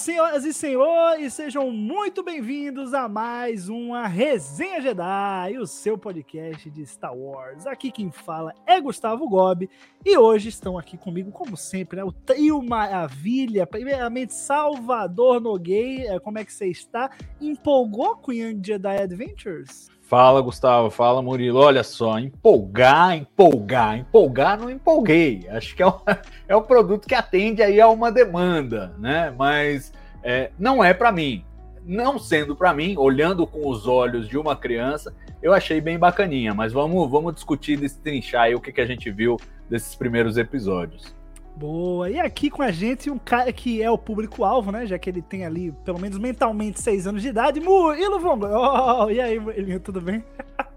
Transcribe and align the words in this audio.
Senhoras 0.00 0.46
e 0.46 0.54
senhores, 0.54 1.34
sejam 1.34 1.70
muito 1.70 2.22
bem-vindos 2.22 2.94
a 2.94 3.06
mais 3.06 3.68
uma 3.68 4.06
Resenha 4.06 4.80
Jedi, 4.80 5.58
o 5.58 5.66
seu 5.66 5.98
podcast 5.98 6.70
de 6.70 6.86
Star 6.86 7.14
Wars. 7.14 7.66
Aqui 7.66 7.92
quem 7.92 8.10
fala 8.10 8.54
é 8.66 8.80
Gustavo 8.80 9.28
Gobi 9.28 9.68
e 10.02 10.16
hoje 10.16 10.48
estão 10.48 10.78
aqui 10.78 10.96
comigo, 10.96 11.30
como 11.30 11.54
sempre, 11.54 11.98
né, 11.98 12.04
o 12.04 12.12
trio 12.12 12.62
Maravilha. 12.62 13.66
Primeiramente, 13.66 14.32
Salvador 14.32 15.38
Nogueira, 15.38 16.18
como 16.18 16.38
é 16.38 16.46
que 16.46 16.52
você 16.54 16.68
está? 16.68 17.10
Empolgou 17.38 18.16
com 18.16 18.32
Young 18.32 18.58
Jedi 18.64 19.02
Adventures? 19.02 19.90
Fala, 20.10 20.40
Gustavo. 20.40 20.90
Fala, 20.90 21.22
Murilo. 21.22 21.60
Olha 21.60 21.84
só, 21.84 22.18
empolgar, 22.18 23.16
empolgar, 23.16 23.96
empolgar, 23.96 24.58
não 24.58 24.68
empolguei. 24.68 25.46
Acho 25.48 25.76
que 25.76 25.84
é 25.84 25.86
o, 25.86 26.00
é 26.48 26.56
o 26.56 26.62
produto 26.62 27.06
que 27.06 27.14
atende 27.14 27.62
aí 27.62 27.80
a 27.80 27.88
uma 27.88 28.10
demanda, 28.10 28.92
né? 28.98 29.32
Mas 29.38 29.92
é, 30.24 30.50
não 30.58 30.82
é 30.82 30.92
para 30.92 31.12
mim. 31.12 31.44
Não 31.86 32.18
sendo 32.18 32.56
para 32.56 32.74
mim, 32.74 32.96
olhando 32.98 33.46
com 33.46 33.68
os 33.68 33.86
olhos 33.86 34.28
de 34.28 34.36
uma 34.36 34.56
criança, 34.56 35.14
eu 35.40 35.54
achei 35.54 35.80
bem 35.80 35.96
bacaninha. 35.96 36.52
Mas 36.52 36.72
vamos, 36.72 37.08
vamos 37.08 37.32
discutir, 37.32 37.76
destrinchar 37.76 38.42
aí 38.42 38.54
o 38.56 38.60
que, 38.60 38.72
que 38.72 38.80
a 38.80 38.86
gente 38.86 39.12
viu 39.12 39.36
desses 39.68 39.94
primeiros 39.94 40.36
episódios. 40.36 41.14
Boa. 41.56 42.10
E 42.10 42.18
aqui 42.18 42.48
com 42.48 42.62
a 42.62 42.70
gente 42.70 43.10
um 43.10 43.18
cara 43.18 43.52
que 43.52 43.82
é 43.82 43.90
o 43.90 43.98
público-alvo, 43.98 44.72
né? 44.72 44.86
Já 44.86 44.98
que 44.98 45.10
ele 45.10 45.20
tem 45.20 45.44
ali, 45.44 45.72
pelo 45.84 46.00
menos 46.00 46.18
mentalmente, 46.18 46.80
seis 46.80 47.06
anos 47.06 47.22
de 47.22 47.28
idade. 47.28 47.60
Murilo 47.60 48.18
Vongo. 48.18 48.46
Oh, 48.46 49.10
e 49.10 49.20
aí, 49.20 49.38
Murilinho, 49.38 49.80
tudo 49.80 50.00
bem? 50.00 50.24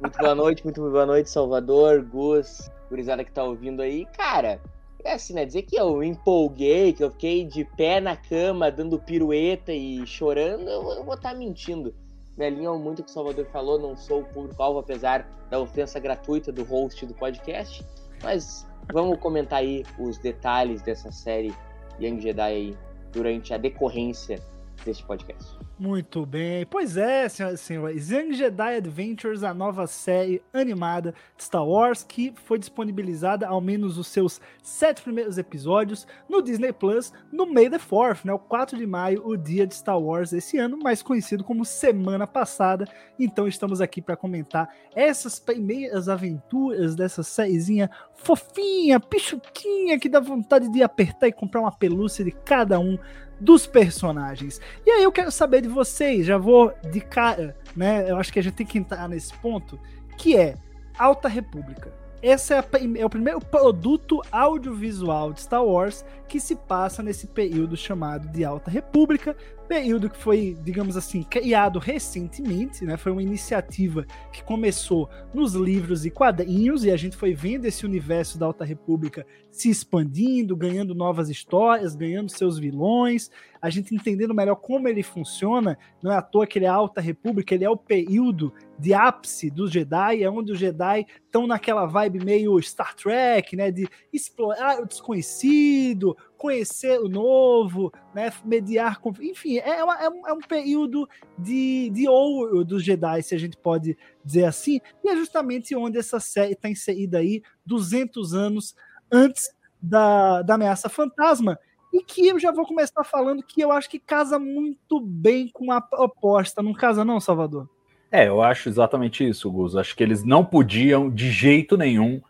Muito 0.02 0.18
boa 0.18 0.36
noite, 0.36 0.64
muito 0.64 0.82
boa 0.82 1.06
noite, 1.06 1.30
Salvador, 1.30 2.04
Gus, 2.04 2.70
gurizada 2.90 3.24
que 3.24 3.32
tá 3.32 3.44
ouvindo 3.44 3.82
aí. 3.82 4.06
Cara, 4.18 4.60
é 5.04 5.14
assim, 5.14 5.34
né? 5.34 5.46
Dizer 5.46 5.64
que 5.64 5.76
eu 5.76 6.04
empolguei, 6.04 6.94
que 6.94 7.04
eu 7.04 7.12
fiquei 7.12 7.46
de 7.46 7.64
pé 7.64 8.00
na 8.00 8.16
cama, 8.16 8.72
dando 8.72 9.00
pirueta 9.00 9.72
e 9.72 10.06
chorando, 10.08 10.70
eu, 10.70 10.92
eu 10.92 11.04
vou 11.04 11.16
estar 11.16 11.32
tá 11.32 11.36
mentindo. 11.36 11.94
Me 12.38 12.46
alinho 12.46 12.78
muito 12.80 13.04
com 13.04 13.10
o 13.10 13.12
Salvador 13.12 13.46
falou, 13.46 13.80
não 13.80 13.96
sou 13.96 14.22
o 14.22 14.26
público-alvo, 14.26 14.80
apesar 14.80 15.30
da 15.50 15.60
ofensa 15.60 16.00
gratuita 16.00 16.52
do 16.52 16.64
host 16.64 17.06
do 17.06 17.14
podcast. 17.14 17.86
Mas 18.24 18.66
Vamos 18.92 19.20
comentar 19.20 19.60
aí 19.60 19.86
os 19.98 20.18
detalhes 20.18 20.82
dessa 20.82 21.12
série 21.12 21.54
Young 22.00 22.20
Jedi 22.20 22.42
aí 22.42 22.78
durante 23.12 23.54
a 23.54 23.58
decorrência 23.58 24.40
deste 24.84 25.06
podcast. 25.06 25.58
Muito 25.84 26.26
bem. 26.26 26.66
Pois 26.66 26.96
é, 26.96 27.28
senhoras 27.28 27.60
e 27.60 27.64
senhores. 27.66 28.10
Young 28.10 28.32
Jedi 28.32 28.78
Adventures, 28.78 29.44
a 29.44 29.54
nova 29.54 29.86
série 29.86 30.42
animada 30.54 31.14
Star 31.38 31.68
Wars, 31.68 32.06
que 32.06 32.34
foi 32.46 32.58
disponibilizada, 32.58 33.46
ao 33.46 33.60
menos 33.60 33.98
os 33.98 34.08
seus 34.08 34.40
sete 34.62 35.02
primeiros 35.02 35.38
episódios, 35.38 36.08
no 36.30 36.42
Disney 36.42 36.72
Plus, 36.72 37.12
no 37.30 37.46
May 37.46 37.70
the 37.70 37.78
4th, 37.78 38.24
né? 38.24 38.32
O 38.32 38.40
4 38.40 38.78
de 38.78 38.88
maio, 38.88 39.28
o 39.28 39.36
dia 39.36 39.68
de 39.68 39.76
Star 39.76 40.00
Wars 40.00 40.32
esse 40.32 40.58
ano, 40.58 40.80
mais 40.82 41.04
conhecido 41.04 41.44
como 41.44 41.66
semana 41.66 42.26
passada. 42.26 42.88
Então 43.20 43.46
estamos 43.46 43.82
aqui 43.82 44.02
para 44.02 44.16
comentar 44.16 44.74
essas 44.96 45.38
primeiras 45.38 46.08
aventuras 46.08 46.96
dessa 46.96 47.24
sériezinha 47.24 47.90
fofinha, 48.14 49.02
pichuquinha, 49.02 50.00
que 50.00 50.08
dá 50.08 50.22
vontade 50.22 50.72
de 50.72 50.82
apertar 50.82 51.28
e 51.28 51.34
comprar 51.34 51.60
uma 51.60 51.78
pelúcia 51.78 52.24
de 52.24 52.32
cada 52.32 52.80
um 52.80 52.98
dos 53.44 53.68
personagens. 53.68 54.60
E 54.86 54.90
aí 54.90 55.04
eu 55.04 55.12
quero 55.12 55.32
saber 55.32 55.62
de 55.62 55.68
vocês, 55.74 56.26
já 56.26 56.38
vou 56.38 56.74
de 56.92 57.02
cara, 57.02 57.56
né? 57.76 58.10
Eu 58.10 58.18
acho 58.18 58.32
que 58.32 58.40
a 58.40 58.44
gente 58.44 58.54
tem 58.54 58.66
que 58.66 58.78
entrar 58.78 59.08
nesse 59.10 59.34
ponto, 59.36 59.80
que 60.18 60.38
é 60.38 60.56
Alta 60.98 61.28
República. 61.28 61.92
Esse 62.22 62.54
é, 62.54 62.60
a, 62.60 62.66
é, 62.98 63.06
o 63.06 63.10
primeiro 63.10 63.42
produto 63.42 64.22
audiovisual 64.32 65.34
de 65.34 65.42
Star 65.42 65.64
Wars 65.64 66.06
que 66.30 66.40
se 66.40 66.56
passa 66.56 67.04
nesse 67.04 67.28
período 67.28 67.76
chamado 67.76 68.30
de 68.30 68.46
Alta 68.46 68.72
República, 68.72 69.36
período 69.74 70.08
que 70.08 70.20
foi, 70.20 70.56
digamos 70.64 70.96
assim, 70.96 71.24
criado 71.24 71.80
recentemente, 71.80 72.86
né? 72.86 72.96
Foi 72.96 73.12
uma 73.12 73.24
iniciativa 73.24 74.06
que 74.32 74.44
começou 74.44 75.10
nos 75.34 75.56
livros 75.56 76.06
e 76.06 76.12
quadrinhos 76.12 76.86
e 76.86 76.92
a 76.92 76.96
gente 76.96 77.18
foi 77.18 77.34
vendo 77.34 77.66
esse 77.66 77.84
universo 77.84 78.38
da 78.38 78.46
Alta 78.46 78.64
República 78.64 79.26
se 79.50 79.72
expandindo, 79.72 80.56
ganhando 80.56 80.94
novas 80.94 81.28
histórias, 81.28 81.96
ganhando 81.96 82.30
seus 82.30 82.60
vilões, 82.60 83.32
a 83.60 83.70
gente 83.70 83.96
entendendo 83.96 84.34
melhor 84.34 84.58
como 84.58 84.88
ele 84.88 85.02
funciona. 85.02 85.78
Não 86.04 86.12
é 86.12 86.18
à 86.18 86.22
toa 86.22 86.46
que 86.46 86.60
ele 86.60 86.66
é 86.66 86.70
a 86.70 86.74
Alta 86.74 87.02
República, 87.02 87.56
ele 87.56 87.64
é 87.64 87.70
o 87.70 87.78
período 87.78 88.54
de 88.78 88.94
ápice 88.94 89.50
dos 89.50 89.72
Jedi, 89.72 90.22
é 90.22 90.30
onde 90.30 90.52
os 90.52 90.60
Jedi 90.60 91.06
estão 91.24 91.48
naquela 91.48 91.86
vibe 91.86 92.26
meio 92.26 92.62
Star 92.62 92.94
Trek, 92.96 93.56
né? 93.56 93.72
De 93.72 93.88
explorar 94.12 94.82
o 94.82 94.86
desconhecido, 94.86 96.16
conhecer 96.44 97.00
o 97.00 97.08
novo, 97.08 97.90
né, 98.14 98.30
mediar 98.44 99.00
com. 99.00 99.14
Enfim, 99.22 99.60
é, 99.60 99.82
uma, 99.82 100.04
é, 100.04 100.10
um, 100.10 100.28
é 100.28 100.34
um 100.34 100.42
período 100.42 101.08
de, 101.40 101.90
de 101.90 102.06
ouro 102.06 102.66
dos 102.66 102.84
Jedi, 102.84 103.24
se 103.24 103.34
a 103.34 103.38
gente 103.38 103.56
pode 103.56 103.98
dizer 104.26 104.44
assim, 104.44 104.82
e 105.02 105.08
é 105.08 105.16
justamente 105.16 105.74
onde 105.74 105.98
essa 105.98 106.20
série 106.20 106.52
está 106.52 106.70
inserida 106.70 107.20
aí 107.20 107.42
200 107.66 108.34
anos 108.34 108.76
antes 109.10 109.56
da, 109.82 110.42
da 110.42 110.56
ameaça 110.56 110.90
fantasma. 110.90 111.58
E 111.94 112.04
que 112.04 112.28
eu 112.28 112.38
já 112.38 112.52
vou 112.52 112.66
começar 112.66 113.06
falando 113.06 113.42
que 113.42 113.62
eu 113.62 113.72
acho 113.72 113.90
que 113.90 113.98
casa 113.98 114.38
muito 114.38 115.00
bem 115.00 115.48
com 115.48 115.72
a 115.72 115.80
proposta. 115.80 116.62
Não 116.62 116.74
casa, 116.74 117.06
não, 117.06 117.22
Salvador? 117.22 117.70
É, 118.12 118.28
eu 118.28 118.42
acho 118.42 118.68
exatamente 118.68 119.26
isso, 119.26 119.50
Gus. 119.50 119.78
Acho 119.78 119.96
que 119.96 120.04
eles 120.04 120.26
não 120.26 120.44
podiam, 120.44 121.10
de 121.10 121.32
jeito 121.32 121.78
nenhum, 121.78 122.22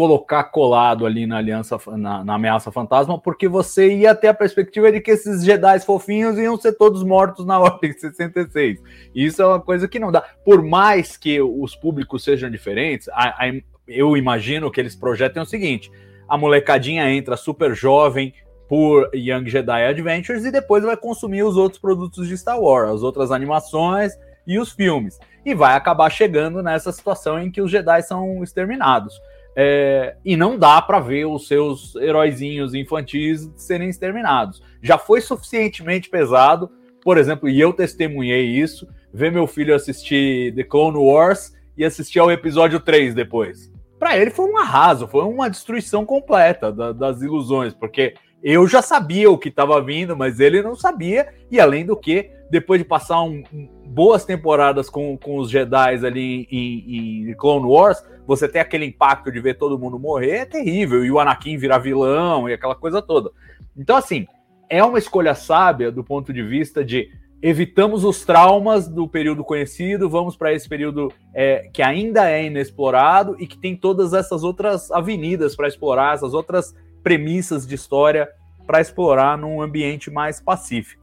colocar 0.00 0.44
colado 0.44 1.04
ali 1.04 1.26
na 1.26 1.36
aliança 1.36 1.78
na, 1.88 2.24
na, 2.24 2.34
ameaça 2.36 2.72
fantasma, 2.72 3.18
porque 3.18 3.46
você 3.46 3.96
ia 3.96 4.14
ter 4.14 4.28
a 4.28 4.34
perspectiva 4.34 4.90
de 4.90 4.98
que 4.98 5.10
esses 5.10 5.44
Jedi 5.44 5.78
fofinhos 5.80 6.38
iam 6.38 6.56
ser 6.56 6.72
todos 6.72 7.02
mortos 7.02 7.44
na 7.44 7.58
ordem 7.60 7.92
66. 7.92 8.80
Isso 9.14 9.42
é 9.42 9.46
uma 9.46 9.60
coisa 9.60 9.86
que 9.86 9.98
não 9.98 10.10
dá. 10.10 10.24
Por 10.42 10.62
mais 10.62 11.18
que 11.18 11.38
os 11.42 11.76
públicos 11.76 12.24
sejam 12.24 12.50
diferentes, 12.50 13.10
a, 13.10 13.44
a, 13.44 13.52
eu 13.86 14.16
imagino 14.16 14.70
que 14.70 14.80
eles 14.80 14.96
projetem 14.96 15.42
o 15.42 15.44
seguinte: 15.44 15.92
a 16.26 16.38
molecadinha 16.38 17.10
entra 17.10 17.36
super 17.36 17.74
jovem 17.74 18.32
por 18.70 19.10
Young 19.14 19.50
Jedi 19.50 19.84
Adventures 19.84 20.46
e 20.46 20.50
depois 20.50 20.82
vai 20.82 20.96
consumir 20.96 21.42
os 21.42 21.58
outros 21.58 21.78
produtos 21.78 22.26
de 22.26 22.38
Star 22.38 22.58
Wars, 22.58 22.88
as 22.90 23.02
outras 23.02 23.30
animações 23.30 24.14
e 24.46 24.58
os 24.58 24.72
filmes. 24.72 25.18
E 25.44 25.54
vai 25.54 25.74
acabar 25.74 26.08
chegando 26.08 26.62
nessa 26.62 26.90
situação 26.90 27.38
em 27.38 27.50
que 27.50 27.60
os 27.60 27.70
Jedi 27.70 28.00
são 28.00 28.42
exterminados. 28.42 29.20
É, 29.62 30.16
e 30.24 30.38
não 30.38 30.56
dá 30.56 30.80
para 30.80 30.98
ver 31.00 31.26
os 31.26 31.46
seus 31.46 31.94
heróizinhos 31.96 32.72
infantis 32.72 33.52
serem 33.56 33.90
exterminados. 33.90 34.62
Já 34.82 34.96
foi 34.96 35.20
suficientemente 35.20 36.08
pesado, 36.08 36.70
por 37.04 37.18
exemplo, 37.18 37.46
e 37.46 37.60
eu 37.60 37.70
testemunhei 37.70 38.46
isso, 38.46 38.88
ver 39.12 39.30
meu 39.30 39.46
filho 39.46 39.74
assistir 39.74 40.54
The 40.54 40.64
Clone 40.64 40.96
Wars 40.96 41.54
e 41.76 41.84
assistir 41.84 42.20
ao 42.20 42.32
episódio 42.32 42.80
3 42.80 43.14
depois. 43.14 43.70
Para 43.98 44.16
ele 44.16 44.30
foi 44.30 44.50
um 44.50 44.56
arraso, 44.56 45.06
foi 45.06 45.24
uma 45.24 45.50
destruição 45.50 46.06
completa 46.06 46.72
da, 46.72 46.92
das 46.92 47.20
ilusões, 47.20 47.74
porque 47.74 48.14
eu 48.42 48.66
já 48.66 48.80
sabia 48.80 49.30
o 49.30 49.36
que 49.36 49.50
estava 49.50 49.78
vindo, 49.82 50.16
mas 50.16 50.40
ele 50.40 50.62
não 50.62 50.74
sabia, 50.74 51.34
e 51.50 51.60
além 51.60 51.84
do 51.84 51.94
que, 51.94 52.30
depois 52.50 52.80
de 52.80 52.84
passar 52.84 53.22
um, 53.22 53.42
um, 53.52 53.68
boas 53.86 54.24
temporadas 54.24 54.90
com, 54.90 55.16
com 55.16 55.38
os 55.38 55.48
Jedi 55.48 56.04
ali 56.04 56.48
em, 56.50 57.28
em, 57.30 57.34
Clone 57.34 57.66
Wars, 57.66 58.02
você 58.26 58.48
ter 58.48 58.58
aquele 58.58 58.84
impacto 58.84 59.30
de 59.30 59.40
ver 59.40 59.56
todo 59.56 59.78
mundo 59.78 59.98
morrer 59.98 60.38
é 60.38 60.44
terrível, 60.44 61.04
e 61.04 61.10
o 61.10 61.20
Anakin 61.20 61.56
virar 61.56 61.78
vilão 61.78 62.48
e 62.48 62.52
aquela 62.52 62.74
coisa 62.74 63.00
toda. 63.00 63.30
Então, 63.76 63.96
assim, 63.96 64.26
é 64.68 64.82
uma 64.84 64.98
escolha 64.98 65.34
sábia 65.34 65.90
do 65.92 66.02
ponto 66.02 66.32
de 66.32 66.42
vista 66.42 66.84
de 66.84 67.08
evitamos 67.42 68.04
os 68.04 68.24
traumas 68.24 68.86
do 68.86 69.08
período 69.08 69.42
conhecido, 69.42 70.10
vamos 70.10 70.36
para 70.36 70.52
esse 70.52 70.68
período 70.68 71.10
é, 71.32 71.70
que 71.72 71.82
ainda 71.82 72.28
é 72.28 72.44
inexplorado 72.44 73.34
e 73.38 73.46
que 73.46 73.56
tem 73.56 73.74
todas 73.74 74.12
essas 74.12 74.42
outras 74.42 74.90
avenidas 74.90 75.56
para 75.56 75.66
explorar, 75.66 76.14
essas 76.14 76.34
outras 76.34 76.74
premissas 77.02 77.66
de 77.66 77.74
história 77.74 78.28
para 78.66 78.80
explorar 78.80 79.38
num 79.38 79.62
ambiente 79.62 80.10
mais 80.10 80.40
pacífico. 80.40 80.99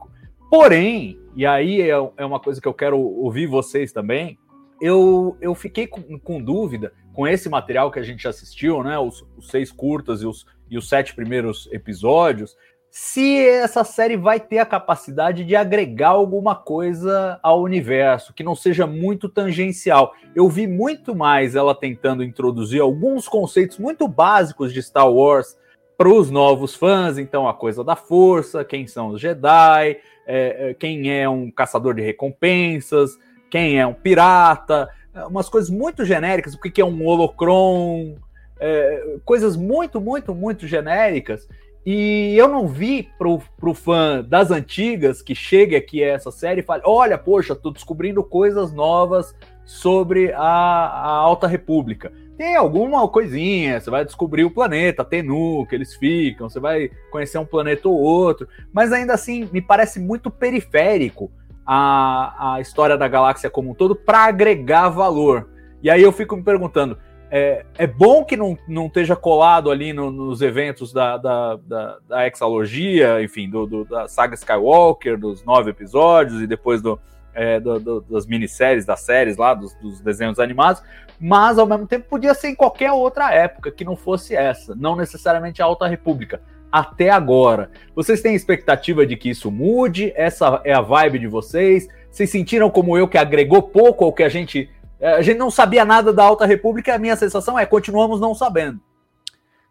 Porém, 0.50 1.18
e 1.36 1.44
aí 1.44 1.82
é, 1.82 1.90
é, 2.16 2.24
uma 2.24 2.40
coisa 2.40 2.60
que 2.60 2.66
eu 2.66 2.74
quero 2.74 2.98
ouvir 2.98 3.46
vocês 3.46 3.92
também, 3.92 4.38
eu, 4.80 5.36
eu 5.40 5.54
fiquei 5.54 5.86
com, 5.86 6.18
com 6.18 6.42
dúvida 6.42 6.92
com 7.12 7.26
esse 7.26 7.48
material 7.48 7.90
que 7.90 7.98
a 7.98 8.02
gente 8.02 8.26
assistiu, 8.28 8.82
né, 8.82 8.98
os, 8.98 9.26
os 9.36 9.48
seis 9.48 9.72
curtas 9.72 10.22
e 10.22 10.26
os, 10.26 10.46
e 10.70 10.78
os 10.78 10.88
sete 10.88 11.14
primeiros 11.14 11.68
episódios, 11.72 12.56
se 12.90 13.46
essa 13.46 13.84
série 13.84 14.16
vai 14.16 14.40
ter 14.40 14.58
a 14.58 14.66
capacidade 14.66 15.44
de 15.44 15.54
agregar 15.54 16.10
alguma 16.10 16.54
coisa 16.54 17.38
ao 17.42 17.62
universo, 17.62 18.32
que 18.32 18.42
não 18.42 18.54
seja 18.54 18.86
muito 18.86 19.28
tangencial. 19.28 20.14
Eu 20.34 20.48
vi 20.48 20.66
muito 20.66 21.14
mais 21.14 21.54
ela 21.54 21.74
tentando 21.74 22.24
introduzir 22.24 22.80
alguns 22.80 23.28
conceitos 23.28 23.78
muito 23.78 24.08
básicos 24.08 24.72
de 24.72 24.82
Star 24.82 25.10
Wars 25.12 25.56
para 25.98 26.08
os 26.08 26.30
novos 26.30 26.76
fãs, 26.76 27.18
então 27.18 27.48
a 27.48 27.52
coisa 27.52 27.82
da 27.82 27.96
força, 27.96 28.64
quem 28.64 28.86
são 28.86 29.08
os 29.08 29.20
Jedi, 29.20 29.98
é, 30.24 30.70
é, 30.70 30.74
quem 30.74 31.12
é 31.12 31.28
um 31.28 31.50
caçador 31.50 31.92
de 31.92 32.00
recompensas, 32.00 33.18
quem 33.50 33.80
é 33.80 33.84
um 33.84 33.94
pirata, 33.94 34.88
é, 35.12 35.24
umas 35.24 35.48
coisas 35.48 35.68
muito 35.68 36.04
genéricas, 36.04 36.54
o 36.54 36.60
que 36.60 36.80
é 36.80 36.84
um 36.84 37.04
holocron, 37.04 38.14
é, 38.60 39.16
coisas 39.24 39.56
muito, 39.56 40.00
muito, 40.00 40.32
muito 40.34 40.66
genéricas 40.68 41.48
E 41.84 42.34
eu 42.36 42.46
não 42.46 42.68
vi 42.68 43.08
pro, 43.18 43.40
pro 43.56 43.74
fã 43.74 44.22
das 44.22 44.52
antigas 44.52 45.20
que 45.20 45.34
chegue 45.34 45.74
aqui 45.74 46.04
a 46.04 46.14
essa 46.14 46.30
série 46.30 46.60
e 46.60 46.64
fale: 46.64 46.82
olha, 46.86 47.18
poxa, 47.18 47.56
tô 47.56 47.72
descobrindo 47.72 48.22
coisas 48.22 48.72
novas 48.72 49.34
sobre 49.64 50.32
a, 50.32 50.42
a 50.42 51.08
Alta 51.08 51.48
República. 51.48 52.12
Tem 52.38 52.54
alguma 52.54 53.06
coisinha, 53.08 53.80
você 53.80 53.90
vai 53.90 54.04
descobrir 54.04 54.44
o 54.44 54.50
planeta, 54.50 55.04
Tenu, 55.04 55.66
que 55.66 55.74
eles 55.74 55.96
ficam, 55.96 56.48
você 56.48 56.60
vai 56.60 56.88
conhecer 57.10 57.36
um 57.36 57.44
planeta 57.44 57.88
ou 57.88 57.96
outro, 57.96 58.46
mas 58.72 58.92
ainda 58.92 59.12
assim 59.12 59.48
me 59.52 59.60
parece 59.60 59.98
muito 59.98 60.30
periférico 60.30 61.32
a, 61.66 62.54
a 62.54 62.60
história 62.60 62.96
da 62.96 63.08
galáxia 63.08 63.50
como 63.50 63.72
um 63.72 63.74
todo 63.74 63.96
para 63.96 64.20
agregar 64.20 64.88
valor. 64.88 65.48
E 65.82 65.90
aí 65.90 66.00
eu 66.00 66.12
fico 66.12 66.36
me 66.36 66.44
perguntando: 66.44 66.96
é, 67.28 67.66
é 67.76 67.88
bom 67.88 68.24
que 68.24 68.36
não, 68.36 68.56
não 68.68 68.86
esteja 68.86 69.16
colado 69.16 69.68
ali 69.68 69.92
no, 69.92 70.08
nos 70.08 70.40
eventos 70.40 70.92
da, 70.92 71.16
da, 71.16 71.56
da, 71.56 71.98
da 72.08 72.28
Exalogia, 72.28 73.20
enfim, 73.20 73.50
do, 73.50 73.66
do, 73.66 73.84
da 73.84 74.06
saga 74.06 74.36
Skywalker, 74.36 75.18
dos 75.18 75.44
nove 75.44 75.70
episódios 75.70 76.40
e 76.40 76.46
depois 76.46 76.80
do, 76.80 77.00
é, 77.34 77.60
do, 77.60 77.78
do, 77.78 78.00
das 78.02 78.26
minisséries, 78.26 78.84
das 78.84 79.00
séries 79.00 79.36
lá, 79.36 79.54
dos, 79.54 79.74
dos, 79.74 80.00
desenhos 80.00 80.38
animados, 80.38 80.82
mas 81.20 81.58
ao 81.58 81.66
mesmo 81.66 81.86
tempo 81.86 82.08
podia 82.08 82.34
ser 82.34 82.48
em 82.48 82.54
qualquer 82.54 82.92
outra 82.92 83.32
época 83.32 83.70
que 83.70 83.84
não 83.84 83.96
fosse 83.96 84.34
essa, 84.34 84.74
não 84.74 84.96
necessariamente 84.96 85.62
a 85.62 85.64
Alta 85.64 85.86
República. 85.86 86.40
Até 86.70 87.08
agora. 87.08 87.70
Vocês 87.94 88.20
têm 88.20 88.34
expectativa 88.34 89.06
de 89.06 89.16
que 89.16 89.30
isso 89.30 89.50
mude? 89.50 90.12
Essa 90.14 90.60
é 90.64 90.72
a 90.74 90.82
vibe 90.82 91.18
de 91.18 91.26
vocês? 91.26 91.88
Vocês 92.10 92.28
sentiram 92.28 92.68
como 92.68 92.96
eu 92.96 93.08
que 93.08 93.16
agregou 93.16 93.62
pouco 93.62 94.04
ao 94.04 94.12
que 94.12 94.22
a 94.22 94.28
gente 94.28 94.68
é, 95.00 95.12
a 95.14 95.22
gente 95.22 95.38
não 95.38 95.50
sabia 95.50 95.84
nada 95.84 96.12
da 96.12 96.24
Alta 96.24 96.44
República, 96.44 96.94
a 96.94 96.98
minha 96.98 97.16
sensação 97.16 97.58
é 97.58 97.64
continuamos 97.64 98.20
não 98.20 98.34
sabendo. 98.34 98.80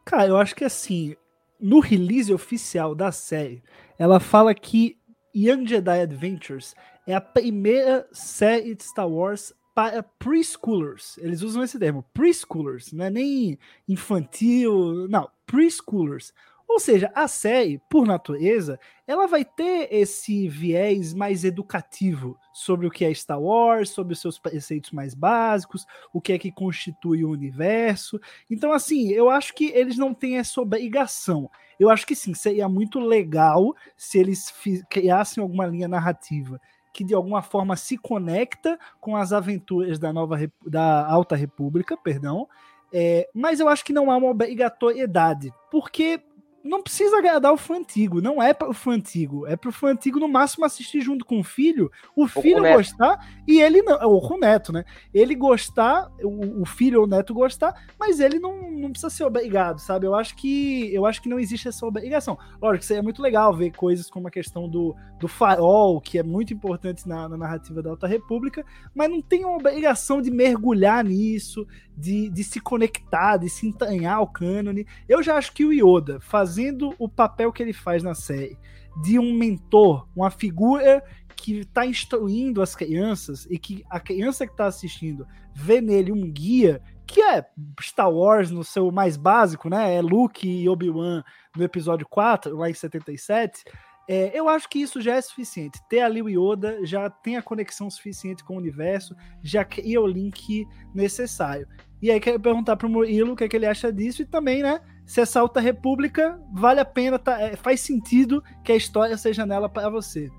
Cara, 0.06 0.28
eu 0.28 0.38
acho 0.38 0.56
que 0.56 0.64
assim, 0.64 1.16
no 1.60 1.80
release 1.80 2.34
oficial 2.34 2.96
da 2.96 3.12
série, 3.12 3.62
ela 4.00 4.20
fala 4.20 4.54
que 4.56 4.98
Young 5.36 5.68
Jedi 5.68 6.02
Adventures 6.02 6.74
é 7.08 7.16
a 7.16 7.22
primeira 7.22 8.06
série 8.12 8.76
de 8.76 8.84
Star 8.84 9.10
Wars 9.10 9.54
para 9.74 10.04
preschoolers. 10.04 11.18
Eles 11.20 11.42
usam 11.42 11.64
esse 11.64 11.80
termo, 11.80 12.04
preschoolers, 12.14 12.92
não 12.92 13.06
é 13.06 13.10
nem 13.10 13.58
infantil, 13.88 15.08
não, 15.08 15.30
preschoolers. 15.46 16.34
Ou 16.68 16.82
seja, 16.82 17.10
a 17.16 17.30
série, 17.30 17.80
por 17.90 18.06
natureza, 18.06 18.78
ela 19.08 19.26
vai 19.26 19.46
ter 19.46 19.88
esse 19.90 20.50
viés 20.50 21.14
mais 21.14 21.46
educativo 21.46 22.38
sobre 22.52 22.86
o 22.86 22.92
que 22.92 23.06
é 23.06 23.14
Star 23.14 23.42
Wars, 23.42 23.92
sobre 23.92 24.12
os 24.12 24.20
seus 24.20 24.38
preceitos 24.38 24.92
mais 24.92 25.14
básicos, 25.14 25.86
o 26.12 26.20
que 26.20 26.34
é 26.34 26.38
que 26.38 26.52
constitui 26.52 27.24
o 27.24 27.32
universo. 27.32 28.20
Então, 28.52 28.74
assim, 28.74 29.12
eu 29.12 29.30
acho 29.30 29.54
que 29.54 29.68
eles 29.68 29.98
não 29.98 30.14
têm 30.14 30.40
essa 30.40 30.60
obrigação. 30.60 31.50
Eu 31.80 31.90
acho 31.90 32.06
que 32.06 32.16
sim, 32.16 32.34
seria 32.34 32.68
muito 32.68 33.00
legal 33.00 33.74
se 33.96 34.18
eles 34.20 34.54
criassem 34.90 35.42
alguma 35.42 35.66
linha 35.66 35.88
narrativa 35.88 36.60
que 36.98 37.04
de 37.04 37.14
alguma 37.14 37.44
forma 37.44 37.76
se 37.76 37.96
conecta 37.96 38.80
com 39.00 39.16
as 39.16 39.32
aventuras 39.32 40.00
da 40.00 40.12
nova 40.12 40.36
da 40.66 41.06
Alta 41.06 41.36
República, 41.36 41.96
perdão. 41.96 42.50
É, 42.92 43.30
mas 43.36 43.60
eu 43.60 43.70
acho 43.70 43.86
que 43.86 43.94
não 43.94 44.10
há 44.10 44.18
uma 44.18 44.32
obrigatoriedade, 44.32 45.54
porque 45.70 46.20
não 46.68 46.82
precisa 46.82 47.18
agradar 47.18 47.54
o 47.54 47.58
fã 47.58 47.78
antigo, 47.78 48.22
não 48.22 48.42
é 48.42 48.54
para 48.54 48.70
o 48.70 48.74
fã 48.74 48.92
antigo, 48.94 49.48
é 49.48 49.56
para 49.56 49.70
o 49.70 49.74
fã 49.74 49.90
antigo 49.90 50.20
no 50.20 50.28
máximo 50.28 50.66
assistir 50.66 51.02
junto 51.02 51.26
com 51.26 51.40
o 51.40 51.44
filho, 51.44 51.92
o 52.16 52.28
filho 52.28 52.62
gostar 52.62 53.26
e 53.48 53.62
ele 53.62 53.82
não, 53.82 53.98
ou 54.08 54.22
com 54.22 54.36
o 54.36 54.40
neto, 54.40 54.72
né? 54.72 54.84
Ele 55.14 55.36
gostar, 55.36 56.12
o, 56.22 56.62
o, 56.62 56.66
filho 56.66 57.00
ou 57.00 57.06
o 57.06 57.10
neto 57.10 57.34
gostar, 57.34 57.88
mas 58.00 58.20
ele 58.20 58.40
não, 58.40 58.72
não 58.72 58.92
precisa 58.92 59.10
ser 59.10 59.24
obrigado, 59.24 59.80
sabe? 59.80 60.06
Eu 60.06 60.16
acho 60.16 60.36
que 60.36 60.94
eu 60.94 61.06
acho 61.06 61.22
que 61.22 61.30
não 61.30 61.40
existe 61.40 61.68
essa 61.68 61.86
obrigação. 61.86 62.38
Lógico 62.62 62.80
que 62.80 62.86
seria 62.86 63.04
muito 63.04 63.22
legal 63.22 63.56
ver 63.56 63.72
coisas 63.72 64.10
como 64.10 64.28
a 64.28 64.32
questão 64.32 64.68
do, 64.68 64.96
do 65.20 65.28
farol, 65.28 66.02
que 66.02 66.18
é 66.18 66.24
muito 66.24 66.54
importante 66.54 67.08
na, 67.08 67.30
na 67.30 67.38
narrativa 67.38 67.82
da 67.82 67.90
Alta 67.90 68.08
República, 68.08 68.66
mas 68.94 69.10
não 69.10 69.22
tem 69.22 69.46
uma 69.46 69.58
obrigação 69.58 70.22
de 70.22 70.30
mergulhar 70.30 71.04
nisso, 71.04 71.66
de, 71.98 72.30
de 72.30 72.44
se 72.44 72.60
conectar, 72.60 73.38
de 73.38 73.50
se 73.50 73.68
entranhar 73.68 74.18
ao 74.18 74.28
cânone. 74.28 74.86
Eu 75.10 75.24
já 75.24 75.36
acho 75.36 75.52
que 75.52 75.66
o 75.66 75.74
Yoda, 75.74 76.20
fazendo 76.58 76.96
o 76.98 77.08
papel 77.08 77.52
que 77.52 77.62
ele 77.62 77.74
faz 77.74 78.02
na 78.02 78.16
série, 78.16 78.58
de 79.04 79.20
um 79.20 79.32
mentor, 79.32 80.08
uma 80.16 80.32
figura 80.32 81.04
que 81.36 81.60
está 81.60 81.86
instruindo 81.86 82.64
as 82.64 82.76
crianças 82.76 83.46
e 83.46 83.60
que 83.60 83.86
a 83.88 84.00
criança 84.00 84.48
que 84.48 84.54
está 84.54 84.66
assistindo 84.66 85.28
vê 85.54 85.80
nele 85.80 86.12
um 86.12 86.32
guia 86.32 86.82
que 87.06 87.22
é 87.22 87.46
Star 87.80 88.12
Wars 88.12 88.50
no 88.50 88.64
seu 88.64 88.92
mais 88.92 89.16
básico, 89.16 89.70
né? 89.70 89.96
É 89.96 90.02
Luke 90.02 90.50
e 90.50 90.68
Obi-Wan 90.68 91.24
no 91.56 91.64
episódio 91.64 92.08
4, 92.10 92.58
lá 92.58 92.70
em 92.70 92.74
77. 92.74 93.64
É, 94.10 94.38
eu 94.38 94.50
acho 94.50 94.68
que 94.68 94.80
isso 94.80 95.00
já 95.00 95.16
é 95.16 95.22
suficiente. 95.22 95.80
Ter 95.88 96.02
ali 96.02 96.22
o 96.22 96.28
Yoda 96.28 96.84
já 96.86 97.08
tem 97.10 97.38
a 97.38 97.42
conexão 97.42 97.90
suficiente 97.90 98.44
com 98.44 98.56
o 98.56 98.58
universo, 98.58 99.16
já 99.44 99.64
cria 99.64 100.02
o 100.02 100.08
link 100.08 100.66
necessário. 100.94 101.68
E 102.02 102.10
aí 102.10 102.20
quero 102.20 102.40
perguntar 102.40 102.76
pro 102.76 102.90
Murilo 102.90 103.34
o 103.34 103.36
que, 103.36 103.44
é 103.44 103.48
que 103.48 103.56
ele 103.56 103.66
acha 103.66 103.94
disso 103.94 104.22
e 104.22 104.26
também, 104.26 104.64
né, 104.64 104.82
se 105.08 105.22
essa 105.22 105.40
Alta 105.40 105.62
República 105.62 106.38
vale 106.52 106.82
a 106.82 106.86
pena, 106.86 107.18
tá, 107.18 107.42
é, 107.42 107.56
faz 107.56 107.80
sentido 107.80 108.44
que 108.62 108.74
a 108.74 108.76
história 108.76 109.18
seja 109.18 109.46
nela 109.46 109.70
para 109.70 109.90
você. 109.90 110.30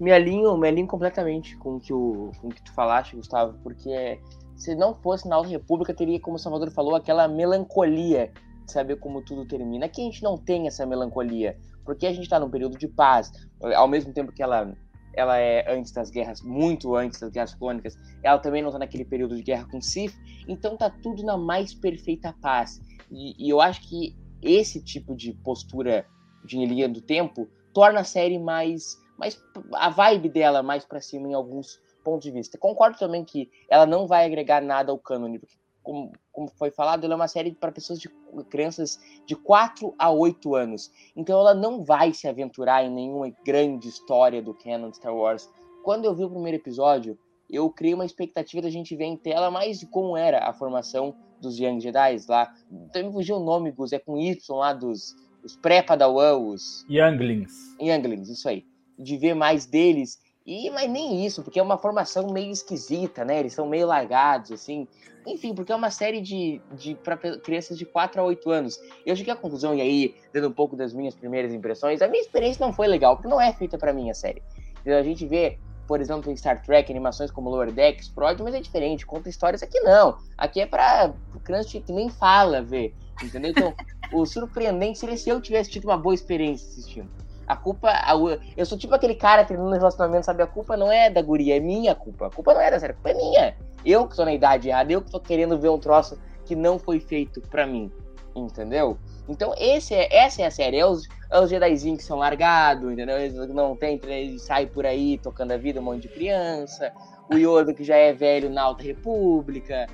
Me 0.00 0.10
alinho, 0.10 0.56
me 0.56 0.66
alinho 0.66 0.86
completamente 0.86 1.56
com 1.58 1.76
o 1.76 1.80
que, 1.80 1.92
o, 1.92 2.32
com 2.40 2.48
o 2.48 2.50
que 2.50 2.62
tu 2.62 2.72
falaste, 2.72 3.14
Gustavo, 3.14 3.58
porque 3.62 4.18
se 4.56 4.74
não 4.74 4.94
fosse 4.94 5.28
na 5.28 5.36
Alta 5.36 5.50
República, 5.50 5.94
teria, 5.94 6.18
como 6.18 6.36
o 6.36 6.38
Salvador 6.38 6.70
falou, 6.70 6.96
aquela 6.96 7.28
melancolia 7.28 8.32
de 8.64 8.72
saber 8.72 8.96
como 8.96 9.22
tudo 9.22 9.46
termina. 9.46 9.86
Aqui 9.86 10.00
a 10.00 10.04
gente 10.04 10.22
não 10.22 10.38
tem 10.38 10.66
essa 10.66 10.86
melancolia, 10.86 11.56
porque 11.84 12.06
a 12.06 12.10
gente 12.10 12.24
está 12.24 12.40
num 12.40 12.50
período 12.50 12.78
de 12.78 12.88
paz, 12.88 13.30
ao 13.76 13.86
mesmo 13.86 14.12
tempo 14.12 14.32
que 14.32 14.42
ela 14.42 14.74
ela 15.14 15.36
é 15.36 15.64
antes 15.68 15.90
das 15.90 16.10
guerras, 16.10 16.40
muito 16.42 16.94
antes 16.94 17.18
das 17.18 17.30
guerras 17.30 17.52
clônicas. 17.52 17.96
Ela 18.22 18.38
também 18.38 18.62
não 18.62 18.68
está 18.68 18.78
naquele 18.78 19.04
período 19.04 19.34
de 19.34 19.42
guerra 19.42 19.66
com 19.68 19.80
Sith, 19.80 20.14
então 20.46 20.76
tá 20.76 20.88
tudo 20.88 21.24
na 21.24 21.36
mais 21.36 21.74
perfeita 21.74 22.32
paz. 22.40 22.80
E, 23.10 23.46
e, 23.46 23.48
eu 23.48 23.60
acho 23.60 23.80
que 23.88 24.16
esse 24.42 24.82
tipo 24.82 25.14
de 25.14 25.32
postura 25.32 26.06
de 26.44 26.64
linha 26.64 26.88
do 26.88 27.00
tempo 27.00 27.48
torna 27.72 28.00
a 28.00 28.04
série 28.04 28.38
mais, 28.38 28.98
mais 29.18 29.42
a 29.74 29.88
vibe 29.88 30.28
dela 30.28 30.62
mais 30.62 30.84
para 30.84 31.00
cima 31.00 31.28
em 31.28 31.34
alguns 31.34 31.80
pontos 32.04 32.24
de 32.24 32.30
vista. 32.30 32.58
Concordo 32.58 32.98
também 32.98 33.24
que 33.24 33.50
ela 33.68 33.86
não 33.86 34.06
vai 34.06 34.24
agregar 34.24 34.62
nada 34.62 34.92
ao 34.92 34.98
cânone, 34.98 35.38
porque 35.38 35.56
como, 35.88 36.12
como 36.30 36.48
foi 36.48 36.70
falado, 36.70 37.04
ela 37.04 37.14
é 37.14 37.16
uma 37.16 37.28
série 37.28 37.52
para 37.52 37.72
pessoas 37.72 37.98
de 37.98 38.10
crianças 38.50 39.00
de 39.24 39.34
4 39.34 39.94
a 39.98 40.10
8 40.10 40.54
anos. 40.54 40.90
Então 41.16 41.40
ela 41.40 41.54
não 41.54 41.82
vai 41.82 42.12
se 42.12 42.28
aventurar 42.28 42.84
em 42.84 42.90
nenhuma 42.90 43.30
grande 43.42 43.88
história 43.88 44.42
do 44.42 44.52
canon 44.52 44.92
Star 44.92 45.14
Wars. 45.14 45.48
Quando 45.82 46.04
eu 46.04 46.14
vi 46.14 46.24
o 46.24 46.30
primeiro 46.30 46.58
episódio, 46.58 47.18
eu 47.48 47.70
criei 47.70 47.94
uma 47.94 48.04
expectativa 48.04 48.60
da 48.60 48.68
gente 48.68 48.94
ver 48.94 49.06
em 49.06 49.16
tela 49.16 49.50
mais 49.50 49.80
de 49.80 49.86
como 49.86 50.14
era 50.14 50.46
a 50.46 50.52
formação 50.52 51.16
dos 51.40 51.58
Young 51.58 51.80
Jedi 51.80 52.16
lá. 52.28 52.52
Também 52.92 53.12
fugiu 53.12 53.36
o 53.36 53.44
nome, 53.44 53.70
Gus, 53.70 53.92
é 53.92 53.98
com 53.98 54.18
Y 54.18 54.56
lá 54.56 54.72
dos, 54.72 55.14
os 55.42 55.56
pré-Padawan, 55.56 56.36
os... 56.38 56.84
Younglings. 56.88 57.76
Younglings, 57.80 58.28
isso 58.28 58.48
aí. 58.48 58.64
De 58.98 59.16
ver 59.16 59.34
mais 59.34 59.66
deles 59.66 60.18
e, 60.50 60.70
mas 60.70 60.90
nem 60.90 61.26
isso, 61.26 61.42
porque 61.42 61.60
é 61.60 61.62
uma 61.62 61.76
formação 61.76 62.32
meio 62.32 62.50
esquisita, 62.50 63.22
né? 63.22 63.40
Eles 63.40 63.52
são 63.52 63.68
meio 63.68 63.86
largados, 63.86 64.50
assim. 64.50 64.88
Enfim, 65.26 65.54
porque 65.54 65.70
é 65.70 65.76
uma 65.76 65.90
série 65.90 66.22
de, 66.22 66.58
de 66.72 66.94
para 66.94 67.18
crianças 67.18 67.76
de 67.76 67.84
4 67.84 68.18
a 68.18 68.24
8 68.24 68.50
anos. 68.50 68.80
Eu 69.04 69.14
cheguei 69.14 69.30
à 69.30 69.36
conclusão, 69.36 69.74
e 69.74 69.82
aí, 69.82 70.14
dando 70.32 70.48
um 70.48 70.52
pouco 70.52 70.74
das 70.74 70.94
minhas 70.94 71.14
primeiras 71.14 71.52
impressões, 71.52 72.00
a 72.00 72.08
minha 72.08 72.22
experiência 72.22 72.64
não 72.64 72.72
foi 72.72 72.86
legal, 72.86 73.14
porque 73.14 73.28
não 73.28 73.38
é 73.38 73.52
feita 73.52 73.76
para 73.76 73.92
mim 73.92 74.08
a 74.08 74.14
série. 74.14 74.42
A 74.86 75.02
gente 75.02 75.26
vê, 75.26 75.58
por 75.88 76.02
exemplo, 76.02 76.30
em 76.30 76.36
Star 76.36 76.62
Trek, 76.62 76.92
animações 76.92 77.30
como 77.30 77.48
Lower 77.48 77.72
Decks, 77.72 78.08
Prod, 78.10 78.38
mas 78.40 78.54
é 78.54 78.60
diferente, 78.60 79.06
conta 79.06 79.30
histórias 79.30 79.62
aqui 79.62 79.80
não. 79.80 80.18
Aqui 80.36 80.60
é 80.60 80.66
pra 80.66 81.14
criança 81.42 81.80
que 81.80 81.92
nem 81.92 82.10
fala 82.10 82.62
ver, 82.62 82.94
entendeu? 83.24 83.50
Então, 83.50 83.74
o 84.12 84.26
surpreendente 84.26 84.98
seria 84.98 85.16
se 85.16 85.30
eu 85.30 85.40
tivesse 85.40 85.70
tido 85.70 85.86
uma 85.86 85.96
boa 85.96 86.14
experiência 86.14 86.68
assistindo. 86.68 87.08
A 87.46 87.56
culpa. 87.56 87.88
A, 87.88 88.12
eu 88.54 88.66
sou 88.66 88.76
tipo 88.76 88.94
aquele 88.94 89.14
cara 89.14 89.42
treinando 89.42 89.70
relacionamento, 89.70 90.26
sabe? 90.26 90.42
A 90.42 90.46
culpa 90.46 90.76
não 90.76 90.92
é 90.92 91.08
da 91.08 91.22
guria, 91.22 91.56
é 91.56 91.60
minha 91.60 91.94
culpa. 91.94 92.26
A 92.26 92.30
culpa 92.30 92.52
não 92.52 92.60
é 92.60 92.70
da 92.70 92.78
série, 92.78 92.92
a 92.92 92.94
culpa 92.94 93.10
é 93.10 93.14
minha. 93.14 93.56
Eu 93.82 94.06
que 94.06 94.14
tô 94.14 94.26
na 94.26 94.34
idade 94.34 94.68
errada, 94.68 94.92
eu 94.92 95.00
que 95.00 95.10
tô 95.10 95.18
querendo 95.18 95.58
ver 95.58 95.70
um 95.70 95.78
troço 95.78 96.20
que 96.44 96.54
não 96.54 96.78
foi 96.78 97.00
feito 97.00 97.40
pra 97.40 97.66
mim. 97.66 97.90
Entendeu? 98.36 98.98
Então, 99.26 99.54
esse 99.56 99.94
é, 99.94 100.14
essa 100.14 100.42
é 100.42 100.46
a 100.46 100.50
série. 100.50 100.76
É 100.76 100.86
os, 100.86 101.08
é 101.30 101.40
os 101.40 101.50
Jedizinhos 101.50 101.98
que 101.98 102.04
são 102.04 102.18
largados, 102.18 102.92
entendeu? 102.92 103.18
Eles 103.18 103.34
não 103.48 103.76
tem, 103.76 104.00
eles 104.04 104.42
saem 104.42 104.66
por 104.66 104.86
aí 104.86 105.18
tocando 105.18 105.52
a 105.52 105.56
vida 105.56 105.80
um 105.80 105.84
monte 105.84 106.02
de 106.02 106.08
criança. 106.08 106.92
O 107.30 107.36
Yoda 107.36 107.74
que 107.74 107.84
já 107.84 107.96
é 107.96 108.12
velho 108.12 108.48
na 108.48 108.62
Alta 108.62 108.82
República. 108.82 109.86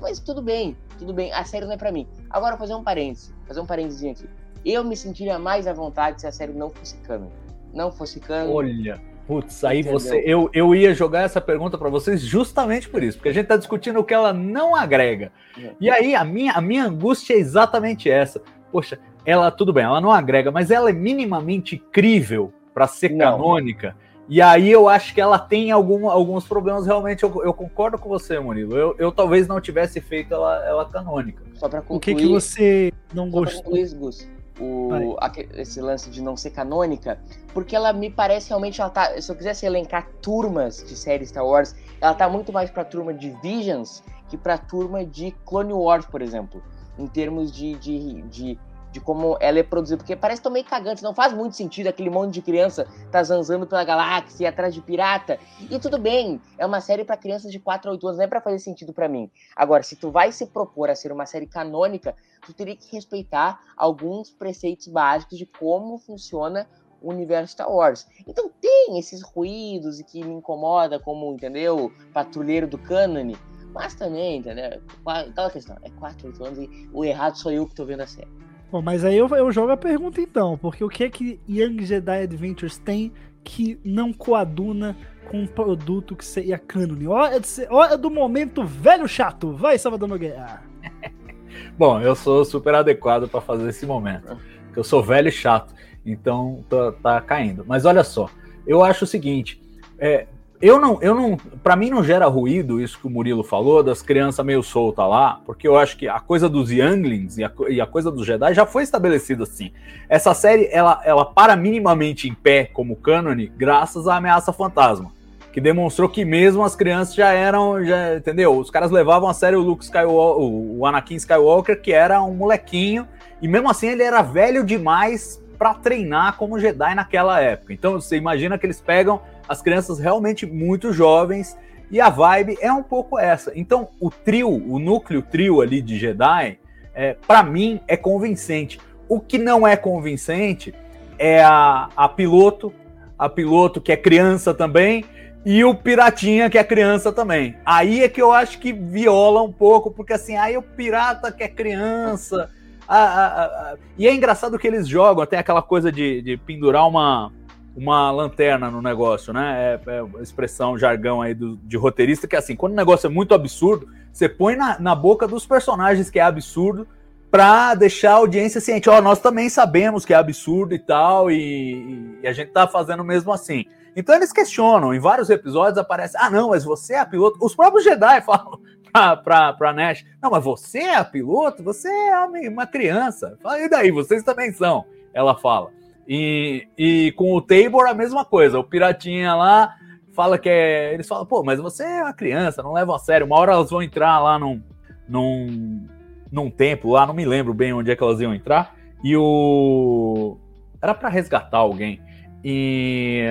Mas 0.00 0.18
tudo 0.20 0.42
bem, 0.42 0.76
tudo 0.98 1.12
bem. 1.12 1.32
A 1.32 1.44
série 1.44 1.64
não 1.64 1.72
é 1.72 1.76
pra 1.76 1.92
mim. 1.92 2.06
Agora, 2.30 2.52
vou 2.52 2.60
fazer 2.60 2.74
um 2.74 2.84
parênteses. 2.84 3.34
Fazer 3.46 3.60
um 3.60 3.66
parênteses 3.66 4.10
aqui 4.10 4.28
eu 4.64 4.82
me 4.82 4.96
sentiria 4.96 5.38
mais 5.38 5.66
à 5.66 5.72
vontade 5.72 6.20
se 6.20 6.26
a 6.26 6.32
série 6.32 6.52
não 6.52 6.70
fosse 6.70 6.96
canon. 6.98 7.28
Não 7.72 7.92
fosse 7.92 8.18
canon. 8.18 8.52
Olha, 8.52 9.00
putz, 9.26 9.62
aí 9.64 9.80
Entendeu? 9.80 9.98
você. 9.98 10.22
Eu, 10.24 10.48
eu 10.54 10.74
ia 10.74 10.94
jogar 10.94 11.22
essa 11.22 11.40
pergunta 11.40 11.76
para 11.76 11.90
vocês 11.90 12.20
justamente 12.22 12.88
por 12.88 13.02
isso, 13.02 13.18
porque 13.18 13.28
a 13.28 13.32
gente 13.32 13.46
tá 13.46 13.56
discutindo 13.56 13.98
o 14.00 14.04
que 14.04 14.14
ela 14.14 14.32
não 14.32 14.74
agrega. 14.74 15.30
É. 15.58 15.72
E 15.80 15.90
aí 15.90 16.14
a 16.14 16.24
minha, 16.24 16.52
a 16.52 16.60
minha 16.60 16.84
angústia 16.84 17.34
é 17.34 17.38
exatamente 17.38 18.08
essa. 18.08 18.40
poxa, 18.72 18.98
ela, 19.24 19.50
tudo 19.50 19.72
bem, 19.72 19.84
ela 19.84 20.00
não 20.00 20.10
agrega, 20.10 20.50
mas 20.50 20.70
ela 20.70 20.90
é 20.90 20.92
minimamente 20.92 21.76
crível 21.76 22.52
para 22.72 22.86
ser 22.86 23.10
não. 23.10 23.18
canônica. 23.18 23.96
E 24.28 24.40
aí 24.40 24.70
eu 24.70 24.88
acho 24.88 25.14
que 25.14 25.20
ela 25.20 25.38
tem 25.38 25.70
algum, 25.70 26.08
alguns 26.08 26.46
problemas, 26.46 26.86
realmente, 26.86 27.22
eu, 27.22 27.42
eu 27.44 27.52
concordo 27.52 27.98
com 27.98 28.08
você, 28.08 28.38
Murilo. 28.38 28.76
Eu, 28.76 28.96
eu 28.98 29.12
talvez 29.12 29.46
não 29.46 29.60
tivesse 29.60 30.00
feito 30.00 30.32
ela, 30.32 30.64
ela 30.66 30.88
canônica. 30.88 31.42
Só 31.54 31.68
para 31.68 31.82
concluir... 31.82 31.96
O 31.96 32.00
que, 32.00 32.14
que 32.14 32.26
você 32.26 32.92
não 33.12 33.30
gostou? 33.30 33.64
Concluir, 33.64 33.94
Gus, 33.94 34.26
o, 34.58 35.18
esse 35.54 35.80
lance 35.80 36.08
de 36.10 36.22
não 36.22 36.36
ser 36.36 36.50
canônica, 36.50 37.18
porque 37.52 37.76
ela 37.76 37.92
me 37.92 38.08
parece 38.08 38.48
realmente, 38.48 38.80
ela 38.80 38.90
tá, 38.90 39.20
se 39.20 39.30
eu 39.30 39.36
quisesse 39.36 39.66
elencar 39.66 40.08
turmas 40.22 40.84
de 40.86 40.96
série 40.96 41.26
Star 41.26 41.44
Wars, 41.44 41.74
ela 42.00 42.14
tá 42.14 42.28
muito 42.28 42.52
mais 42.52 42.70
pra 42.70 42.84
turma 42.84 43.12
de 43.12 43.30
Visions 43.42 44.02
que 44.28 44.36
pra 44.36 44.56
turma 44.56 45.04
de 45.04 45.32
Clone 45.44 45.72
Wars, 45.72 46.06
por 46.06 46.22
exemplo, 46.22 46.62
em 46.98 47.06
termos 47.06 47.52
de, 47.52 47.74
de, 47.74 48.22
de 48.22 48.58
de 48.94 49.00
como 49.00 49.36
ela 49.40 49.58
é 49.58 49.62
produzida, 49.64 49.96
porque 49.96 50.14
parece 50.14 50.40
tão 50.40 50.52
meio 50.52 50.64
cagante, 50.64 51.02
não 51.02 51.12
faz 51.12 51.32
muito 51.32 51.56
sentido 51.56 51.88
aquele 51.88 52.08
monte 52.08 52.34
de 52.34 52.40
criança 52.40 52.86
tá 53.10 53.20
zanzando 53.24 53.66
pela 53.66 53.82
galáxia 53.82 54.48
atrás 54.48 54.72
de 54.72 54.80
pirata. 54.80 55.36
E 55.68 55.80
tudo 55.80 55.98
bem, 55.98 56.40
é 56.56 56.64
uma 56.64 56.80
série 56.80 57.04
para 57.04 57.16
crianças 57.16 57.50
de 57.50 57.58
4 57.58 57.90
a 57.90 57.92
8 57.94 58.06
anos, 58.06 58.18
não 58.18 58.24
é 58.24 58.28
para 58.28 58.40
fazer 58.40 58.60
sentido 58.60 58.92
para 58.92 59.08
mim. 59.08 59.28
Agora, 59.56 59.82
se 59.82 59.96
tu 59.96 60.12
vai 60.12 60.30
se 60.30 60.46
propor 60.46 60.88
a 60.88 60.94
ser 60.94 61.10
uma 61.10 61.26
série 61.26 61.48
canônica, 61.48 62.14
tu 62.46 62.52
teria 62.52 62.76
que 62.76 62.94
respeitar 62.94 63.60
alguns 63.76 64.30
preceitos 64.30 64.86
básicos 64.86 65.38
de 65.38 65.44
como 65.44 65.98
funciona 65.98 66.68
o 67.02 67.10
universo 67.10 67.54
Star 67.54 67.68
Wars. 67.68 68.06
Então 68.28 68.48
tem 68.60 68.96
esses 68.96 69.22
ruídos 69.22 70.00
que 70.02 70.24
me 70.24 70.34
incomoda 70.34 71.00
como, 71.00 71.32
entendeu, 71.32 71.92
patrulheiro 72.12 72.68
do 72.68 72.78
cânone, 72.78 73.36
mas 73.72 73.96
também, 73.96 74.38
entendeu? 74.38 74.80
Aquela 75.04 75.50
questão, 75.50 75.76
é 75.82 75.90
4, 75.90 76.28
8 76.28 76.44
anos 76.44 76.58
e 76.60 76.88
o 76.92 77.04
errado 77.04 77.36
sou 77.36 77.50
eu 77.50 77.66
que 77.66 77.74
tô 77.74 77.84
vendo 77.84 78.02
a 78.02 78.06
série. 78.06 78.44
Bom, 78.70 78.82
mas 78.82 79.04
aí 79.04 79.16
eu, 79.16 79.28
eu 79.28 79.52
jogo 79.52 79.72
a 79.72 79.76
pergunta 79.76 80.20
então, 80.20 80.58
porque 80.58 80.82
o 80.82 80.88
que 80.88 81.04
é 81.04 81.10
que 81.10 81.40
Young 81.48 81.84
Jedi 81.84 82.22
Adventures 82.22 82.78
tem 82.78 83.12
que 83.44 83.78
não 83.84 84.12
coaduna 84.12 84.96
com 85.30 85.42
um 85.42 85.46
produto 85.46 86.16
que 86.16 86.24
seria 86.24 86.58
cânone? 86.58 87.06
Hora, 87.06 87.40
hora 87.70 87.96
do 87.96 88.10
momento 88.10 88.64
velho 88.64 89.06
chato. 89.06 89.52
Vai, 89.52 89.78
Salvador 89.78 90.08
Nogueira. 90.08 90.62
Bom, 91.78 92.00
eu 92.00 92.14
sou 92.14 92.44
super 92.44 92.74
adequado 92.74 93.28
para 93.28 93.40
fazer 93.40 93.68
esse 93.68 93.86
momento. 93.86 94.36
Porque 94.66 94.80
eu 94.80 94.84
sou 94.84 95.02
velho 95.02 95.28
e 95.28 95.32
chato. 95.32 95.74
Então 96.04 96.64
tá, 96.68 96.92
tá 96.92 97.20
caindo. 97.20 97.64
Mas 97.66 97.84
olha 97.84 98.02
só, 98.02 98.28
eu 98.66 98.82
acho 98.82 99.04
o 99.04 99.08
seguinte: 99.08 99.60
é, 99.98 100.26
eu 100.64 100.80
não, 100.80 100.98
eu 101.02 101.14
não, 101.14 101.36
para 101.62 101.76
mim 101.76 101.90
não 101.90 102.02
gera 102.02 102.24
ruído 102.26 102.80
isso 102.80 102.98
que 102.98 103.06
o 103.06 103.10
Murilo 103.10 103.44
falou 103.44 103.82
das 103.82 104.00
crianças 104.00 104.42
meio 104.46 104.62
soltas 104.62 105.06
lá, 105.06 105.38
porque 105.44 105.68
eu 105.68 105.76
acho 105.76 105.94
que 105.94 106.08
a 106.08 106.18
coisa 106.18 106.48
dos 106.48 106.70
younglings 106.70 107.36
e 107.36 107.44
a, 107.44 107.52
e 107.68 107.82
a, 107.82 107.86
coisa 107.86 108.10
dos 108.10 108.24
Jedi 108.26 108.54
já 108.54 108.64
foi 108.64 108.82
estabelecida 108.82 109.42
assim. 109.42 109.72
Essa 110.08 110.32
série 110.32 110.70
ela, 110.72 111.02
ela 111.04 111.26
para 111.26 111.54
minimamente 111.54 112.30
em 112.30 112.32
pé 112.32 112.64
como 112.64 112.96
cânone 112.96 113.52
graças 113.54 114.08
à 114.08 114.16
ameaça 114.16 114.54
fantasma, 114.54 115.12
que 115.52 115.60
demonstrou 115.60 116.08
que 116.08 116.24
mesmo 116.24 116.64
as 116.64 116.74
crianças 116.74 117.14
já 117.14 117.30
eram, 117.30 117.84
já 117.84 118.16
entendeu? 118.16 118.58
Os 118.58 118.70
caras 118.70 118.90
levavam 118.90 119.28
a 119.28 119.34
sério 119.34 119.60
o 119.60 119.62
Luke 119.62 119.84
Skywalker, 119.84 120.42
o 120.42 120.86
Anakin 120.86 121.16
Skywalker, 121.16 121.78
que 121.82 121.92
era 121.92 122.22
um 122.22 122.32
molequinho 122.32 123.06
e 123.42 123.46
mesmo 123.46 123.68
assim 123.68 123.88
ele 123.88 124.02
era 124.02 124.22
velho 124.22 124.64
demais 124.64 125.44
para 125.58 125.74
treinar 125.74 126.38
como 126.38 126.58
Jedi 126.58 126.94
naquela 126.94 127.38
época. 127.38 127.74
Então 127.74 128.00
você 128.00 128.16
imagina 128.16 128.56
que 128.56 128.64
eles 128.64 128.80
pegam 128.80 129.20
as 129.48 129.60
crianças 129.62 129.98
realmente 129.98 130.46
muito 130.46 130.92
jovens 130.92 131.56
e 131.90 132.00
a 132.00 132.08
vibe 132.08 132.56
é 132.60 132.72
um 132.72 132.82
pouco 132.82 133.18
essa. 133.18 133.52
Então, 133.54 133.88
o 134.00 134.10
trio, 134.10 134.48
o 134.50 134.78
núcleo 134.78 135.22
trio 135.22 135.60
ali 135.60 135.80
de 135.80 135.98
Jedi, 135.98 136.58
é, 136.94 137.16
para 137.26 137.42
mim 137.42 137.80
é 137.86 137.96
convincente. 137.96 138.80
O 139.08 139.20
que 139.20 139.38
não 139.38 139.66
é 139.66 139.76
convincente 139.76 140.74
é 141.18 141.42
a, 141.42 141.88
a 141.96 142.08
piloto, 142.08 142.72
a 143.18 143.28
piloto 143.28 143.80
que 143.80 143.92
é 143.92 143.96
criança 143.96 144.54
também, 144.54 145.04
e 145.44 145.62
o 145.62 145.74
piratinha 145.74 146.48
que 146.48 146.56
é 146.56 146.64
criança 146.64 147.12
também. 147.12 147.54
Aí 147.66 148.02
é 148.02 148.08
que 148.08 148.20
eu 148.20 148.32
acho 148.32 148.58
que 148.58 148.72
viola 148.72 149.42
um 149.42 149.52
pouco, 149.52 149.90
porque 149.90 150.14
assim, 150.14 150.36
aí 150.36 150.56
o 150.56 150.62
pirata 150.62 151.30
que 151.30 151.42
é 151.42 151.48
criança. 151.48 152.50
A, 152.88 152.96
a, 152.96 153.44
a, 153.44 153.76
e 153.96 154.06
é 154.06 154.14
engraçado 154.14 154.58
que 154.58 154.66
eles 154.66 154.88
jogam, 154.88 155.22
até 155.22 155.38
aquela 155.38 155.62
coisa 155.62 155.92
de, 155.92 156.22
de 156.22 156.36
pendurar 156.38 156.88
uma, 156.88 157.30
uma 157.76 158.10
lanterna 158.10 158.70
no 158.70 158.80
negócio, 158.80 159.32
né? 159.32 159.80
É, 159.86 159.90
é 159.90 160.22
expressão, 160.22 160.78
jargão 160.78 161.20
aí 161.20 161.34
do, 161.34 161.56
de 161.56 161.76
roteirista, 161.76 162.26
que 162.26 162.36
é 162.36 162.38
assim, 162.38 162.54
quando 162.54 162.72
o 162.72 162.76
negócio 162.76 163.06
é 163.06 163.10
muito 163.10 163.34
absurdo, 163.34 163.88
você 164.12 164.28
põe 164.28 164.54
na, 164.54 164.78
na 164.78 164.94
boca 164.94 165.26
dos 165.26 165.44
personagens 165.44 166.08
que 166.08 166.18
é 166.18 166.22
absurdo 166.22 166.86
para 167.30 167.74
deixar 167.74 168.12
a 168.12 168.16
audiência 168.16 168.60
ciente. 168.60 168.88
Ó, 168.88 168.98
oh, 168.98 169.02
nós 169.02 169.18
também 169.18 169.48
sabemos 169.48 170.04
que 170.04 170.14
é 170.14 170.16
absurdo 170.16 170.72
e 170.72 170.78
tal, 170.78 171.30
e, 171.30 172.18
e, 172.22 172.28
a 172.28 172.32
gente 172.32 172.52
tá 172.52 172.68
fazendo 172.68 173.02
mesmo 173.02 173.32
assim. 173.32 173.64
Então 173.96 174.14
eles 174.14 174.32
questionam, 174.32 174.94
em 174.94 175.00
vários 175.00 175.30
episódios 175.30 175.78
aparece, 175.78 176.16
ah 176.16 176.30
não, 176.30 176.50
mas 176.50 176.64
você 176.64 176.94
é 176.94 177.04
piloto. 177.04 177.44
Os 177.44 177.56
próprios 177.56 177.82
Jedi 177.82 178.22
falam 178.26 178.60
pra, 178.92 179.16
pra, 179.16 179.52
pra 179.52 179.72
Nash, 179.72 180.04
não, 180.22 180.30
mas 180.30 180.44
você 180.44 180.78
é 180.78 181.02
piloto? 181.02 181.64
Você 181.64 181.88
é 181.88 182.48
uma 182.48 182.68
criança. 182.68 183.36
E 183.58 183.68
daí, 183.68 183.90
vocês 183.90 184.22
também 184.22 184.52
são, 184.52 184.84
ela 185.12 185.34
fala. 185.34 185.72
E, 186.06 186.68
e 186.76 187.12
com 187.12 187.34
o 187.34 187.40
Tabor 187.40 187.86
a 187.88 187.94
mesma 187.94 188.24
coisa. 188.24 188.58
O 188.58 188.64
Piratinha 188.64 189.34
lá 189.34 189.74
fala 190.14 190.38
que 190.38 190.48
é. 190.48 190.94
Eles 190.94 191.08
falam, 191.08 191.26
pô, 191.26 191.42
mas 191.42 191.58
você 191.58 191.84
é 191.84 192.02
uma 192.02 192.12
criança, 192.12 192.62
não 192.62 192.72
leva 192.72 192.94
a 192.94 192.98
sério. 192.98 193.26
Uma 193.26 193.38
hora 193.38 193.52
elas 193.52 193.70
vão 193.70 193.82
entrar 193.82 194.18
lá 194.20 194.38
num, 194.38 194.62
num, 195.08 195.86
num 196.30 196.50
templo 196.50 196.92
lá, 196.92 197.06
não 197.06 197.14
me 197.14 197.24
lembro 197.24 197.52
bem 197.52 197.72
onde 197.72 197.90
é 197.90 197.96
que 197.96 198.02
elas 198.02 198.20
iam 198.20 198.34
entrar. 198.34 198.76
E 199.02 199.16
o. 199.16 200.38
Era 200.80 200.94
para 200.94 201.08
resgatar 201.08 201.58
alguém. 201.58 202.00
E. 202.42 203.22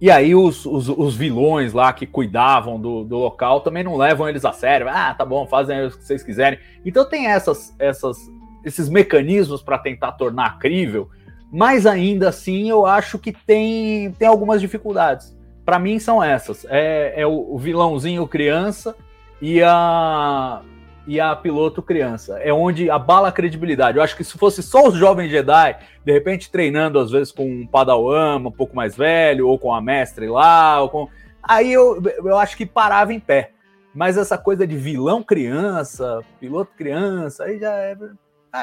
E 0.00 0.12
aí 0.12 0.32
os, 0.32 0.64
os, 0.64 0.88
os, 0.88 1.16
vilões 1.16 1.72
lá 1.72 1.92
que 1.92 2.06
cuidavam 2.06 2.80
do, 2.80 3.02
do 3.02 3.18
local 3.18 3.62
também 3.62 3.82
não 3.82 3.96
levam 3.96 4.28
eles 4.28 4.44
a 4.44 4.52
sério. 4.52 4.86
Ah, 4.88 5.12
tá 5.12 5.24
bom, 5.24 5.44
fazem 5.44 5.86
o 5.86 5.90
que 5.90 6.04
vocês 6.04 6.22
quiserem. 6.22 6.56
Então 6.84 7.04
tem 7.04 7.26
essas, 7.26 7.74
essas, 7.80 8.16
esses 8.64 8.88
mecanismos 8.88 9.60
para 9.60 9.76
tentar 9.76 10.12
tornar 10.12 10.60
crível 10.60 11.10
mas 11.52 11.86
ainda 11.86 12.28
assim 12.28 12.68
eu 12.68 12.84
acho 12.86 13.18
que 13.18 13.32
tem, 13.32 14.12
tem 14.12 14.28
algumas 14.28 14.60
dificuldades. 14.60 15.36
Para 15.64 15.78
mim 15.78 15.98
são 15.98 16.22
essas: 16.22 16.66
é, 16.68 17.14
é 17.20 17.26
o, 17.26 17.56
vilãozinho 17.58 18.26
criança 18.26 18.94
e 19.40 19.62
a 19.62 20.62
e 21.06 21.18
a 21.18 21.34
piloto 21.34 21.80
criança. 21.80 22.38
É 22.38 22.52
onde 22.52 22.90
abala 22.90 23.28
a 23.28 23.32
credibilidade. 23.32 23.96
Eu 23.96 24.04
acho 24.04 24.14
que 24.14 24.22
se 24.22 24.36
fosse 24.36 24.62
só 24.62 24.88
os 24.88 24.94
jovens 24.94 25.30
Jedi, 25.30 25.76
de 26.04 26.12
repente 26.12 26.50
treinando 26.50 26.98
às 26.98 27.10
vezes 27.10 27.32
com 27.32 27.46
um 27.46 27.66
Padawan 27.66 28.36
um 28.36 28.52
pouco 28.52 28.76
mais 28.76 28.94
velho 28.94 29.48
ou 29.48 29.58
com 29.58 29.72
a 29.72 29.80
mestre 29.80 30.28
lá, 30.28 30.82
ou 30.82 30.90
com 30.90 31.08
aí 31.42 31.72
eu, 31.72 32.02
eu 32.02 32.36
acho 32.36 32.56
que 32.56 32.66
parava 32.66 33.14
em 33.14 33.20
pé. 33.20 33.52
Mas 33.94 34.18
essa 34.18 34.36
coisa 34.36 34.66
de 34.66 34.76
vilão 34.76 35.22
criança, 35.22 36.20
piloto 36.38 36.72
criança, 36.76 37.44
aí 37.44 37.58
já 37.58 37.72
é 37.72 37.96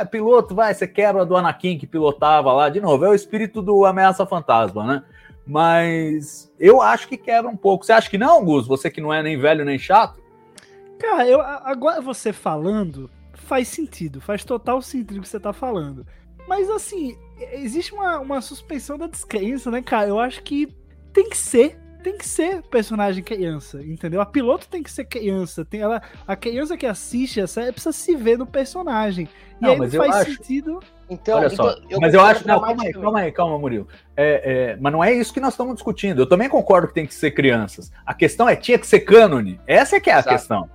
ah, 0.01 0.05
piloto, 0.05 0.55
vai, 0.55 0.73
você 0.73 0.87
quebra 0.87 1.25
do 1.25 1.35
Anakin 1.35 1.77
que 1.77 1.87
pilotava 1.87 2.51
lá. 2.53 2.69
De 2.69 2.79
novo, 2.79 3.05
é 3.05 3.09
o 3.09 3.15
espírito 3.15 3.61
do 3.61 3.85
Ameaça 3.85 4.25
Fantasma, 4.25 4.85
né? 4.85 5.03
Mas 5.45 6.51
eu 6.59 6.81
acho 6.81 7.07
que 7.07 7.17
quebra 7.17 7.49
um 7.49 7.57
pouco. 7.57 7.85
Você 7.85 7.93
acha 7.93 8.09
que 8.09 8.17
não, 8.17 8.43
Gus? 8.43 8.67
Você 8.67 8.89
que 8.89 9.01
não 9.01 9.13
é 9.13 9.21
nem 9.21 9.37
velho 9.37 9.63
nem 9.63 9.77
chato? 9.77 10.21
Cara, 10.99 11.27
eu, 11.27 11.39
agora 11.41 12.01
você 12.01 12.33
falando, 12.33 13.09
faz 13.33 13.67
sentido. 13.67 14.19
Faz 14.19 14.43
total 14.43 14.81
sentido 14.81 15.19
o 15.19 15.21
que 15.21 15.29
você 15.29 15.39
tá 15.39 15.53
falando. 15.53 16.05
Mas 16.47 16.69
assim, 16.69 17.17
existe 17.53 17.93
uma, 17.93 18.19
uma 18.19 18.41
suspensão 18.41 18.97
da 18.97 19.07
descrença, 19.07 19.69
né, 19.69 19.81
cara? 19.81 20.09
Eu 20.09 20.19
acho 20.19 20.41
que 20.43 20.67
tem 21.13 21.29
que 21.29 21.37
ser 21.37 21.79
tem 22.05 22.15
que 22.15 22.27
ser 22.27 22.61
personagem 22.61 23.23
criança, 23.23 23.81
entendeu? 23.83 24.21
A 24.21 24.27
piloto 24.27 24.67
tem 24.67 24.83
que 24.83 24.91
ser 24.91 25.05
criança. 25.05 25.65
Tem 25.65 25.81
ela, 25.81 25.99
a 26.27 26.35
criança 26.35 26.77
que 26.77 26.85
assiste 26.85 27.41
a 27.41 27.47
série 27.47 27.71
precisa 27.71 27.91
se 27.91 28.15
ver 28.15 28.37
no 28.37 28.45
personagem. 28.45 29.27
E 29.59 29.63
não, 29.63 29.71
aí 29.71 29.79
não 29.79 29.89
faz 29.89 30.15
acho... 30.17 30.35
sentido. 30.35 30.79
Então, 31.09 31.39
Olha 31.39 31.49
só, 31.49 31.71
então, 31.71 31.83
eu 31.89 31.99
mas 31.99 32.13
eu 32.13 32.21
acho. 32.21 32.47
Não, 32.47 32.61
calma 32.61 32.83
aí, 32.83 32.93
calma 32.93 33.19
aí, 33.21 33.31
calma, 33.31 33.57
Murilo. 33.57 33.87
É, 34.15 34.73
é, 34.73 34.77
mas 34.79 34.93
não 34.93 35.03
é 35.03 35.13
isso 35.13 35.33
que 35.33 35.39
nós 35.39 35.53
estamos 35.53 35.73
discutindo. 35.73 36.21
Eu 36.21 36.29
também 36.29 36.47
concordo 36.47 36.89
que 36.89 36.93
tem 36.93 37.07
que 37.07 37.13
ser 37.15 37.31
crianças. 37.31 37.91
A 38.05 38.13
questão 38.13 38.47
é, 38.47 38.55
tinha 38.55 38.77
que 38.77 38.85
ser 38.85 38.99
cânone. 38.99 39.59
Essa 39.65 39.95
é 39.95 39.99
que 39.99 40.11
é 40.11 40.13
a 40.13 40.19
Exato. 40.19 40.35
questão. 40.35 40.69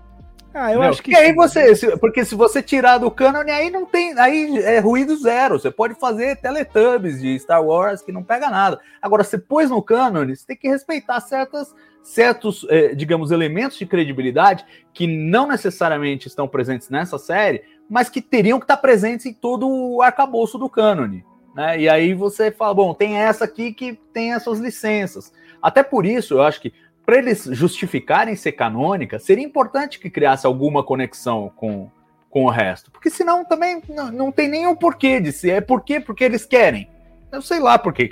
Ah, 0.52 0.72
eu 0.72 0.82
acho 0.82 1.02
que. 1.02 1.12
E 1.12 1.16
aí 1.16 1.32
você, 1.32 1.74
se, 1.76 1.96
porque 1.98 2.24
se 2.24 2.34
você 2.34 2.62
tirar 2.62 2.98
do 2.98 3.10
cânone, 3.10 3.50
aí 3.50 3.70
não 3.70 3.86
tem. 3.86 4.18
Aí 4.18 4.58
é 4.58 4.80
ruído 4.80 5.16
zero. 5.16 5.58
Você 5.58 5.70
pode 5.70 5.94
fazer 5.94 6.36
Teletubbies 6.36 7.20
de 7.20 7.38
Star 7.38 7.64
Wars 7.64 8.02
que 8.02 8.10
não 8.10 8.22
pega 8.22 8.50
nada. 8.50 8.80
Agora, 9.00 9.22
você 9.22 9.38
pôs 9.38 9.70
no 9.70 9.82
cânone, 9.82 10.36
você 10.36 10.46
tem 10.46 10.56
que 10.56 10.68
respeitar 10.68 11.20
certas, 11.20 11.72
certos, 12.02 12.66
é, 12.68 12.94
digamos, 12.94 13.30
elementos 13.30 13.78
de 13.78 13.86
credibilidade 13.86 14.64
que 14.92 15.06
não 15.06 15.46
necessariamente 15.46 16.26
estão 16.26 16.48
presentes 16.48 16.90
nessa 16.90 17.16
série, 17.16 17.62
mas 17.88 18.08
que 18.08 18.20
teriam 18.20 18.58
que 18.58 18.64
estar 18.64 18.78
presentes 18.78 19.26
em 19.26 19.32
todo 19.32 19.68
o 19.68 20.02
arcabouço 20.02 20.58
do 20.58 20.68
cânone. 20.68 21.24
Né? 21.54 21.80
E 21.80 21.88
aí 21.88 22.12
você 22.12 22.50
fala, 22.50 22.74
bom, 22.74 22.92
tem 22.92 23.18
essa 23.18 23.44
aqui 23.44 23.72
que 23.72 23.98
tem 24.12 24.32
essas 24.32 24.58
licenças. 24.58 25.32
Até 25.62 25.82
por 25.82 26.06
isso, 26.06 26.34
eu 26.34 26.42
acho 26.42 26.60
que 26.60 26.72
para 27.10 27.18
eles 27.18 27.42
justificarem 27.50 28.36
ser 28.36 28.52
canônica, 28.52 29.18
seria 29.18 29.44
importante 29.44 29.98
que 29.98 30.08
criasse 30.08 30.46
alguma 30.46 30.84
conexão 30.84 31.50
com, 31.56 31.90
com 32.30 32.44
o 32.44 32.48
resto. 32.48 32.88
Porque 32.92 33.10
senão 33.10 33.44
também 33.44 33.82
não, 33.88 34.12
não 34.12 34.30
tem 34.30 34.46
nenhum 34.46 34.76
porquê 34.76 35.20
de 35.20 35.32
ser. 35.32 35.50
É 35.54 35.60
por 35.60 35.82
quê? 35.82 35.98
Porque 35.98 36.22
eles 36.22 36.44
querem. 36.44 36.88
Eu 37.32 37.42
sei 37.42 37.58
lá 37.58 37.76
por 37.80 37.92
que. 37.92 38.04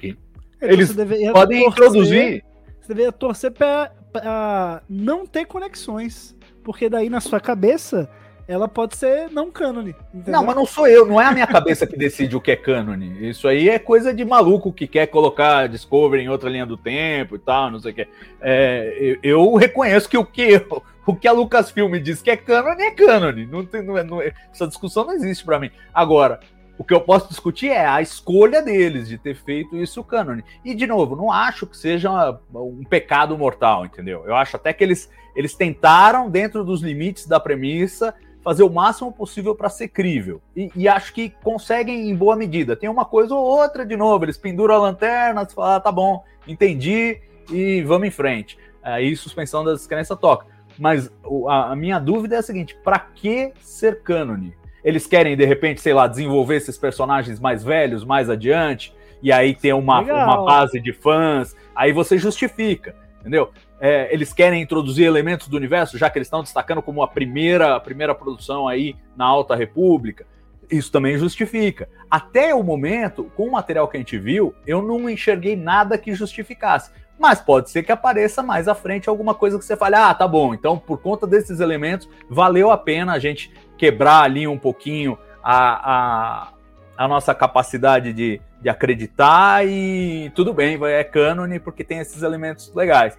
Então 0.56 0.68
Eles 0.68 0.92
podem 0.92 1.62
torcer- 1.62 1.84
introduzir. 1.86 2.44
Você 2.80 2.88
deveria 2.88 3.12
torcer 3.12 3.52
pra 3.52 4.82
não 4.88 5.24
ter 5.24 5.44
conexões. 5.44 6.36
Porque 6.64 6.88
daí 6.88 7.08
na 7.08 7.20
sua 7.20 7.38
cabeça 7.38 8.10
ela 8.48 8.66
pode 8.66 8.96
ser 8.96 9.30
não 9.30 9.50
cânone. 9.50 9.94
Não, 10.26 10.42
mas 10.42 10.56
não 10.56 10.64
sou 10.64 10.88
eu, 10.88 11.04
não 11.04 11.20
é 11.20 11.26
a 11.26 11.32
minha 11.32 11.46
cabeça 11.46 11.86
que 11.86 11.96
decide 11.98 12.34
o 12.34 12.40
que 12.40 12.50
é 12.50 12.56
cânone. 12.56 13.28
Isso 13.28 13.46
aí 13.46 13.68
é 13.68 13.78
coisa 13.78 14.12
de 14.12 14.24
maluco 14.24 14.72
que 14.72 14.86
quer 14.86 15.06
colocar 15.06 15.68
Discovery 15.68 16.22
em 16.22 16.30
outra 16.30 16.48
linha 16.48 16.64
do 16.64 16.78
tempo 16.78 17.36
e 17.36 17.38
tal, 17.38 17.70
não 17.70 17.78
sei 17.78 17.92
o 17.92 17.94
que. 17.94 18.08
É, 18.40 18.96
eu, 18.98 19.18
eu 19.22 19.54
reconheço 19.54 20.08
que 20.08 20.16
o 20.16 20.24
que 20.24 20.64
o 21.06 21.14
que 21.14 21.28
a 21.28 21.32
Lucasfilm 21.32 21.94
diz 22.02 22.22
que 22.22 22.30
é 22.30 22.36
cânone 22.36 22.82
é 22.82 22.90
cânone. 22.90 23.46
Não 23.46 23.64
tem, 23.64 23.82
não 23.82 23.98
é- 23.98 24.02
não 24.04 24.20
é- 24.20 24.32
essa 24.50 24.66
discussão 24.66 25.04
não 25.04 25.12
existe 25.12 25.44
pra 25.44 25.58
mim. 25.58 25.70
Agora, 25.92 26.40
o 26.78 26.84
que 26.84 26.94
eu 26.94 27.00
posso 27.00 27.28
discutir 27.28 27.68
é 27.68 27.84
a 27.84 28.00
escolha 28.00 28.62
deles 28.62 29.08
de 29.08 29.18
ter 29.18 29.34
feito 29.34 29.76
isso 29.76 30.02
cânone. 30.04 30.42
E, 30.64 30.74
de 30.74 30.86
novo, 30.86 31.16
não 31.16 31.30
acho 31.30 31.66
que 31.66 31.76
seja 31.76 32.38
um 32.54 32.84
pecado 32.84 33.36
mortal, 33.36 33.84
entendeu? 33.84 34.24
Eu 34.26 34.34
acho 34.36 34.56
até 34.56 34.72
que 34.72 34.84
eles, 34.84 35.10
eles 35.34 35.54
tentaram, 35.54 36.30
dentro 36.30 36.62
dos 36.62 36.82
limites 36.82 37.26
da 37.26 37.40
premissa, 37.40 38.14
fazer 38.48 38.62
o 38.62 38.70
máximo 38.70 39.12
possível 39.12 39.54
para 39.54 39.68
ser 39.68 39.88
crível. 39.88 40.40
E, 40.56 40.70
e 40.74 40.88
acho 40.88 41.12
que 41.12 41.28
conseguem 41.42 42.08
em 42.08 42.16
boa 42.16 42.34
medida. 42.34 42.74
Tem 42.74 42.88
uma 42.88 43.04
coisa 43.04 43.34
ou 43.34 43.44
outra, 43.44 43.84
de 43.84 43.94
novo, 43.94 44.24
eles 44.24 44.38
penduram 44.38 44.76
a 44.76 44.78
lanterna, 44.78 45.44
você 45.44 45.54
fala, 45.54 45.76
ah, 45.76 45.80
tá 45.80 45.92
bom, 45.92 46.24
entendi, 46.46 47.20
e 47.52 47.82
vamos 47.82 48.08
em 48.08 48.10
frente. 48.10 48.56
Aí 48.82 49.14
suspensão 49.14 49.62
da 49.62 49.74
descrença 49.74 50.16
toca. 50.16 50.46
Mas 50.78 51.12
a, 51.46 51.72
a 51.72 51.76
minha 51.76 51.98
dúvida 51.98 52.36
é 52.36 52.38
a 52.38 52.42
seguinte: 52.42 52.74
para 52.82 52.98
que 52.98 53.52
ser 53.60 54.02
cânone? 54.02 54.54
Eles 54.82 55.06
querem, 55.06 55.36
de 55.36 55.44
repente, 55.44 55.82
sei 55.82 55.92
lá, 55.92 56.06
desenvolver 56.06 56.56
esses 56.56 56.78
personagens 56.78 57.38
mais 57.38 57.62
velhos, 57.62 58.02
mais 58.02 58.30
adiante, 58.30 58.94
e 59.22 59.30
aí 59.30 59.54
ter 59.54 59.74
uma, 59.74 60.00
Legal. 60.00 60.24
uma 60.24 60.46
base 60.46 60.80
de 60.80 60.94
fãs, 60.94 61.54
aí 61.76 61.92
você 61.92 62.16
justifica, 62.16 62.96
entendeu? 63.20 63.50
É, 63.80 64.12
eles 64.12 64.32
querem 64.32 64.60
introduzir 64.60 65.06
elementos 65.06 65.48
do 65.48 65.56
universo, 65.56 65.96
já 65.96 66.10
que 66.10 66.18
eles 66.18 66.26
estão 66.26 66.42
destacando 66.42 66.82
como 66.82 67.02
a 67.02 67.08
primeira, 67.08 67.76
a 67.76 67.80
primeira 67.80 68.14
produção 68.14 68.66
aí 68.66 68.96
na 69.16 69.24
Alta 69.24 69.54
República. 69.54 70.26
Isso 70.70 70.92
também 70.92 71.16
justifica. 71.16 71.88
Até 72.10 72.54
o 72.54 72.62
momento, 72.62 73.30
com 73.36 73.46
o 73.46 73.52
material 73.52 73.88
que 73.88 73.96
a 73.96 74.00
gente 74.00 74.18
viu, 74.18 74.54
eu 74.66 74.82
não 74.82 75.08
enxerguei 75.08 75.56
nada 75.56 75.96
que 75.96 76.14
justificasse. 76.14 76.90
Mas 77.18 77.40
pode 77.40 77.70
ser 77.70 77.82
que 77.82 77.90
apareça 77.90 78.42
mais 78.42 78.68
à 78.68 78.74
frente 78.74 79.08
alguma 79.08 79.34
coisa 79.34 79.58
que 79.58 79.64
você 79.64 79.76
fale, 79.76 79.96
ah, 79.96 80.14
tá 80.14 80.28
bom, 80.28 80.54
então 80.54 80.78
por 80.78 80.98
conta 80.98 81.26
desses 81.26 81.58
elementos, 81.58 82.08
valeu 82.30 82.70
a 82.70 82.78
pena 82.78 83.12
a 83.12 83.18
gente 83.18 83.52
quebrar 83.76 84.22
ali 84.22 84.46
um 84.46 84.58
pouquinho 84.58 85.18
a, 85.42 85.92
a, 85.92 86.48
a 86.96 87.08
nossa 87.08 87.34
capacidade 87.34 88.12
de, 88.12 88.40
de 88.62 88.68
acreditar 88.68 89.66
e 89.66 90.30
tudo 90.34 90.54
bem, 90.54 90.78
é 90.84 91.02
cânone 91.02 91.58
porque 91.58 91.82
tem 91.82 91.98
esses 91.98 92.22
elementos 92.22 92.72
legais. 92.72 93.18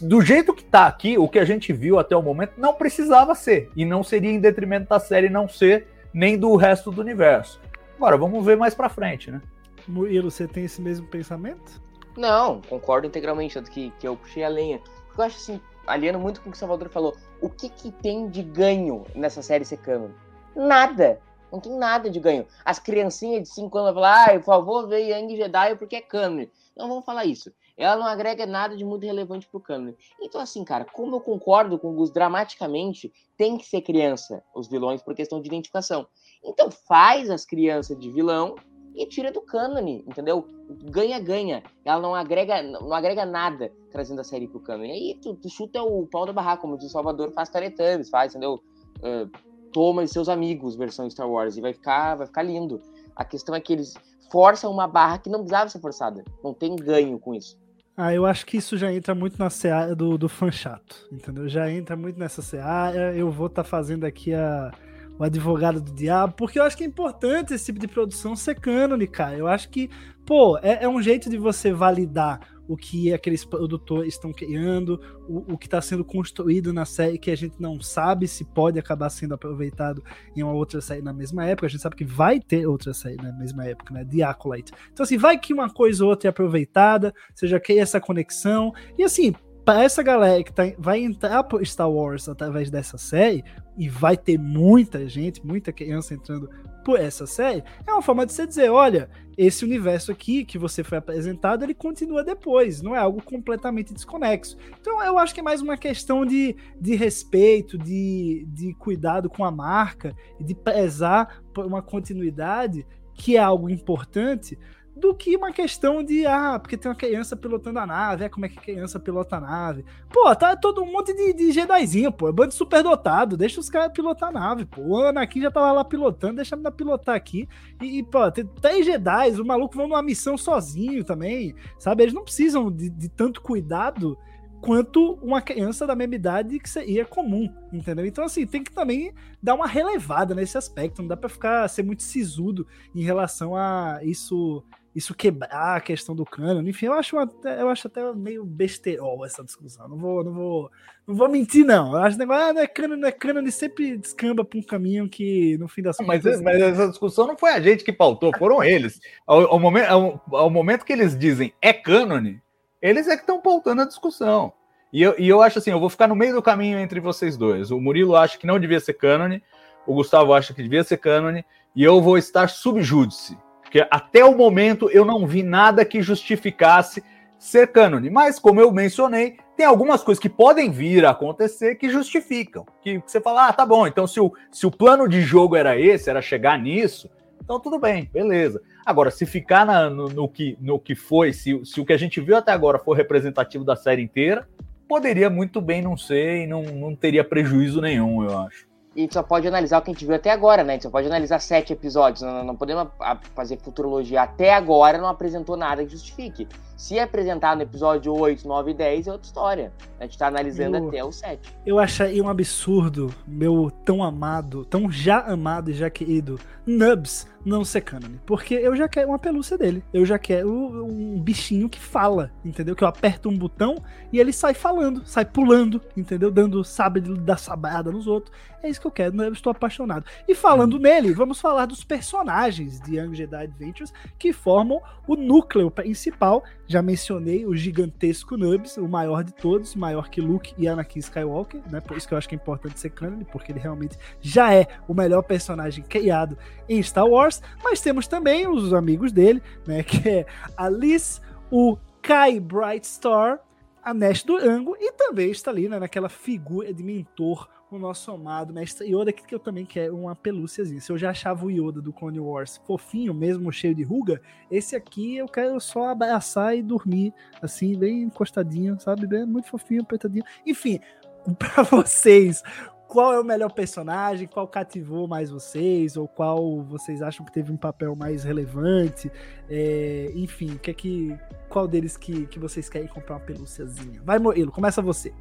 Do 0.00 0.20
jeito 0.20 0.54
que 0.54 0.64
tá 0.64 0.86
aqui, 0.86 1.18
o 1.18 1.28
que 1.28 1.38
a 1.38 1.44
gente 1.44 1.72
viu 1.72 1.98
até 1.98 2.16
o 2.16 2.22
momento 2.22 2.54
não 2.56 2.74
precisava 2.74 3.34
ser. 3.34 3.70
E 3.74 3.84
não 3.84 4.02
seria 4.02 4.30
em 4.30 4.40
detrimento 4.40 4.88
da 4.88 5.00
série 5.00 5.28
não 5.28 5.48
ser, 5.48 5.88
nem 6.12 6.38
do 6.38 6.54
resto 6.56 6.90
do 6.90 7.00
universo. 7.00 7.60
Agora, 7.96 8.16
vamos 8.16 8.44
ver 8.44 8.56
mais 8.56 8.74
pra 8.74 8.88
frente, 8.88 9.30
né? 9.30 9.40
Murilo, 9.86 10.30
você 10.30 10.46
tem 10.46 10.64
esse 10.64 10.80
mesmo 10.80 11.06
pensamento? 11.06 11.80
Não, 12.16 12.60
concordo 12.62 13.06
integralmente, 13.06 13.54
tanto 13.54 13.70
que, 13.70 13.90
que 13.98 14.06
eu 14.06 14.16
puxei 14.16 14.44
a 14.44 14.48
lenha. 14.48 14.80
Porque 15.06 15.20
eu 15.20 15.24
acho 15.24 15.36
assim, 15.36 15.60
aliando 15.86 16.18
muito 16.18 16.40
com 16.40 16.48
o 16.48 16.52
que 16.52 16.56
o 16.56 16.58
Salvador 16.58 16.88
falou, 16.88 17.16
o 17.40 17.48
que 17.48 17.68
que 17.68 17.90
tem 17.90 18.28
de 18.28 18.42
ganho 18.42 19.04
nessa 19.14 19.42
série 19.42 19.64
ser 19.64 19.78
canon? 19.78 20.10
Nada. 20.54 21.20
Não 21.52 21.60
tem 21.60 21.76
nada 21.76 22.08
de 22.08 22.20
ganho. 22.20 22.46
As 22.64 22.78
criancinhas 22.78 23.42
de 23.42 23.48
5 23.48 23.76
anos 23.76 23.94
vão 23.94 24.02
falar, 24.02 24.30
ah, 24.30 24.32
por 24.34 24.44
favor, 24.44 24.88
vê 24.88 25.12
Young 25.12 25.36
Jedi 25.36 25.74
porque 25.76 25.96
é 25.96 26.00
canon. 26.00 26.46
Não 26.76 26.88
vão 26.88 27.02
falar 27.02 27.24
isso. 27.24 27.52
Ela 27.80 27.96
não 27.96 28.06
agrega 28.06 28.44
nada 28.44 28.76
de 28.76 28.84
muito 28.84 29.06
relevante 29.06 29.48
pro 29.48 29.58
canon. 29.58 29.94
Então, 30.20 30.40
assim, 30.40 30.62
cara, 30.64 30.84
como 30.84 31.16
eu 31.16 31.20
concordo 31.20 31.78
com 31.78 31.90
o 31.90 31.94
Gus 31.94 32.10
dramaticamente, 32.10 33.12
tem 33.38 33.56
que 33.56 33.64
ser 33.66 33.80
criança 33.80 34.42
os 34.54 34.68
vilões 34.68 35.02
por 35.02 35.14
questão 35.14 35.40
de 35.40 35.48
identificação. 35.48 36.06
Então 36.44 36.70
faz 36.70 37.30
as 37.30 37.44
crianças 37.44 37.98
de 37.98 38.10
vilão 38.10 38.54
e 38.94 39.06
tira 39.06 39.32
do 39.32 39.40
cânone, 39.40 40.04
entendeu? 40.06 40.46
Ganha-ganha. 40.90 41.62
Ela 41.84 42.02
não 42.02 42.14
agrega, 42.14 42.62
não 42.62 42.92
agrega 42.92 43.24
nada 43.24 43.72
trazendo 43.90 44.20
a 44.20 44.24
série 44.24 44.46
pro 44.46 44.60
cânone. 44.60 44.90
Aí 44.90 45.18
tu, 45.22 45.34
tu 45.34 45.48
chuta 45.48 45.82
o 45.82 46.06
pau 46.06 46.26
da 46.26 46.32
barraca, 46.32 46.60
como 46.60 46.76
diz 46.76 46.88
o 46.88 46.92
Salvador, 46.92 47.32
faz 47.32 47.48
Teletubbies, 47.48 48.10
faz, 48.10 48.32
entendeu? 48.32 48.60
Uh, 48.98 49.30
toma 49.72 50.04
e 50.04 50.08
seus 50.08 50.28
amigos, 50.28 50.76
versão 50.76 51.08
Star 51.08 51.30
Wars, 51.30 51.56
e 51.56 51.60
vai 51.60 51.72
ficar, 51.72 52.16
vai 52.16 52.26
ficar 52.26 52.42
lindo. 52.42 52.82
A 53.16 53.24
questão 53.24 53.54
é 53.54 53.60
que 53.60 53.72
eles 53.72 53.94
forçam 54.30 54.70
uma 54.70 54.86
barra 54.86 55.18
que 55.18 55.30
não 55.30 55.40
precisava 55.40 55.70
ser 55.70 55.80
forçada. 55.80 56.24
Não 56.42 56.52
tem 56.52 56.76
ganho 56.76 57.18
com 57.18 57.34
isso. 57.34 57.58
Ah, 57.96 58.14
eu 58.14 58.24
acho 58.24 58.46
que 58.46 58.56
isso 58.56 58.78
já 58.78 58.92
entra 58.92 59.14
muito 59.14 59.38
na 59.38 59.50
seara 59.50 59.94
do, 59.94 60.16
do 60.16 60.28
fã 60.28 60.50
chato, 60.50 61.06
entendeu? 61.12 61.48
Já 61.48 61.70
entra 61.70 61.96
muito 61.96 62.18
nessa 62.18 62.40
seara. 62.40 63.14
Eu 63.14 63.30
vou 63.30 63.46
estar 63.48 63.64
fazendo 63.64 64.04
aqui 64.04 64.32
a, 64.32 64.70
o 65.18 65.24
advogado 65.24 65.80
do 65.80 65.92
diabo, 65.92 66.32
porque 66.34 66.58
eu 66.58 66.62
acho 66.62 66.76
que 66.76 66.84
é 66.84 66.86
importante 66.86 67.52
esse 67.52 67.66
tipo 67.66 67.78
de 67.78 67.86
produção 67.86 68.34
ser 68.34 68.58
cânone, 68.58 69.06
cara. 69.06 69.36
Eu 69.36 69.46
acho 69.46 69.68
que, 69.68 69.90
pô, 70.24 70.58
é, 70.62 70.84
é 70.84 70.88
um 70.88 71.02
jeito 71.02 71.28
de 71.28 71.36
você 71.36 71.72
validar 71.72 72.40
o 72.70 72.76
que 72.76 73.12
aqueles 73.12 73.44
produtores 73.44 74.14
estão 74.14 74.32
criando, 74.32 75.00
o, 75.28 75.54
o 75.54 75.58
que 75.58 75.66
está 75.66 75.82
sendo 75.82 76.04
construído 76.04 76.72
na 76.72 76.84
série, 76.84 77.18
que 77.18 77.32
a 77.32 77.36
gente 77.36 77.60
não 77.60 77.80
sabe 77.80 78.28
se 78.28 78.44
pode 78.44 78.78
acabar 78.78 79.10
sendo 79.10 79.34
aproveitado 79.34 80.04
em 80.36 80.42
uma 80.44 80.52
outra 80.52 80.80
série 80.80 81.02
na 81.02 81.12
mesma 81.12 81.44
época. 81.44 81.66
A 81.66 81.68
gente 81.68 81.80
sabe 81.80 81.96
que 81.96 82.04
vai 82.04 82.38
ter 82.38 82.68
outra 82.68 82.94
série 82.94 83.16
na 83.16 83.32
mesma 83.32 83.66
época, 83.66 83.92
né? 83.92 84.04
The 84.04 84.22
Acolyte. 84.22 84.72
Então, 84.92 85.02
assim, 85.02 85.18
vai 85.18 85.36
que 85.36 85.52
uma 85.52 85.68
coisa 85.68 86.04
ou 86.04 86.10
outra 86.10 86.28
é 86.28 86.30
aproveitada, 86.30 87.12
já 87.42 87.58
cria 87.58 87.82
essa 87.82 88.00
conexão. 88.00 88.72
E, 88.96 89.02
assim, 89.02 89.34
para 89.64 89.82
essa 89.82 90.00
galera 90.00 90.44
que 90.44 90.52
tá, 90.52 90.62
vai 90.78 91.00
entrar 91.00 91.42
pro 91.42 91.64
Star 91.66 91.90
Wars 91.90 92.28
através 92.28 92.70
dessa 92.70 92.96
série, 92.96 93.42
e 93.76 93.88
vai 93.88 94.16
ter 94.16 94.38
muita 94.38 95.08
gente, 95.08 95.44
muita 95.44 95.72
criança 95.72 96.14
entrando 96.14 96.48
por 96.48 96.69
essa 96.96 97.26
série, 97.26 97.62
é 97.86 97.92
uma 97.92 98.02
forma 98.02 98.26
de 98.26 98.32
você 98.32 98.46
dizer, 98.46 98.70
olha, 98.70 99.08
esse 99.36 99.64
universo 99.64 100.12
aqui 100.12 100.44
que 100.44 100.58
você 100.58 100.84
foi 100.84 100.98
apresentado, 100.98 101.62
ele 101.62 101.74
continua 101.74 102.22
depois, 102.22 102.82
não 102.82 102.94
é 102.94 102.98
algo 102.98 103.22
completamente 103.22 103.94
desconexo. 103.94 104.56
Então 104.80 105.02
eu 105.02 105.18
acho 105.18 105.32
que 105.32 105.40
é 105.40 105.42
mais 105.42 105.62
uma 105.62 105.76
questão 105.76 106.26
de, 106.26 106.54
de 106.78 106.94
respeito, 106.94 107.78
de, 107.78 108.46
de 108.48 108.74
cuidado 108.74 109.30
com 109.30 109.44
a 109.44 109.50
marca, 109.50 110.14
de 110.38 110.54
prezar 110.54 111.42
por 111.54 111.64
uma 111.64 111.80
continuidade, 111.80 112.86
que 113.14 113.36
é 113.36 113.40
algo 113.40 113.68
importante, 113.68 114.58
do 115.00 115.14
que 115.14 115.36
uma 115.36 115.50
questão 115.50 116.02
de, 116.04 116.26
ah, 116.26 116.58
porque 116.58 116.76
tem 116.76 116.90
uma 116.90 116.96
criança 116.96 117.34
pilotando 117.34 117.78
a 117.78 117.86
nave, 117.86 118.24
é 118.24 118.28
como 118.28 118.46
é 118.46 118.48
que 118.48 118.56
criança 118.56 119.00
pilota 119.00 119.36
a 119.36 119.40
nave. 119.40 119.84
Pô, 120.12 120.34
tá 120.36 120.54
todo 120.54 120.82
um 120.82 120.92
monte 120.92 121.14
de, 121.14 121.32
de 121.32 121.50
Jedizinho, 121.50 122.12
pô, 122.12 122.28
é 122.28 122.32
bando 122.32 122.52
superdotado, 122.52 123.36
deixa 123.36 123.58
os 123.58 123.70
caras 123.70 123.92
pilotar 123.92 124.28
a 124.28 124.32
nave, 124.32 124.66
pô. 124.66 124.82
O 124.82 124.96
Anakin 124.98 125.40
já 125.40 125.50
tava 125.50 125.72
lá 125.72 125.84
pilotando, 125.84 126.36
deixa 126.36 126.54
ele 126.54 126.70
pilotar 126.70 127.16
aqui. 127.16 127.48
E, 127.80 127.98
e, 127.98 128.02
pô, 128.02 128.30
tem 128.30 128.46
três 128.46 128.84
Jedi, 128.86 129.30
o 129.40 129.44
maluco 129.44 129.74
vão 129.74 129.88
numa 129.88 130.02
missão 130.02 130.36
sozinho 130.36 131.02
também, 131.02 131.54
sabe? 131.78 132.04
Eles 132.04 132.14
não 132.14 132.22
precisam 132.22 132.70
de, 132.70 132.90
de 132.90 133.08
tanto 133.08 133.40
cuidado 133.40 134.16
quanto 134.60 135.14
uma 135.22 135.40
criança 135.40 135.86
da 135.86 135.96
mesma 135.96 136.14
idade 136.14 136.58
que 136.58 136.68
seria 136.68 137.04
comum, 137.04 137.52
entendeu? 137.72 138.04
Então, 138.04 138.24
assim, 138.24 138.46
tem 138.46 138.62
que 138.62 138.70
também 138.70 139.12
dar 139.42 139.54
uma 139.54 139.66
relevada 139.66 140.34
nesse 140.34 140.58
aspecto, 140.58 141.00
não 141.00 141.08
dá 141.08 141.16
pra 141.16 141.28
ficar, 141.28 141.66
ser 141.68 141.82
muito 141.82 142.02
sisudo 142.02 142.66
em 142.94 143.02
relação 143.02 143.56
a 143.56 144.00
isso 144.02 144.62
isso 144.94 145.14
quebrar 145.14 145.76
a 145.76 145.80
questão 145.80 146.14
do 146.14 146.24
cano. 146.24 146.68
Enfim, 146.68 146.86
eu 146.86 146.92
acho, 146.94 147.16
até, 147.16 147.62
eu 147.62 147.68
acho 147.68 147.86
até 147.86 148.12
meio 148.12 148.44
besterol 148.44 149.24
essa 149.24 149.44
discussão. 149.44 149.88
Não 149.88 149.96
vou, 149.96 150.24
não 150.24 150.32
vou, 150.32 150.70
não 151.06 151.14
vou 151.14 151.28
mentir, 151.28 151.64
não. 151.64 151.92
Eu 151.92 151.98
acho 151.98 152.16
que 152.16 152.20
negócio, 152.20 152.50
ah, 152.50 152.52
não 152.52 152.62
é 152.62 152.66
cano, 152.66 152.96
não 152.96 153.08
é 153.08 153.12
cano, 153.12 153.38
ele 153.38 153.52
sempre 153.52 153.96
descamba 153.96 154.44
para 154.44 154.58
um 154.58 154.62
caminho 154.62 155.08
que, 155.08 155.56
no 155.58 155.68
fim 155.68 155.82
das 155.82 155.96
mas, 156.00 156.22
contas. 156.22 156.42
Mas 156.42 156.60
essa 156.60 156.88
discussão 156.88 157.26
não 157.26 157.36
foi 157.36 157.50
a 157.50 157.60
gente 157.60 157.84
que 157.84 157.92
pautou, 157.92 158.32
foram 158.36 158.62
eles. 158.62 159.00
Ao, 159.26 159.52
ao, 159.52 159.60
momento, 159.60 159.88
ao, 159.88 160.22
ao 160.32 160.50
momento 160.50 160.84
que 160.84 160.92
eles 160.92 161.16
dizem 161.16 161.52
é 161.62 161.72
cânone, 161.72 162.42
eles 162.82 163.06
é 163.06 163.14
que 163.14 163.22
estão 163.22 163.40
pautando 163.40 163.82
a 163.82 163.86
discussão. 163.86 164.52
E 164.92 165.02
eu, 165.02 165.14
e 165.18 165.28
eu 165.28 165.40
acho 165.40 165.58
assim, 165.58 165.70
eu 165.70 165.78
vou 165.78 165.88
ficar 165.88 166.08
no 166.08 166.16
meio 166.16 166.34
do 166.34 166.42
caminho 166.42 166.78
entre 166.80 166.98
vocês 166.98 167.36
dois. 167.36 167.70
O 167.70 167.80
Murilo 167.80 168.16
acha 168.16 168.36
que 168.36 168.46
não 168.46 168.58
devia 168.58 168.80
ser 168.80 168.94
cânone, 168.94 169.40
o 169.86 169.94
Gustavo 169.94 170.34
acha 170.34 170.52
que 170.52 170.62
devia 170.62 170.82
ser 170.82 170.96
cânone, 170.96 171.44
e 171.76 171.84
eu 171.84 172.00
vou 172.00 172.18
estar 172.18 172.48
subjúdice. 172.48 173.38
Porque 173.70 173.86
até 173.88 174.24
o 174.24 174.36
momento 174.36 174.90
eu 174.90 175.04
não 175.04 175.24
vi 175.24 175.44
nada 175.44 175.84
que 175.84 176.02
justificasse 176.02 177.04
ser 177.38 177.68
cânone. 177.68 178.10
Mas, 178.10 178.36
como 178.36 178.60
eu 178.60 178.72
mencionei, 178.72 179.36
tem 179.56 179.64
algumas 179.64 180.02
coisas 180.02 180.20
que 180.20 180.28
podem 180.28 180.72
vir 180.72 181.04
a 181.04 181.10
acontecer 181.10 181.76
que 181.76 181.88
justificam. 181.88 182.66
Que 182.82 183.00
você 183.06 183.20
fala, 183.20 183.46
ah, 183.46 183.52
tá 183.52 183.64
bom, 183.64 183.86
então 183.86 184.08
se 184.08 184.18
o, 184.18 184.32
se 184.50 184.66
o 184.66 184.72
plano 184.72 185.08
de 185.08 185.22
jogo 185.22 185.54
era 185.54 185.78
esse, 185.78 186.10
era 186.10 186.20
chegar 186.20 186.58
nisso, 186.58 187.08
então 187.40 187.60
tudo 187.60 187.78
bem, 187.78 188.10
beleza. 188.12 188.60
Agora, 188.84 189.08
se 189.08 189.24
ficar 189.24 189.64
na, 189.64 189.88
no, 189.88 190.08
no, 190.08 190.28
que, 190.28 190.58
no 190.60 190.76
que 190.76 190.96
foi, 190.96 191.32
se, 191.32 191.64
se 191.64 191.80
o 191.80 191.86
que 191.86 191.92
a 191.92 191.96
gente 191.96 192.20
viu 192.20 192.36
até 192.36 192.50
agora 192.50 192.76
for 192.80 192.96
representativo 192.96 193.64
da 193.64 193.76
série 193.76 194.02
inteira, 194.02 194.48
poderia 194.88 195.30
muito 195.30 195.60
bem 195.60 195.80
não 195.80 195.96
ser 195.96 196.42
e 196.42 196.46
não, 196.48 196.64
não 196.64 196.96
teria 196.96 197.22
prejuízo 197.22 197.80
nenhum, 197.80 198.24
eu 198.24 198.36
acho. 198.36 198.69
A 198.94 198.98
gente 198.98 199.14
só 199.14 199.22
pode 199.22 199.46
analisar 199.46 199.78
o 199.78 199.82
que 199.82 199.90
a 199.90 199.94
gente 199.94 200.04
viu 200.04 200.14
até 200.14 200.30
agora, 200.30 200.64
né? 200.64 200.72
A 200.72 200.74
gente 200.74 200.82
só 200.82 200.90
pode 200.90 201.06
analisar 201.06 201.38
sete 201.38 201.72
episódios. 201.72 202.22
Não, 202.22 202.44
não 202.44 202.56
podemos 202.56 202.88
fazer 203.34 203.56
futurologia. 203.58 204.22
Até 204.22 204.52
agora 204.52 204.98
não 204.98 205.06
apresentou 205.06 205.56
nada 205.56 205.84
que 205.84 205.92
justifique. 205.92 206.48
Se 206.80 206.98
apresentar 206.98 207.54
no 207.56 207.60
episódio 207.60 208.10
8, 208.10 208.48
9 208.48 208.70
e 208.70 208.74
10 208.74 209.06
é 209.06 209.12
outra 209.12 209.26
história. 209.26 209.72
A 210.00 210.04
gente 210.04 210.16
tá 210.16 210.28
analisando 210.28 210.78
eu, 210.78 210.88
até 210.88 211.04
o 211.04 211.12
7. 211.12 211.54
Eu 211.66 211.78
achei 211.78 212.22
um 212.22 212.26
absurdo, 212.26 213.14
meu 213.28 213.70
tão 213.84 214.02
amado, 214.02 214.64
tão 214.64 214.90
já 214.90 215.18
amado 215.18 215.70
e 215.70 215.74
já 215.74 215.90
querido 215.90 216.40
Nubs 216.66 217.28
não 217.44 217.64
ser 217.64 217.82
canon. 217.82 218.16
Porque 218.24 218.54
eu 218.54 218.74
já 218.76 218.88
quero 218.88 219.08
uma 219.08 219.18
pelúcia 219.18 219.56
dele. 219.56 219.82
Eu 219.92 220.04
já 220.04 220.18
quero 220.18 220.50
um 220.50 221.20
bichinho 221.20 221.68
que 221.68 221.78
fala, 221.78 222.30
entendeu? 222.44 222.74
Que 222.74 222.84
eu 222.84 222.88
aperto 222.88 223.28
um 223.28 223.36
botão 223.36 223.76
e 224.12 224.18
ele 224.18 224.32
sai 224.32 224.54
falando, 224.54 225.04
sai 225.04 225.24
pulando, 225.24 225.80
entendeu? 225.96 226.30
Dando 226.30 226.62
sabre 226.64 227.00
da 227.00 227.36
sabada 227.36 227.90
nos 227.90 228.06
outros. 228.06 228.34
É 228.62 228.68
isso 228.68 228.80
que 228.80 228.86
eu 228.86 228.90
quero, 228.90 229.22
eu 229.22 229.32
estou 229.32 229.50
apaixonado. 229.50 230.04
E 230.28 230.34
falando 230.34 230.78
nele, 230.78 231.14
vamos 231.14 231.40
falar 231.40 231.66
dos 231.66 231.82
personagens 231.82 232.78
de 232.80 232.98
Young 232.98 233.14
Jedi 233.14 233.44
Adventures 233.44 233.92
que 234.18 234.32
formam 234.32 234.82
o 235.06 235.16
núcleo 235.16 235.70
principal. 235.70 236.44
Já 236.70 236.80
mencionei 236.80 237.44
o 237.44 237.56
gigantesco 237.56 238.36
Nubs, 238.36 238.76
o 238.76 238.86
maior 238.86 239.24
de 239.24 239.34
todos, 239.34 239.74
maior 239.74 240.08
que 240.08 240.20
Luke 240.20 240.54
e 240.56 240.68
Anakin 240.68 241.00
Skywalker, 241.00 241.60
né? 241.68 241.80
Por 241.80 241.96
isso 241.96 242.06
que 242.06 242.14
eu 242.14 242.18
acho 242.18 242.28
que 242.28 242.36
é 242.36 242.38
importante 242.38 242.78
ser 242.78 242.90
canon, 242.90 243.24
porque 243.24 243.50
ele 243.50 243.58
realmente 243.58 243.98
já 244.20 244.54
é 244.54 244.68
o 244.86 244.94
melhor 244.94 245.22
personagem 245.22 245.82
criado 245.82 246.38
em 246.68 246.80
Star 246.80 247.08
Wars. 247.08 247.42
Mas 247.64 247.80
temos 247.80 248.06
também 248.06 248.46
os 248.46 248.72
amigos 248.72 249.10
dele, 249.10 249.42
né? 249.66 249.82
Que 249.90 250.08
é 250.08 250.26
a 250.56 250.68
Liz, 250.68 251.20
o 251.50 251.76
Kai 252.00 252.38
Brightstar, 252.38 253.40
a 253.82 253.92
Nash 253.92 254.22
Durango 254.22 254.76
e 254.78 254.92
também 254.92 255.32
está 255.32 255.50
ali 255.50 255.68
né, 255.68 255.76
naquela 255.76 256.08
figura 256.08 256.72
de 256.72 256.84
mentor 256.84 257.48
o 257.70 257.78
nosso 257.78 258.10
amado 258.10 258.52
mestre 258.52 258.88
Yoda, 258.88 259.12
que 259.12 259.34
eu 259.34 259.38
também 259.38 259.64
quero 259.64 259.96
uma 259.96 260.14
pelúciazinha. 260.16 260.80
Se 260.80 260.90
eu 260.90 260.98
já 260.98 261.10
achava 261.10 261.46
o 261.46 261.50
Yoda 261.50 261.80
do 261.80 261.92
Clone 261.92 262.18
Wars 262.18 262.60
fofinho, 262.66 263.14
mesmo 263.14 263.52
cheio 263.52 263.74
de 263.74 263.84
ruga, 263.84 264.20
esse 264.50 264.74
aqui 264.74 265.16
eu 265.16 265.26
quero 265.26 265.58
só 265.60 265.88
abraçar 265.88 266.56
e 266.56 266.62
dormir, 266.62 267.14
assim, 267.40 267.78
bem 267.78 268.02
encostadinho, 268.02 268.78
sabe? 268.80 269.06
Bem, 269.06 269.24
muito 269.24 269.48
fofinho, 269.48 269.82
apertadinho. 269.82 270.24
Enfim, 270.44 270.80
para 271.38 271.62
vocês, 271.62 272.42
qual 272.88 273.12
é 273.12 273.20
o 273.20 273.24
melhor 273.24 273.52
personagem, 273.52 274.26
qual 274.26 274.48
cativou 274.48 275.06
mais 275.06 275.30
vocês, 275.30 275.96
ou 275.96 276.08
qual 276.08 276.62
vocês 276.62 277.00
acham 277.00 277.24
que 277.24 277.32
teve 277.32 277.52
um 277.52 277.56
papel 277.56 277.94
mais 277.94 278.24
relevante, 278.24 279.10
é, 279.48 280.10
enfim, 280.16 280.58
que 280.60 280.70
é 280.72 280.74
que, 280.74 281.18
qual 281.48 281.68
deles 281.68 281.96
que, 281.96 282.26
que 282.26 282.38
vocês 282.38 282.68
querem 282.68 282.88
comprar 282.88 283.14
uma 283.16 283.20
pelúciazinha? 283.20 284.02
Vai, 284.04 284.18
Moilo, 284.18 284.50
começa 284.50 284.82
você. 284.82 285.14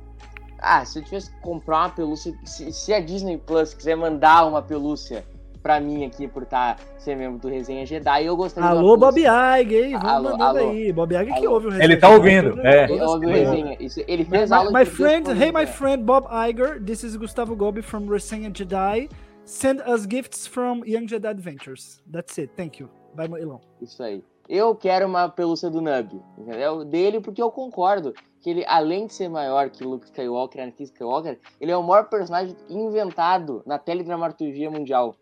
Ah, 0.61 0.83
se 0.85 0.99
eu 0.99 1.03
tivesse 1.03 1.31
que 1.31 1.41
comprar 1.41 1.79
uma 1.79 1.89
pelúcia, 1.89 2.33
se, 2.43 2.71
se 2.71 2.93
a 2.93 2.99
Disney 2.99 3.37
Plus 3.37 3.73
quiser 3.73 3.95
mandar 3.95 4.45
uma 4.45 4.61
pelúcia 4.61 5.23
pra 5.61 5.79
mim 5.79 6.05
aqui 6.05 6.27
por 6.27 6.43
estar 6.43 6.75
tá, 6.75 6.83
ser 6.97 7.15
membro 7.15 7.39
do 7.39 7.47
Resenha 7.49 7.85
Jedi, 7.85 8.25
eu 8.25 8.35
gostaria 8.35 8.69
Alô, 8.69 8.97
Bob 8.97 9.19
Iger, 9.19 9.85
hein? 9.85 9.91
Vamos 9.93 10.09
alô, 10.09 10.29
mandando 10.31 10.59
alô. 10.59 10.69
aí. 10.69 10.93
Bob 10.93 11.13
Iger 11.13 11.35
que 11.35 11.47
ouve 11.47 11.67
o 11.67 11.69
Resenha. 11.69 11.85
Ele 11.85 11.97
tá 11.97 12.09
ouvindo, 12.09 12.59
é. 12.61 12.83
Ele 12.85 13.01
ouve 13.01 13.25
o 13.25 13.29
Resenha. 13.29 13.77
Isso, 13.79 14.01
ele 14.07 14.25
fez 14.25 14.49
my, 14.49 14.55
aula 14.55 14.71
my 14.79 14.85
friend, 14.85 15.29
Hey, 15.29 15.51
my 15.51 15.65
friend 15.65 16.03
Bob 16.03 16.27
Iger, 16.27 16.83
this 16.83 17.03
is 17.03 17.15
Gustavo 17.15 17.55
Gobi 17.55 17.81
from 17.81 18.07
Resenha 18.07 18.51
Jedi. 18.51 19.09
Send 19.45 19.81
us 19.81 20.05
gifts 20.05 20.45
from 20.45 20.83
Young 20.85 21.07
Jedi 21.07 21.29
Adventures. 21.29 22.01
That's 22.11 22.37
it, 22.37 22.51
thank 22.55 22.79
you. 22.79 22.89
Vai, 23.15 23.27
Elon. 23.27 23.59
Isso 23.81 24.01
aí. 24.03 24.23
Eu 24.47 24.75
quero 24.75 25.05
uma 25.05 25.29
pelúcia 25.29 25.69
do 25.69 25.81
Nub, 25.81 26.21
entendeu? 26.37 26.83
Dele 26.83 27.19
porque 27.19 27.41
eu 27.41 27.51
concordo 27.51 28.13
que 28.41 28.49
ele, 28.49 28.65
além 28.67 29.07
de 29.07 29.13
ser 29.13 29.29
maior 29.29 29.69
que 29.69 29.83
Luke 29.83 30.05
Skywalker, 30.05 30.61
Anakin 30.61 30.83
Skywalker, 30.83 31.39
ele 31.59 31.71
é 31.71 31.77
o 31.77 31.83
maior 31.83 32.05
personagem 32.05 32.55
inventado 32.69 33.61
na 33.65 33.77
teledramaturgia 33.77 34.71
mundial. 34.71 35.15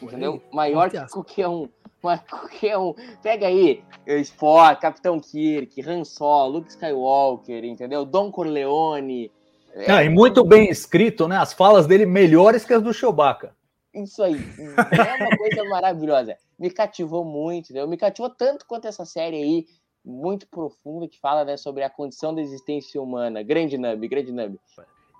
Entendeu? 0.00 0.42
Maior 0.52 0.90
que 0.90 0.98
qualquer 1.08 1.48
um. 1.48 1.68
Qualquer 2.00 2.78
um. 2.78 2.94
Pega 3.22 3.46
aí, 3.46 3.82
Spock, 4.22 4.80
Capitão 4.80 5.20
Kirk, 5.20 5.80
Han 5.82 6.04
Solo, 6.04 6.58
Luke 6.58 6.70
Skywalker, 6.70 7.64
entendeu? 7.64 8.04
Don 8.04 8.30
Corleone. 8.30 9.30
É... 9.72 9.90
Ah, 9.90 10.04
e 10.04 10.08
muito 10.08 10.44
bem 10.44 10.70
escrito, 10.70 11.26
né? 11.26 11.36
As 11.36 11.52
falas 11.52 11.86
dele 11.86 12.06
melhores 12.06 12.64
que 12.64 12.72
as 12.72 12.82
do 12.82 12.94
Chewbacca. 12.94 13.54
Isso 13.92 14.22
aí. 14.22 14.36
É 14.36 15.24
uma 15.24 15.36
coisa 15.36 15.64
maravilhosa. 15.64 16.36
Me 16.58 16.70
cativou 16.70 17.24
muito, 17.24 17.66
entendeu? 17.66 17.88
Me 17.88 17.96
cativou 17.96 18.30
tanto 18.30 18.66
quanto 18.66 18.86
essa 18.86 19.04
série 19.04 19.36
aí 19.36 19.66
muito 20.04 20.46
profunda 20.46 21.08
que 21.08 21.18
fala 21.18 21.44
né, 21.44 21.56
sobre 21.56 21.82
a 21.82 21.90
condição 21.90 22.34
da 22.34 22.42
existência 22.42 23.00
humana. 23.00 23.42
Grande 23.42 23.78
nub, 23.78 24.06
grande 24.06 24.32
nub. 24.32 24.58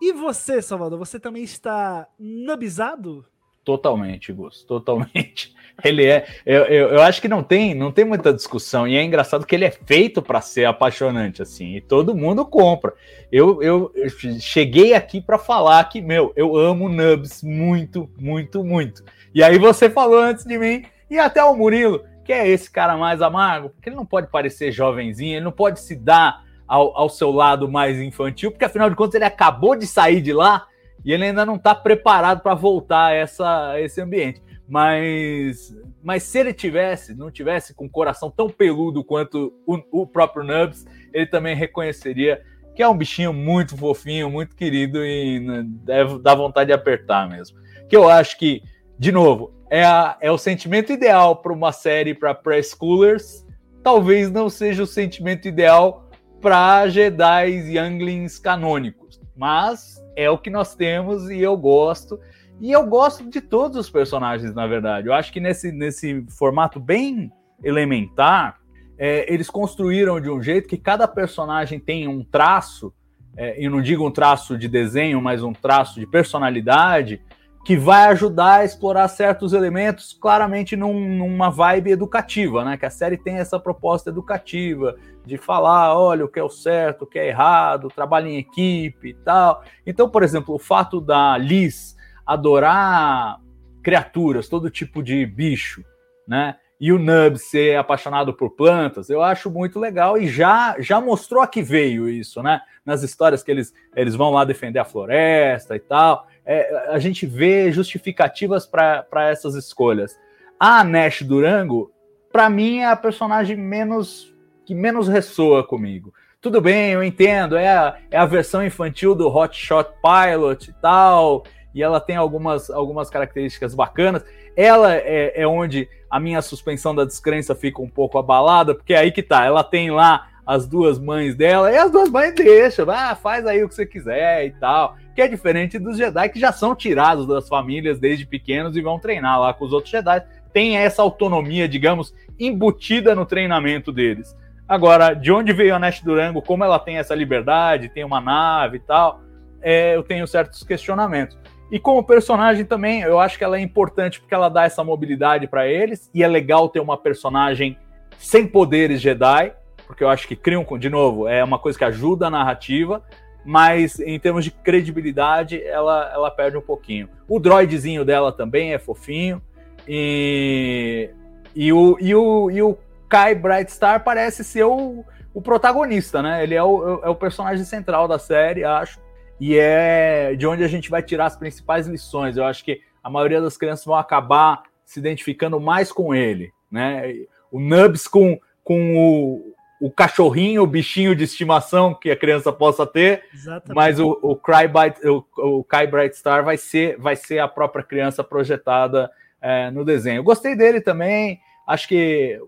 E 0.00 0.12
você, 0.12 0.60
Salvador, 0.60 0.98
você 0.98 1.18
também 1.18 1.42
está 1.42 2.06
nubizado? 2.18 3.24
Totalmente, 3.64 4.30
Gus, 4.32 4.62
totalmente. 4.62 5.54
Ele 5.82 6.06
é, 6.06 6.26
eu, 6.46 6.64
eu, 6.66 6.88
eu, 6.90 7.02
acho 7.02 7.20
que 7.20 7.26
não 7.26 7.42
tem, 7.42 7.74
não 7.74 7.90
tem 7.90 8.04
muita 8.04 8.32
discussão 8.32 8.86
e 8.86 8.96
é 8.96 9.02
engraçado 9.02 9.44
que 9.44 9.56
ele 9.56 9.64
é 9.64 9.72
feito 9.72 10.22
para 10.22 10.40
ser 10.40 10.66
apaixonante 10.66 11.42
assim 11.42 11.74
e 11.74 11.80
todo 11.80 12.14
mundo 12.14 12.46
compra. 12.46 12.94
Eu, 13.32 13.60
eu, 13.60 13.90
eu 13.92 14.08
cheguei 14.38 14.94
aqui 14.94 15.20
para 15.20 15.36
falar 15.36 15.82
que 15.88 16.00
meu, 16.00 16.32
eu 16.36 16.56
amo 16.56 16.88
Nubs 16.88 17.42
muito, 17.42 18.08
muito, 18.16 18.62
muito. 18.62 19.02
E 19.34 19.42
aí 19.42 19.58
você 19.58 19.90
falou 19.90 20.20
antes 20.20 20.44
de 20.44 20.56
mim 20.56 20.84
e 21.10 21.18
até 21.18 21.42
o 21.42 21.56
Murilo 21.56 22.04
que 22.24 22.32
é 22.32 22.48
esse 22.48 22.70
cara 22.70 22.96
mais 22.96 23.20
amargo, 23.20 23.70
porque 23.70 23.88
ele 23.88 23.96
não 23.96 24.06
pode 24.06 24.28
parecer 24.28 24.72
jovenzinho, 24.72 25.36
ele 25.36 25.44
não 25.44 25.52
pode 25.52 25.80
se 25.80 25.94
dar 25.94 26.42
ao, 26.66 26.96
ao 26.96 27.08
seu 27.08 27.30
lado 27.30 27.70
mais 27.70 28.00
infantil, 28.00 28.50
porque 28.50 28.64
afinal 28.64 28.88
de 28.88 28.96
contas 28.96 29.14
ele 29.14 29.24
acabou 29.24 29.76
de 29.76 29.86
sair 29.86 30.20
de 30.20 30.32
lá 30.32 30.66
e 31.04 31.12
ele 31.12 31.24
ainda 31.24 31.44
não 31.44 31.56
está 31.56 31.74
preparado 31.74 32.40
para 32.40 32.54
voltar 32.54 33.06
a, 33.06 33.12
essa, 33.12 33.70
a 33.72 33.80
esse 33.80 34.00
ambiente. 34.00 34.42
Mas, 34.66 35.76
mas 36.02 36.22
se 36.22 36.38
ele 36.38 36.54
tivesse, 36.54 37.14
não 37.14 37.30
tivesse 37.30 37.74
com 37.74 37.84
o 37.84 37.90
coração 37.90 38.30
tão 38.30 38.48
peludo 38.48 39.04
quanto 39.04 39.52
o, 39.66 40.02
o 40.02 40.06
próprio 40.06 40.42
Nubs, 40.42 40.86
ele 41.12 41.26
também 41.26 41.54
reconheceria 41.54 42.40
que 42.74 42.82
é 42.82 42.88
um 42.88 42.96
bichinho 42.96 43.32
muito 43.32 43.76
fofinho, 43.76 44.30
muito 44.30 44.56
querido 44.56 45.04
e 45.04 45.62
deve 45.84 46.18
dar 46.18 46.34
vontade 46.34 46.68
de 46.68 46.72
apertar 46.72 47.28
mesmo. 47.28 47.58
Que 47.88 47.96
eu 47.96 48.08
acho 48.08 48.36
que, 48.38 48.62
de 48.98 49.12
novo, 49.12 49.54
é, 49.74 49.84
a, 49.84 50.16
é 50.20 50.30
o 50.30 50.38
sentimento 50.38 50.92
ideal 50.92 51.34
para 51.34 51.52
uma 51.52 51.72
série 51.72 52.14
para 52.14 52.32
preschoolers, 52.32 53.44
talvez 53.82 54.30
não 54.30 54.48
seja 54.48 54.84
o 54.84 54.86
sentimento 54.86 55.48
ideal 55.48 56.08
para 56.40 56.86
Jedi 56.86 57.74
Younglings 57.76 58.38
canônicos, 58.38 59.20
mas 59.36 60.00
é 60.14 60.30
o 60.30 60.38
que 60.38 60.48
nós 60.48 60.76
temos 60.76 61.28
e 61.28 61.40
eu 61.40 61.56
gosto. 61.56 62.20
E 62.60 62.70
eu 62.70 62.86
gosto 62.86 63.28
de 63.28 63.40
todos 63.40 63.76
os 63.76 63.90
personagens, 63.90 64.54
na 64.54 64.64
verdade. 64.64 65.08
Eu 65.08 65.12
acho 65.12 65.32
que 65.32 65.40
nesse, 65.40 65.72
nesse 65.72 66.24
formato 66.38 66.78
bem 66.78 67.32
elementar, 67.60 68.60
é, 68.96 69.32
eles 69.32 69.50
construíram 69.50 70.20
de 70.20 70.30
um 70.30 70.40
jeito 70.40 70.68
que 70.68 70.78
cada 70.78 71.08
personagem 71.08 71.80
tem 71.80 72.06
um 72.06 72.22
traço, 72.22 72.94
é, 73.36 73.60
e 73.60 73.68
não 73.68 73.82
digo 73.82 74.06
um 74.06 74.10
traço 74.12 74.56
de 74.56 74.68
desenho, 74.68 75.20
mas 75.20 75.42
um 75.42 75.52
traço 75.52 75.98
de 75.98 76.06
personalidade, 76.06 77.20
que 77.64 77.78
vai 77.78 78.08
ajudar 78.08 78.60
a 78.60 78.64
explorar 78.64 79.08
certos 79.08 79.54
elementos 79.54 80.12
claramente 80.12 80.76
num, 80.76 81.16
numa 81.16 81.48
vibe 81.48 81.92
educativa, 81.92 82.62
né? 82.62 82.76
Que 82.76 82.84
a 82.84 82.90
série 82.90 83.16
tem 83.16 83.36
essa 83.36 83.58
proposta 83.58 84.10
educativa 84.10 84.94
de 85.24 85.38
falar, 85.38 85.98
olha, 85.98 86.26
o 86.26 86.28
que 86.28 86.38
é 86.38 86.42
o 86.42 86.50
certo, 86.50 87.02
o 87.02 87.06
que 87.06 87.18
é 87.18 87.28
errado, 87.28 87.88
trabalho 87.88 88.28
em 88.28 88.36
equipe 88.36 89.08
e 89.08 89.14
tal. 89.14 89.64
Então, 89.86 90.10
por 90.10 90.22
exemplo, 90.22 90.54
o 90.54 90.58
fato 90.58 91.00
da 91.00 91.38
Liz 91.38 91.96
adorar 92.26 93.40
criaturas, 93.82 94.46
todo 94.46 94.70
tipo 94.70 95.02
de 95.02 95.24
bicho, 95.24 95.82
né? 96.28 96.56
E 96.78 96.92
o 96.92 96.98
Nub 96.98 97.38
ser 97.38 97.78
apaixonado 97.78 98.34
por 98.34 98.50
plantas, 98.50 99.08
eu 99.08 99.22
acho 99.22 99.50
muito 99.50 99.80
legal 99.80 100.18
e 100.18 100.28
já 100.28 100.76
já 100.78 101.00
mostrou 101.00 101.42
a 101.42 101.46
que 101.46 101.62
veio 101.62 102.10
isso, 102.10 102.42
né? 102.42 102.60
Nas 102.84 103.02
histórias 103.02 103.42
que 103.42 103.50
eles, 103.50 103.72
eles 103.96 104.14
vão 104.14 104.30
lá 104.30 104.44
defender 104.44 104.78
a 104.78 104.84
floresta 104.84 105.74
e 105.74 105.80
tal 105.80 106.26
é, 106.44 106.88
a 106.90 106.98
gente 106.98 107.24
vê 107.26 107.72
justificativas 107.72 108.66
para 108.66 109.30
essas 109.30 109.54
escolhas. 109.54 110.18
A 110.60 110.84
Nash 110.84 111.22
Durango, 111.22 111.90
para 112.30 112.50
mim, 112.50 112.78
é 112.78 112.86
a 112.86 112.96
personagem 112.96 113.56
menos 113.56 114.32
que 114.66 114.74
menos 114.74 115.08
ressoa 115.08 115.66
comigo. 115.66 116.12
Tudo 116.40 116.60
bem, 116.60 116.92
eu 116.92 117.02
entendo, 117.02 117.56
é 117.56 117.68
a, 117.68 117.98
é 118.10 118.18
a 118.18 118.26
versão 118.26 118.64
infantil 118.64 119.14
do 119.14 119.28
Hot 119.28 119.56
Shot 119.56 119.90
Pilot 120.02 120.70
e 120.70 120.74
tal, 120.74 121.44
e 121.74 121.82
ela 121.82 122.00
tem 122.00 122.16
algumas, 122.16 122.70
algumas 122.70 123.10
características 123.10 123.74
bacanas. 123.74 124.24
Ela 124.56 124.94
é, 124.94 125.42
é 125.42 125.46
onde 125.46 125.88
a 126.10 126.20
minha 126.20 126.40
suspensão 126.40 126.94
da 126.94 127.04
descrença 127.04 127.54
fica 127.54 127.82
um 127.82 127.88
pouco 127.88 128.18
abalada, 128.18 128.74
porque 128.74 128.94
é 128.94 128.98
aí 128.98 129.12
que 129.12 129.22
tá, 129.22 129.44
ela 129.44 129.64
tem 129.64 129.90
lá 129.90 130.28
as 130.46 130.66
duas 130.66 130.98
mães 130.98 131.34
dela, 131.34 131.72
e 131.72 131.76
as 131.76 131.90
duas 131.90 132.10
mães 132.10 132.34
deixam, 132.34 132.90
ah, 132.90 133.14
faz 133.14 133.46
aí 133.46 133.62
o 133.62 133.68
que 133.68 133.74
você 133.74 133.86
quiser 133.86 134.46
e 134.46 134.50
tal 134.52 134.96
que 135.14 135.22
é 135.22 135.28
diferente 135.28 135.78
dos 135.78 135.96
Jedi 135.96 136.28
que 136.28 136.40
já 136.40 136.52
são 136.52 136.74
tirados 136.74 137.26
das 137.26 137.48
famílias 137.48 137.98
desde 137.98 138.26
pequenos 138.26 138.76
e 138.76 138.82
vão 138.82 138.98
treinar 138.98 139.40
lá 139.40 139.54
com 139.54 139.64
os 139.64 139.72
outros 139.72 139.92
Jedi. 139.92 140.22
Tem 140.52 140.76
essa 140.76 141.02
autonomia, 141.02 141.68
digamos, 141.68 142.12
embutida 142.38 143.14
no 143.14 143.24
treinamento 143.24 143.92
deles. 143.92 144.36
Agora, 144.68 145.14
de 145.14 145.30
onde 145.30 145.52
veio 145.52 145.74
a 145.74 145.78
Nash 145.78 146.00
Durango, 146.00 146.42
como 146.42 146.64
ela 146.64 146.78
tem 146.78 146.96
essa 146.96 147.14
liberdade, 147.14 147.88
tem 147.88 148.04
uma 148.04 148.20
nave 148.20 148.78
e 148.78 148.80
tal, 148.80 149.20
é, 149.62 149.94
eu 149.94 150.02
tenho 150.02 150.26
certos 150.26 150.62
questionamentos. 150.62 151.38
E 151.70 151.78
como 151.78 152.04
personagem 152.04 152.64
também, 152.64 153.02
eu 153.02 153.18
acho 153.18 153.38
que 153.38 153.44
ela 153.44 153.56
é 153.56 153.60
importante 153.60 154.20
porque 154.20 154.34
ela 154.34 154.48
dá 154.48 154.64
essa 154.64 154.84
mobilidade 154.84 155.46
para 155.46 155.66
eles. 155.66 156.10
E 156.14 156.22
é 156.22 156.28
legal 156.28 156.68
ter 156.68 156.80
uma 156.80 156.96
personagem 156.96 157.76
sem 158.18 158.46
poderes 158.46 159.00
Jedi, 159.00 159.52
porque 159.86 160.02
eu 160.02 160.08
acho 160.08 160.26
que 160.26 160.36
criam, 160.36 160.66
de 160.78 160.88
novo, 160.88 161.28
é 161.28 161.42
uma 161.42 161.58
coisa 161.58 161.78
que 161.78 161.84
ajuda 161.84 162.26
a 162.26 162.30
narrativa, 162.30 163.02
mas 163.44 164.00
em 164.00 164.18
termos 164.18 164.44
de 164.44 164.50
credibilidade, 164.50 165.62
ela, 165.62 166.10
ela 166.12 166.30
perde 166.30 166.56
um 166.56 166.62
pouquinho. 166.62 167.08
O 167.28 167.38
droidzinho 167.38 168.04
dela 168.04 168.32
também 168.32 168.72
é 168.72 168.78
fofinho. 168.78 169.42
E, 169.86 171.10
e, 171.54 171.72
o, 171.72 171.96
e, 172.00 172.14
o, 172.14 172.50
e 172.50 172.62
o 172.62 172.78
Kai 173.08 173.34
Brightstar 173.34 174.02
parece 174.02 174.42
ser 174.42 174.64
o, 174.64 175.04
o 175.34 175.42
protagonista, 175.42 176.22
né? 176.22 176.42
Ele 176.42 176.54
é 176.54 176.62
o, 176.62 177.00
é 177.02 177.08
o 177.08 177.14
personagem 177.14 177.64
central 177.64 178.08
da 178.08 178.18
série, 178.18 178.64
acho. 178.64 178.98
E 179.38 179.58
é 179.58 180.34
de 180.34 180.46
onde 180.46 180.64
a 180.64 180.68
gente 180.68 180.88
vai 180.88 181.02
tirar 181.02 181.26
as 181.26 181.36
principais 181.36 181.86
lições. 181.86 182.36
Eu 182.36 182.44
acho 182.44 182.64
que 182.64 182.80
a 183.02 183.10
maioria 183.10 183.42
das 183.42 183.58
crianças 183.58 183.84
vão 183.84 183.96
acabar 183.96 184.62
se 184.86 184.98
identificando 184.98 185.60
mais 185.60 185.92
com 185.92 186.14
ele, 186.14 186.50
né? 186.70 187.26
O 187.50 187.60
Nubs 187.60 188.08
com, 188.08 188.38
com 188.62 188.96
o, 188.96 189.53
o 189.84 189.90
cachorrinho, 189.90 190.62
o 190.62 190.66
bichinho 190.66 191.14
de 191.14 191.24
estimação 191.24 191.92
que 191.92 192.10
a 192.10 192.16
criança 192.16 192.50
possa 192.50 192.86
ter, 192.86 193.24
Exatamente. 193.34 193.74
mas 193.74 194.00
o, 194.00 194.18
o, 194.22 194.34
Cry 194.34 194.66
Bright, 194.66 195.06
o, 195.06 195.22
o 195.36 195.62
Kai 195.62 195.86
Brightstar 195.86 196.42
vai 196.42 196.56
ser, 196.56 196.96
vai 196.98 197.14
ser 197.14 197.38
a 197.38 197.46
própria 197.46 197.84
criança 197.84 198.24
projetada 198.24 199.10
é, 199.42 199.70
no 199.70 199.84
desenho. 199.84 200.20
Eu 200.20 200.24
gostei 200.24 200.56
dele 200.56 200.80
também, 200.80 201.38
acho 201.66 201.86
que 201.86 202.40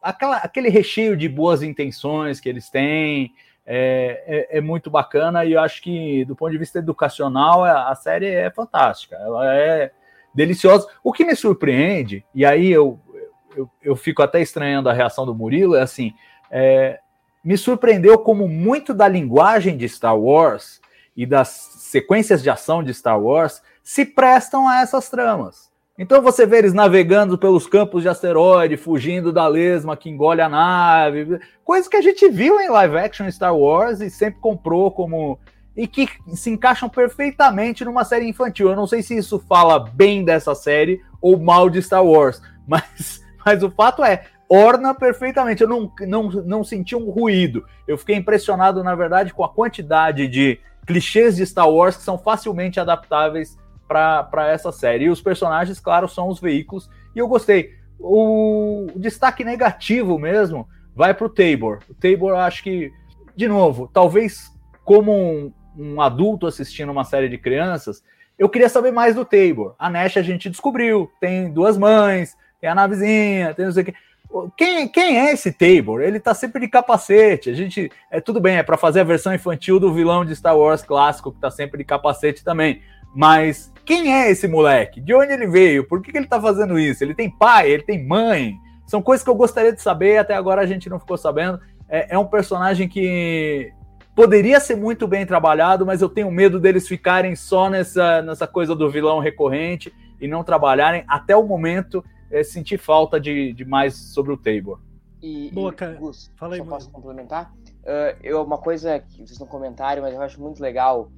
aquela, 0.00 0.36
aquele 0.36 0.68
recheio 0.68 1.16
de 1.16 1.28
boas 1.28 1.64
intenções 1.64 2.38
que 2.38 2.48
eles 2.48 2.70
têm 2.70 3.34
é, 3.66 4.48
é, 4.52 4.58
é, 4.58 4.60
muito 4.60 4.88
bacana 4.88 5.44
e 5.44 5.54
eu 5.54 5.60
acho 5.60 5.82
que, 5.82 6.24
do 6.26 6.36
ponto 6.36 6.52
de 6.52 6.58
vista 6.58 6.78
educacional, 6.78 7.64
a, 7.64 7.90
a 7.90 7.94
série 7.96 8.28
é 8.28 8.52
fantástica, 8.52 9.16
ela 9.16 9.52
é 9.52 9.90
deliciosa. 10.32 10.86
O 11.02 11.12
que 11.12 11.24
me 11.24 11.34
surpreende, 11.34 12.24
e 12.32 12.46
aí 12.46 12.70
eu, 12.70 13.00
eu, 13.56 13.68
eu 13.82 13.96
fico 13.96 14.22
até 14.22 14.40
estranhando 14.40 14.88
a 14.88 14.92
reação 14.92 15.26
do 15.26 15.34
Murilo, 15.34 15.74
é 15.74 15.82
assim 15.82 16.14
é, 16.54 17.00
me 17.44 17.58
surpreendeu 17.58 18.16
como 18.16 18.46
muito 18.46 18.94
da 18.94 19.08
linguagem 19.08 19.76
de 19.76 19.88
Star 19.88 20.16
Wars 20.16 20.80
e 21.16 21.26
das 21.26 21.48
sequências 21.48 22.44
de 22.44 22.48
ação 22.48 22.80
de 22.80 22.94
Star 22.94 23.20
Wars 23.20 23.60
se 23.82 24.06
prestam 24.06 24.68
a 24.68 24.80
essas 24.80 25.10
tramas. 25.10 25.68
Então 25.98 26.22
você 26.22 26.46
vê 26.46 26.58
eles 26.58 26.72
navegando 26.72 27.36
pelos 27.36 27.66
campos 27.66 28.02
de 28.02 28.08
asteroide, 28.08 28.76
fugindo 28.76 29.32
da 29.32 29.48
lesma 29.48 29.96
que 29.96 30.08
engole 30.08 30.40
a 30.40 30.48
nave, 30.48 31.40
coisas 31.64 31.88
que 31.88 31.96
a 31.96 32.00
gente 32.00 32.28
viu 32.28 32.60
em 32.60 32.68
live 32.68 32.98
action 32.98 33.30
Star 33.30 33.56
Wars 33.56 34.00
e 34.00 34.08
sempre 34.08 34.40
comprou 34.40 34.90
como 34.92 35.38
e 35.76 35.88
que 35.88 36.08
se 36.34 36.50
encaixam 36.50 36.88
perfeitamente 36.88 37.84
numa 37.84 38.04
série 38.04 38.28
infantil. 38.28 38.70
Eu 38.70 38.76
não 38.76 38.86
sei 38.86 39.02
se 39.02 39.16
isso 39.16 39.40
fala 39.40 39.78
bem 39.78 40.24
dessa 40.24 40.54
série 40.54 41.00
ou 41.20 41.36
mal 41.36 41.68
de 41.68 41.82
Star 41.82 42.04
Wars, 42.04 42.40
mas, 42.66 43.20
mas 43.44 43.62
o 43.62 43.70
fato 43.70 44.04
é, 44.04 44.24
orna 44.54 44.94
perfeitamente. 44.94 45.62
Eu 45.62 45.68
não, 45.68 45.92
não, 46.00 46.28
não 46.28 46.64
senti 46.64 46.94
um 46.94 47.10
ruído. 47.10 47.64
Eu 47.86 47.98
fiquei 47.98 48.16
impressionado, 48.16 48.82
na 48.82 48.94
verdade, 48.94 49.32
com 49.32 49.44
a 49.44 49.48
quantidade 49.48 50.28
de 50.28 50.60
clichês 50.86 51.36
de 51.36 51.46
Star 51.46 51.68
Wars 51.68 51.96
que 51.96 52.02
são 52.02 52.18
facilmente 52.18 52.78
adaptáveis 52.78 53.58
para 53.88 54.48
essa 54.48 54.72
série. 54.72 55.04
E 55.04 55.10
os 55.10 55.20
personagens, 55.20 55.80
claro, 55.80 56.08
são 56.08 56.28
os 56.28 56.40
veículos. 56.40 56.90
E 57.14 57.18
eu 57.18 57.28
gostei. 57.28 57.72
O, 57.98 58.86
destaque 58.96 59.44
negativo 59.44 60.18
mesmo 60.18 60.68
vai 60.94 61.14
para 61.14 61.26
o 61.26 61.30
Tabor. 61.30 61.80
O 61.88 61.94
Tabor, 61.94 62.34
acho 62.34 62.62
que, 62.62 62.92
de 63.36 63.48
novo, 63.48 63.90
talvez 63.92 64.52
como 64.84 65.12
um, 65.12 65.52
um 65.76 66.00
adulto 66.00 66.46
assistindo 66.46 66.92
uma 66.92 67.04
série 67.04 67.28
de 67.28 67.38
crianças, 67.38 68.02
eu 68.38 68.48
queria 68.48 68.68
saber 68.68 68.90
mais 68.90 69.14
do 69.14 69.24
Tabor. 69.24 69.74
A 69.78 69.88
Nash 69.88 70.16
a 70.16 70.22
gente 70.22 70.50
descobriu, 70.50 71.10
tem 71.20 71.50
duas 71.50 71.78
mães, 71.78 72.36
tem 72.60 72.68
a 72.68 72.74
navezinha, 72.74 73.54
tem 73.54 73.64
não 73.64 73.72
sei 73.72 73.82
o 73.82 73.86
que. 73.86 73.94
Quem, 74.56 74.88
quem 74.88 75.18
é 75.18 75.32
esse 75.32 75.52
Tabor? 75.52 76.00
Ele 76.00 76.18
tá 76.18 76.34
sempre 76.34 76.60
de 76.60 76.68
capacete. 76.68 77.50
A 77.50 77.54
gente. 77.54 77.90
É 78.10 78.20
tudo 78.20 78.40
bem, 78.40 78.56
é 78.56 78.62
para 78.62 78.76
fazer 78.76 79.00
a 79.00 79.04
versão 79.04 79.34
infantil 79.34 79.78
do 79.78 79.92
vilão 79.92 80.24
de 80.24 80.34
Star 80.34 80.56
Wars 80.56 80.82
clássico, 80.82 81.32
que 81.32 81.40
tá 81.40 81.50
sempre 81.50 81.78
de 81.78 81.84
capacete 81.84 82.42
também. 82.42 82.82
Mas 83.14 83.72
quem 83.84 84.12
é 84.12 84.30
esse 84.30 84.48
moleque? 84.48 85.00
De 85.00 85.14
onde 85.14 85.32
ele 85.32 85.46
veio? 85.46 85.86
Por 85.86 86.02
que, 86.02 86.10
que 86.10 86.18
ele 86.18 86.26
tá 86.26 86.40
fazendo 86.40 86.78
isso? 86.78 87.04
Ele 87.04 87.14
tem 87.14 87.30
pai, 87.30 87.70
ele 87.70 87.84
tem 87.84 88.04
mãe. 88.04 88.56
São 88.86 89.00
coisas 89.00 89.22
que 89.22 89.30
eu 89.30 89.34
gostaria 89.34 89.72
de 89.72 89.80
saber, 89.80 90.18
até 90.18 90.34
agora 90.34 90.62
a 90.62 90.66
gente 90.66 90.90
não 90.90 90.98
ficou 90.98 91.16
sabendo. 91.16 91.60
É, 91.88 92.14
é 92.14 92.18
um 92.18 92.26
personagem 92.26 92.88
que 92.88 93.72
poderia 94.14 94.58
ser 94.58 94.76
muito 94.76 95.06
bem 95.06 95.24
trabalhado, 95.24 95.86
mas 95.86 96.02
eu 96.02 96.08
tenho 96.08 96.30
medo 96.30 96.58
deles 96.58 96.88
ficarem 96.88 97.36
só 97.36 97.68
nessa, 97.70 98.22
nessa 98.22 98.46
coisa 98.46 98.74
do 98.74 98.90
vilão 98.90 99.18
recorrente 99.18 99.92
e 100.20 100.28
não 100.28 100.44
trabalharem 100.44 101.04
até 101.06 101.36
o 101.36 101.42
momento 101.42 102.04
é, 102.30 102.42
sentir 102.42 102.78
falta 102.78 103.20
de, 103.20 103.52
de 103.52 103.64
mais 103.64 103.94
sobre 103.94 104.32
o 104.32 104.36
Tabor. 104.36 104.80
E, 105.22 105.50
Boa, 105.52 105.72
e, 105.72 105.74
cara. 105.74 105.94
Gus, 105.94 106.30
Fala 106.36 106.54
aí, 106.54 106.60
só 106.60 106.66
posso 106.66 106.90
complementar? 106.90 107.52
Uh, 107.82 108.16
eu, 108.22 108.42
uma 108.42 108.58
coisa 108.58 108.98
que 108.98 109.26
vocês 109.26 109.38
não 109.38 109.46
comentaram, 109.46 110.02
mas 110.02 110.14
eu 110.14 110.22
acho 110.22 110.40
muito 110.40 110.60
legal, 110.62 111.10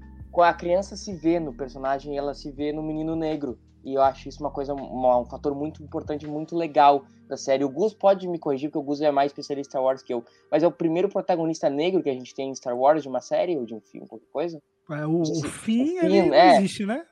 a 0.42 0.52
criança 0.52 0.96
se 0.96 1.14
vê 1.14 1.40
no 1.40 1.52
personagem, 1.52 2.16
ela 2.16 2.34
se 2.34 2.50
vê 2.50 2.72
no 2.72 2.82
menino 2.82 3.16
negro. 3.16 3.58
E 3.84 3.94
eu 3.94 4.02
acho 4.02 4.28
isso 4.28 4.40
uma 4.40 4.50
coisa, 4.50 4.74
uma, 4.74 5.20
um 5.20 5.24
fator 5.24 5.54
muito 5.54 5.80
importante, 5.82 6.26
muito 6.26 6.56
legal 6.56 7.04
da 7.28 7.36
série. 7.36 7.64
O 7.64 7.68
Gus 7.68 7.94
pode 7.94 8.26
me 8.26 8.36
corrigir, 8.36 8.68
porque 8.68 8.78
o 8.78 8.82
Gus 8.82 9.00
é 9.00 9.12
mais 9.12 9.30
especialista 9.30 9.68
em 9.68 9.70
Star 9.70 9.82
Wars 9.82 10.02
que 10.02 10.12
eu. 10.12 10.24
Mas 10.50 10.64
é 10.64 10.66
o 10.66 10.72
primeiro 10.72 11.08
protagonista 11.08 11.70
negro 11.70 12.02
que 12.02 12.10
a 12.10 12.12
gente 12.12 12.34
tem 12.34 12.50
em 12.50 12.54
Star 12.54 12.76
Wars, 12.76 13.02
de 13.02 13.08
uma 13.08 13.20
série 13.20 13.56
ou 13.56 13.64
de 13.64 13.74
um 13.74 13.80
filme, 13.80 14.08
qualquer 14.08 14.26
coisa? 14.32 14.60
É, 14.90 15.06
o, 15.06 15.22
o, 15.22 15.24
fim, 15.24 15.98
o 15.98 16.00
fim 16.00 16.30
é. 16.32 16.56
existe, 16.56 16.84
né? 16.84 17.04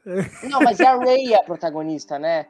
Não, 0.50 0.60
mas 0.60 0.80
é 0.80 0.86
a 0.86 0.98
Rey 0.98 1.32
a 1.34 1.44
protagonista, 1.44 2.18
né? 2.18 2.46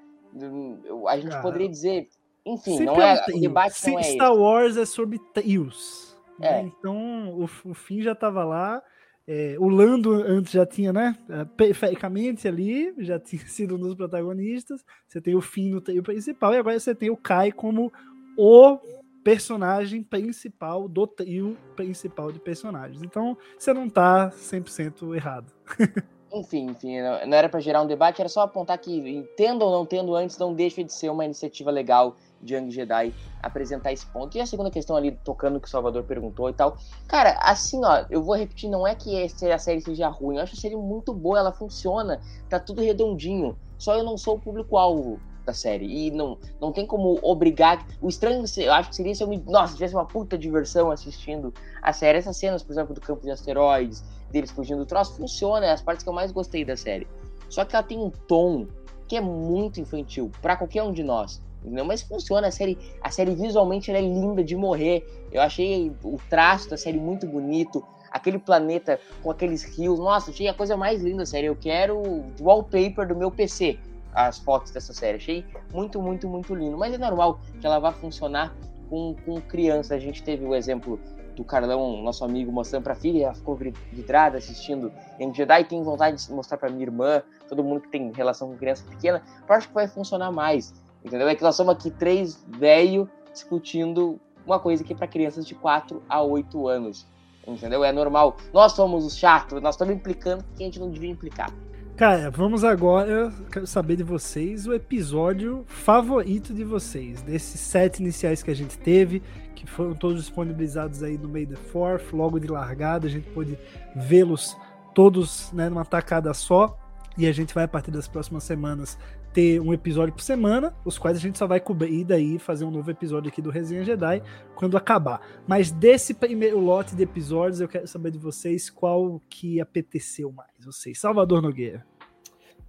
A 1.09 1.19
gente 1.19 1.41
poderia 1.41 1.69
dizer, 1.69 2.09
enfim, 2.45 2.81
não 2.81 3.01
é, 3.01 3.25
o 3.29 3.41
debate 3.41 3.91
não 3.91 3.99
é 3.99 4.03
Star 4.03 4.33
esse. 4.33 4.39
Wars 4.39 4.77
é 4.77 4.85
sobre 4.85 5.19
Tails. 5.33 6.17
Né? 6.39 6.49
É. 6.49 6.63
Né? 6.63 6.73
Então 6.79 7.31
o, 7.31 7.45
o 7.45 7.75
fim 7.75 8.03
já 8.03 8.13
estava 8.13 8.45
lá. 8.45 8.83
É, 9.27 9.57
o 9.59 9.69
Lando 9.69 10.13
antes 10.13 10.53
já 10.53 10.67
tinha, 10.67 10.93
né? 10.93 11.17
É, 11.31 11.47
perfeitamente 11.47 12.47
ali, 12.47 12.93
já 12.99 13.19
tinha 13.19 13.41
sido 13.49 13.77
um 13.77 13.79
dos 13.79 13.95
protagonistas. 13.95 14.85
Você 15.09 15.21
tem 15.21 15.35
o 15.35 15.41
fim 15.41 15.71
no 15.71 15.81
trio 15.81 16.03
principal, 16.03 16.53
e 16.53 16.59
agora 16.59 16.79
você 16.79 16.95
tem 16.95 17.11
o 17.11 17.17
Kai 17.17 17.51
como 17.51 17.91
o 18.37 18.79
personagem 19.25 20.03
principal 20.03 20.87
do 20.87 21.07
trio 21.07 21.57
principal 21.75 22.31
de 22.31 22.39
personagens. 22.39 23.03
Então 23.03 23.37
você 23.59 23.73
não 23.73 23.89
tá 23.89 24.31
100% 24.31 25.17
errado. 25.17 25.51
Enfim, 26.35 26.67
enfim, 26.67 27.01
não 27.01 27.37
era 27.37 27.49
para 27.49 27.61
gerar 27.61 27.81
um 27.81 27.87
debate, 27.87 28.21
era 28.21 28.29
só 28.29 28.41
apontar 28.41 28.77
que, 28.79 29.25
tendo 29.37 29.65
ou 29.65 29.71
não 29.71 29.87
tendo 29.87 30.17
antes, 30.17 30.37
não 30.37 30.53
deixa 30.53 30.83
de 30.83 30.93
ser 30.93 31.09
uma 31.09 31.25
iniciativa 31.25 31.71
legal 31.71 32.17
de 32.43 32.55
Young 32.57 32.71
Jedi 32.71 33.15
apresentar 33.41 33.93
esse 33.93 34.05
ponto. 34.07 34.37
E 34.37 34.41
a 34.41 34.47
segunda 34.47 34.71
questão 34.71 34.97
ali, 34.97 35.13
tocando 35.25 35.57
o 35.57 35.61
que 35.61 35.69
o 35.69 35.71
Salvador 35.71 36.03
perguntou 36.03 36.51
e 36.51 36.53
tal. 36.53 36.77
Cara, 37.07 37.39
assim, 37.41 37.85
ó, 37.85 38.05
eu 38.11 38.23
vou 38.23 38.35
repetir, 38.35 38.69
não 38.69 38.87
é 38.87 38.95
que 38.97 39.23
a 39.23 39.59
série 39.59 39.81
seja 39.81 40.09
ruim, 40.09 40.37
eu 40.37 40.43
acho 40.43 40.55
a 40.55 40.59
série 40.59 40.77
muito 40.77 41.15
boa, 41.15 41.39
ela 41.39 41.53
funciona, 41.53 42.21
tá 42.49 42.59
tudo 42.59 42.83
redondinho. 42.83 43.57
Só 43.79 43.95
eu 43.95 44.03
não 44.03 44.19
sou 44.19 44.37
o 44.37 44.41
público-alvo 44.41 45.21
da 45.45 45.53
série. 45.53 45.87
E 45.87 46.11
não, 46.11 46.39
não 46.61 46.73
tem 46.73 46.87
como 46.87 47.19
obrigar. 47.23 47.87
O 48.01 48.09
estranho, 48.09 48.45
eu 48.57 48.73
acho 48.73 48.89
que 48.89 48.97
seria 48.97 49.15
se 49.15 49.23
eu 49.23 49.29
me. 49.29 49.39
Nossa, 49.47 49.75
tivesse 49.75 49.95
uma 49.95 50.07
puta 50.07 50.39
diversão 50.39 50.91
assistindo 50.91 51.53
a 51.83 51.93
série. 51.93 52.19
Essas 52.19 52.37
cenas, 52.37 52.63
por 52.63 52.73
exemplo, 52.73 52.95
do 52.95 53.01
campo 53.01 53.23
de 53.23 53.31
asteroides, 53.31 54.03
deles 54.35 54.51
fugindo 54.51 54.81
do 54.81 54.87
troço, 54.87 55.17
funciona. 55.17 55.65
É 55.65 55.71
as 55.71 55.81
partes 55.81 56.03
que 56.03 56.09
eu 56.09 56.13
mais 56.13 56.33
gostei 56.33 56.65
da 56.65 56.77
série. 56.77 57.07
Só 57.49 57.65
que 57.65 57.75
ela 57.75 57.83
tem 57.83 57.99
um 57.99 58.11
tom 58.11 58.67
que 59.09 59.17
é 59.17 59.21
muito 59.21 59.81
infantil 59.81 60.31
para 60.43 60.57
qualquer 60.57 60.83
um 60.83 60.93
de 60.93 61.03
nós. 61.03 61.41
Entendeu? 61.63 61.85
Mas 61.85 62.03
funciona, 62.03 62.49
a 62.49 62.51
série, 62.51 62.77
a 63.01 63.11
série 63.11 63.35
visualmente 63.35 63.91
é 63.91 64.01
linda 64.01 64.45
de 64.45 64.55
morrer. 64.55 65.07
Eu 65.33 65.41
achei 65.41 65.91
o 66.03 66.19
traço 66.29 66.69
da 66.69 66.77
série 66.77 66.99
muito 66.99 67.27
bonito. 67.27 67.83
Aquele 68.11 68.39
planeta 68.39 69.01
com 69.23 69.31
aqueles 69.31 69.63
rios. 69.63 69.99
Nossa, 69.99 70.31
achei 70.31 70.49
a 70.49 70.55
coisa 70.55 70.77
mais 70.77 71.03
linda, 71.03 71.25
série. 71.25 71.47
Eu 71.47 71.57
quero 71.57 71.97
o 71.97 72.25
wallpaper 72.41 73.09
do 73.09 73.17
meu 73.17 73.31
PC 73.31 73.79
as 74.15 74.39
fotos 74.39 74.71
dessa 74.71 74.93
série. 74.93 75.17
Achei 75.17 75.45
muito, 75.73 76.01
muito, 76.01 76.29
muito 76.29 76.55
lindo. 76.55 76.77
Mas 76.77 76.95
é 76.95 76.99
normal 76.99 77.41
que 77.61 77.67
ela 77.67 77.79
vá 77.79 77.93
funcionar 77.93 78.55
com, 78.89 79.17
com 79.25 79.41
criança. 79.41 79.95
A 79.95 79.99
gente 79.99 80.23
teve 80.23 80.45
o 80.45 80.55
exemplo 80.55 81.01
do 81.35 81.45
Carlão, 81.45 82.03
nosso 82.03 82.25
amigo, 82.25 82.51
mostrando 82.53 82.85
pra 82.85 82.95
filha, 82.95 83.25
ela 83.25 83.35
ficou 83.35 83.57
vidrada 83.57 84.39
assistindo 84.39 84.93
em 85.19 85.33
Jedi, 85.35 85.65
tem 85.65 85.83
vontade 85.83 86.25
de 86.25 86.33
mostrar 86.33 86.57
pra 86.57 86.71
minha 86.71 86.85
irmã, 86.85 87.23
todo 87.49 87.63
mundo 87.63 87.81
que 87.81 87.89
tem 87.89 88.13
relação 88.13 88.49
com 88.49 88.57
criança 88.57 88.85
pequena, 88.89 89.23
eu 89.49 89.55
acho 89.55 89.69
que 89.69 89.75
vai 89.75 89.89
funcionar 89.89 90.31
mais, 90.31 90.75
entendeu? 91.05 91.29
É 91.29 91.35
que 91.35 91.43
nós 91.43 91.57
somos 91.57 91.75
aqui 91.75 91.91
três 91.91 92.45
velho 92.47 93.09
discutindo 93.33 94.21
uma 94.47 94.61
coisa 94.61 94.85
que 94.85 94.93
é 94.93 94.97
pra 94.97 95.07
crianças 95.07 95.47
de 95.47 95.55
4 95.55 96.03
a 96.09 96.23
8 96.23 96.69
anos, 96.69 97.07
entendeu? 97.47 97.83
É 97.83 97.93
normal. 97.93 98.37
Nós 98.53 98.73
somos 98.73 99.05
os 99.05 99.17
chatos, 99.17 99.61
nós 99.61 99.75
estamos 99.75 99.95
implicando 99.95 100.45
que 100.57 100.63
a 100.63 100.67
gente 100.67 100.79
não 100.79 100.91
devia 100.91 101.11
implicar. 101.11 101.51
Cara, 101.97 102.29
vamos 102.29 102.65
agora. 102.65 103.33
Quero 103.53 103.69
saber 103.69 103.95
de 103.95 104.03
vocês 104.03 104.67
o 104.67 104.75
episódio 104.75 105.65
favorito 105.69 106.53
de 106.53 106.65
vocês. 106.65 107.23
Desses 107.23 107.61
sete 107.61 108.01
iniciais 108.01 108.43
que 108.43 108.51
a 108.51 108.55
gente 108.55 108.77
teve, 108.77 109.23
que 109.55 109.65
foram 109.65 109.95
todos 109.95 110.25
disponibilizados 110.25 111.05
aí 111.05 111.17
no 111.17 111.29
meio 111.29 111.47
da 111.47 111.57
Fourth, 111.57 112.13
logo 112.13 112.41
de 112.41 112.49
largada, 112.49 113.07
a 113.07 113.11
gente 113.11 113.31
pôde 113.31 113.57
vê-los 113.95 114.57
todos 114.93 115.53
né, 115.53 115.69
numa 115.69 115.85
tacada 115.85 116.35
só. 116.35 116.77
E 117.17 117.29
a 117.29 117.33
gente 117.33 117.55
vai, 117.55 117.63
a 117.63 117.69
partir 117.69 117.93
das 117.93 118.09
próximas 118.09 118.43
semanas, 118.43 118.99
ter 119.35 119.61
um 119.61 119.75
episódio 119.75 120.15
por 120.15 120.23
semana, 120.23 120.73
os 120.85 120.97
quais 120.97 121.17
a 121.17 121.21
gente 121.21 121.37
só 121.37 121.47
vai 121.47 121.59
cobrir 121.59 122.05
daí 122.05 122.39
fazer 122.39 122.65
um 122.65 122.71
novo 122.71 122.89
episódio 122.89 123.29
aqui 123.29 123.43
do 123.43 123.51
Resenha 123.51 123.85
Jedi 123.85 124.23
quando 124.55 124.77
acabar. 124.77 125.21
Mas 125.47 125.73
desse 125.73 126.15
primeiro 126.15 126.61
lote 126.61 126.95
de 126.95 127.03
episódios, 127.03 127.61
eu 127.61 127.67
quero 127.67 127.89
saber 127.89 128.13
de 128.13 128.19
vocês 128.19 128.71
qual 128.71 129.21
que 129.29 129.61
apeteceu 129.61 130.31
mais. 130.31 130.65
Vocês, 130.65 131.01
Salvador 131.01 131.43
Nogueira. 131.43 131.85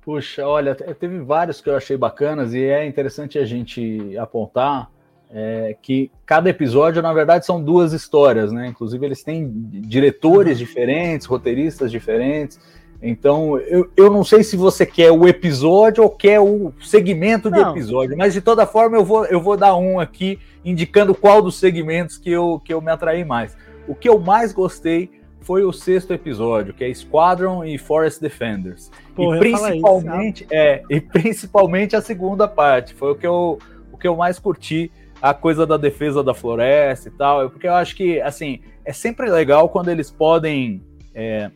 Puxa, 0.01 0.45
olha, 0.47 0.73
teve 0.73 1.19
vários 1.19 1.61
que 1.61 1.69
eu 1.69 1.75
achei 1.75 1.95
bacanas 1.95 2.53
e 2.53 2.63
é 2.63 2.85
interessante 2.85 3.37
a 3.37 3.45
gente 3.45 4.17
apontar 4.17 4.91
é, 5.29 5.75
que 5.81 6.11
cada 6.25 6.49
episódio, 6.49 7.01
na 7.01 7.13
verdade, 7.13 7.45
são 7.45 7.63
duas 7.63 7.93
histórias, 7.93 8.51
né? 8.51 8.67
Inclusive, 8.67 9.05
eles 9.05 9.23
têm 9.23 9.51
diretores 9.69 10.57
diferentes, 10.57 11.27
roteiristas 11.27 11.91
diferentes. 11.91 12.59
Então, 13.07 13.59
eu, 13.59 13.87
eu 13.95 14.09
não 14.09 14.23
sei 14.23 14.43
se 14.43 14.57
você 14.57 14.83
quer 14.83 15.11
o 15.11 15.27
episódio 15.27 16.03
ou 16.03 16.09
quer 16.09 16.39
o 16.39 16.73
segmento 16.81 17.51
do 17.51 17.61
episódio, 17.61 18.17
mas 18.17 18.33
de 18.33 18.41
toda 18.41 18.65
forma 18.65 18.97
eu 18.97 19.05
vou, 19.05 19.25
eu 19.25 19.39
vou 19.39 19.55
dar 19.55 19.75
um 19.75 19.99
aqui 19.99 20.39
indicando 20.65 21.13
qual 21.13 21.39
dos 21.39 21.59
segmentos 21.59 22.17
que 22.17 22.31
eu, 22.31 22.59
que 22.65 22.73
eu 22.73 22.81
me 22.81 22.91
atraí 22.91 23.23
mais. 23.23 23.55
O 23.87 23.93
que 23.93 24.09
eu 24.09 24.19
mais 24.19 24.51
gostei 24.51 25.11
foi 25.39 25.63
o 25.63 25.71
sexto 25.71 26.13
episódio, 26.13 26.73
que 26.73 26.83
é 26.83 26.91
Squadron 26.91 27.63
e 27.63 27.77
Forest 27.77 28.19
Defenders. 28.19 28.89
Porra, 29.15 29.35
e 29.35 29.39
principalmente, 29.39 30.43
isso, 30.43 30.51
é, 30.51 30.81
e 30.89 30.99
principalmente 30.99 31.95
a 31.95 32.01
segunda 32.01 32.47
parte, 32.47 32.95
foi 32.95 33.11
o 33.11 33.15
que 33.15 33.27
eu, 33.27 33.59
o 33.91 33.97
que 33.99 34.07
eu 34.07 34.15
mais 34.15 34.39
curti, 34.39 34.91
a 35.21 35.31
coisa 35.31 35.63
da 35.63 35.77
defesa 35.77 36.23
da 36.23 36.33
floresta 36.33 37.09
e 37.09 37.11
tal, 37.11 37.51
porque 37.51 37.67
eu 37.67 37.75
acho 37.75 37.95
que, 37.95 38.19
assim, 38.19 38.61
é 38.83 38.91
sempre 38.91 39.29
legal 39.29 39.69
quando 39.69 39.89
eles 39.89 40.09
podem 40.09 40.81
é, 41.13 41.51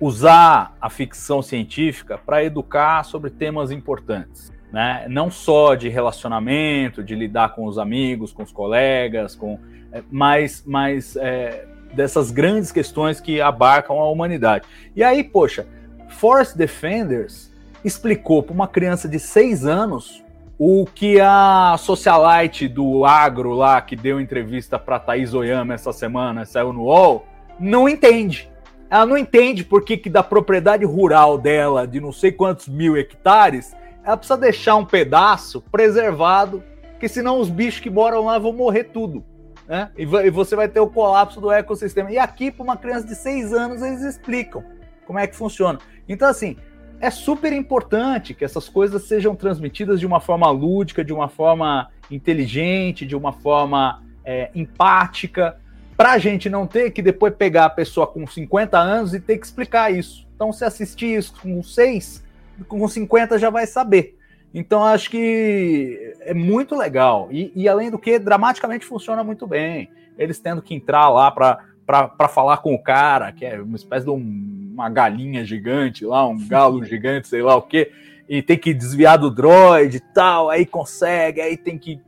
usar 0.00 0.74
a 0.80 0.88
ficção 0.88 1.42
científica 1.42 2.16
para 2.16 2.42
educar 2.42 3.04
sobre 3.04 3.30
temas 3.30 3.70
importantes. 3.70 4.50
Né? 4.72 5.04
Não 5.08 5.30
só 5.30 5.74
de 5.74 5.88
relacionamento, 5.88 7.04
de 7.04 7.14
lidar 7.14 7.54
com 7.54 7.66
os 7.66 7.78
amigos, 7.78 8.32
com 8.32 8.42
os 8.42 8.50
colegas, 8.50 9.36
com, 9.36 9.58
é, 9.92 10.02
mas, 10.10 10.62
mas 10.66 11.16
é, 11.16 11.66
dessas 11.92 12.30
grandes 12.30 12.72
questões 12.72 13.20
que 13.20 13.40
abarcam 13.40 13.98
a 13.98 14.08
humanidade. 14.08 14.66
E 14.96 15.02
aí, 15.02 15.22
poxa, 15.22 15.66
Forest 16.08 16.56
Defenders 16.56 17.52
explicou 17.84 18.42
para 18.42 18.54
uma 18.54 18.68
criança 18.68 19.08
de 19.08 19.18
seis 19.18 19.66
anos 19.66 20.24
o 20.58 20.86
que 20.86 21.18
a 21.20 21.76
socialite 21.78 22.68
do 22.68 23.04
agro 23.04 23.54
lá, 23.54 23.80
que 23.80 23.96
deu 23.96 24.20
entrevista 24.20 24.78
para 24.78 24.98
Thaís 24.98 25.32
Oyama 25.32 25.74
essa 25.74 25.92
semana, 25.92 26.44
saiu 26.44 26.72
no 26.72 26.82
UOL, 26.82 27.26
não 27.58 27.88
entende 27.88 28.49
ela 28.90 29.06
não 29.06 29.16
entende 29.16 29.62
por 29.62 29.84
que, 29.84 29.96
que 29.96 30.10
da 30.10 30.22
propriedade 30.22 30.84
rural 30.84 31.38
dela, 31.38 31.86
de 31.86 32.00
não 32.00 32.12
sei 32.12 32.32
quantos 32.32 32.68
mil 32.68 32.96
hectares, 32.96 33.72
ela 34.02 34.16
precisa 34.16 34.36
deixar 34.36 34.74
um 34.74 34.84
pedaço 34.84 35.62
preservado, 35.70 36.62
porque 36.90 37.08
senão 37.08 37.38
os 37.38 37.48
bichos 37.48 37.80
que 37.80 37.88
moram 37.88 38.24
lá 38.24 38.36
vão 38.38 38.52
morrer 38.52 38.84
tudo. 38.84 39.24
Né? 39.68 39.90
E, 39.96 40.02
e 40.02 40.30
você 40.30 40.56
vai 40.56 40.68
ter 40.68 40.80
o 40.80 40.88
colapso 40.88 41.40
do 41.40 41.52
ecossistema. 41.52 42.10
E 42.10 42.18
aqui, 42.18 42.50
para 42.50 42.64
uma 42.64 42.76
criança 42.76 43.06
de 43.06 43.14
seis 43.14 43.52
anos, 43.52 43.80
eles 43.80 44.02
explicam 44.02 44.64
como 45.06 45.20
é 45.20 45.26
que 45.28 45.36
funciona. 45.36 45.78
Então, 46.08 46.28
assim, 46.28 46.56
é 47.00 47.10
super 47.10 47.52
importante 47.52 48.34
que 48.34 48.44
essas 48.44 48.68
coisas 48.68 49.04
sejam 49.04 49.36
transmitidas 49.36 50.00
de 50.00 50.06
uma 50.06 50.18
forma 50.18 50.50
lúdica, 50.50 51.04
de 51.04 51.12
uma 51.12 51.28
forma 51.28 51.88
inteligente, 52.10 53.06
de 53.06 53.14
uma 53.14 53.32
forma 53.32 54.02
é, 54.24 54.50
empática, 54.52 55.59
para 56.00 56.12
a 56.12 56.18
gente 56.18 56.48
não 56.48 56.66
ter 56.66 56.92
que 56.92 57.02
depois 57.02 57.34
pegar 57.34 57.66
a 57.66 57.68
pessoa 57.70 58.06
com 58.06 58.26
50 58.26 58.78
anos 58.78 59.12
e 59.12 59.20
ter 59.20 59.36
que 59.36 59.44
explicar 59.44 59.92
isso. 59.92 60.26
Então, 60.34 60.50
se 60.50 60.64
assistir 60.64 61.18
isso 61.18 61.34
com 61.42 61.62
6, 61.62 62.24
com 62.66 62.88
50 62.88 63.38
já 63.38 63.50
vai 63.50 63.66
saber. 63.66 64.16
Então, 64.54 64.82
acho 64.82 65.10
que 65.10 66.16
é 66.20 66.32
muito 66.32 66.74
legal. 66.74 67.28
E, 67.30 67.52
e 67.54 67.68
além 67.68 67.90
do 67.90 67.98
que, 67.98 68.18
dramaticamente 68.18 68.86
funciona 68.86 69.22
muito 69.22 69.46
bem. 69.46 69.90
Eles 70.16 70.40
tendo 70.40 70.62
que 70.62 70.74
entrar 70.74 71.10
lá 71.10 71.30
para 71.30 72.28
falar 72.30 72.56
com 72.62 72.72
o 72.72 72.82
cara, 72.82 73.30
que 73.30 73.44
é 73.44 73.60
uma 73.60 73.76
espécie 73.76 74.06
de 74.06 74.10
um, 74.10 74.70
uma 74.72 74.88
galinha 74.88 75.44
gigante 75.44 76.06
lá, 76.06 76.26
um 76.26 76.48
galo 76.48 76.80
gigante, 76.82 77.28
sei 77.28 77.42
lá 77.42 77.56
o 77.56 77.62
quê, 77.62 77.92
e 78.26 78.40
tem 78.40 78.56
que 78.56 78.72
desviar 78.72 79.18
do 79.18 79.30
droid 79.30 79.98
e 79.98 80.00
tal, 80.00 80.48
aí 80.48 80.64
consegue, 80.64 81.42
aí 81.42 81.58
tem 81.58 81.76
que 81.76 82.00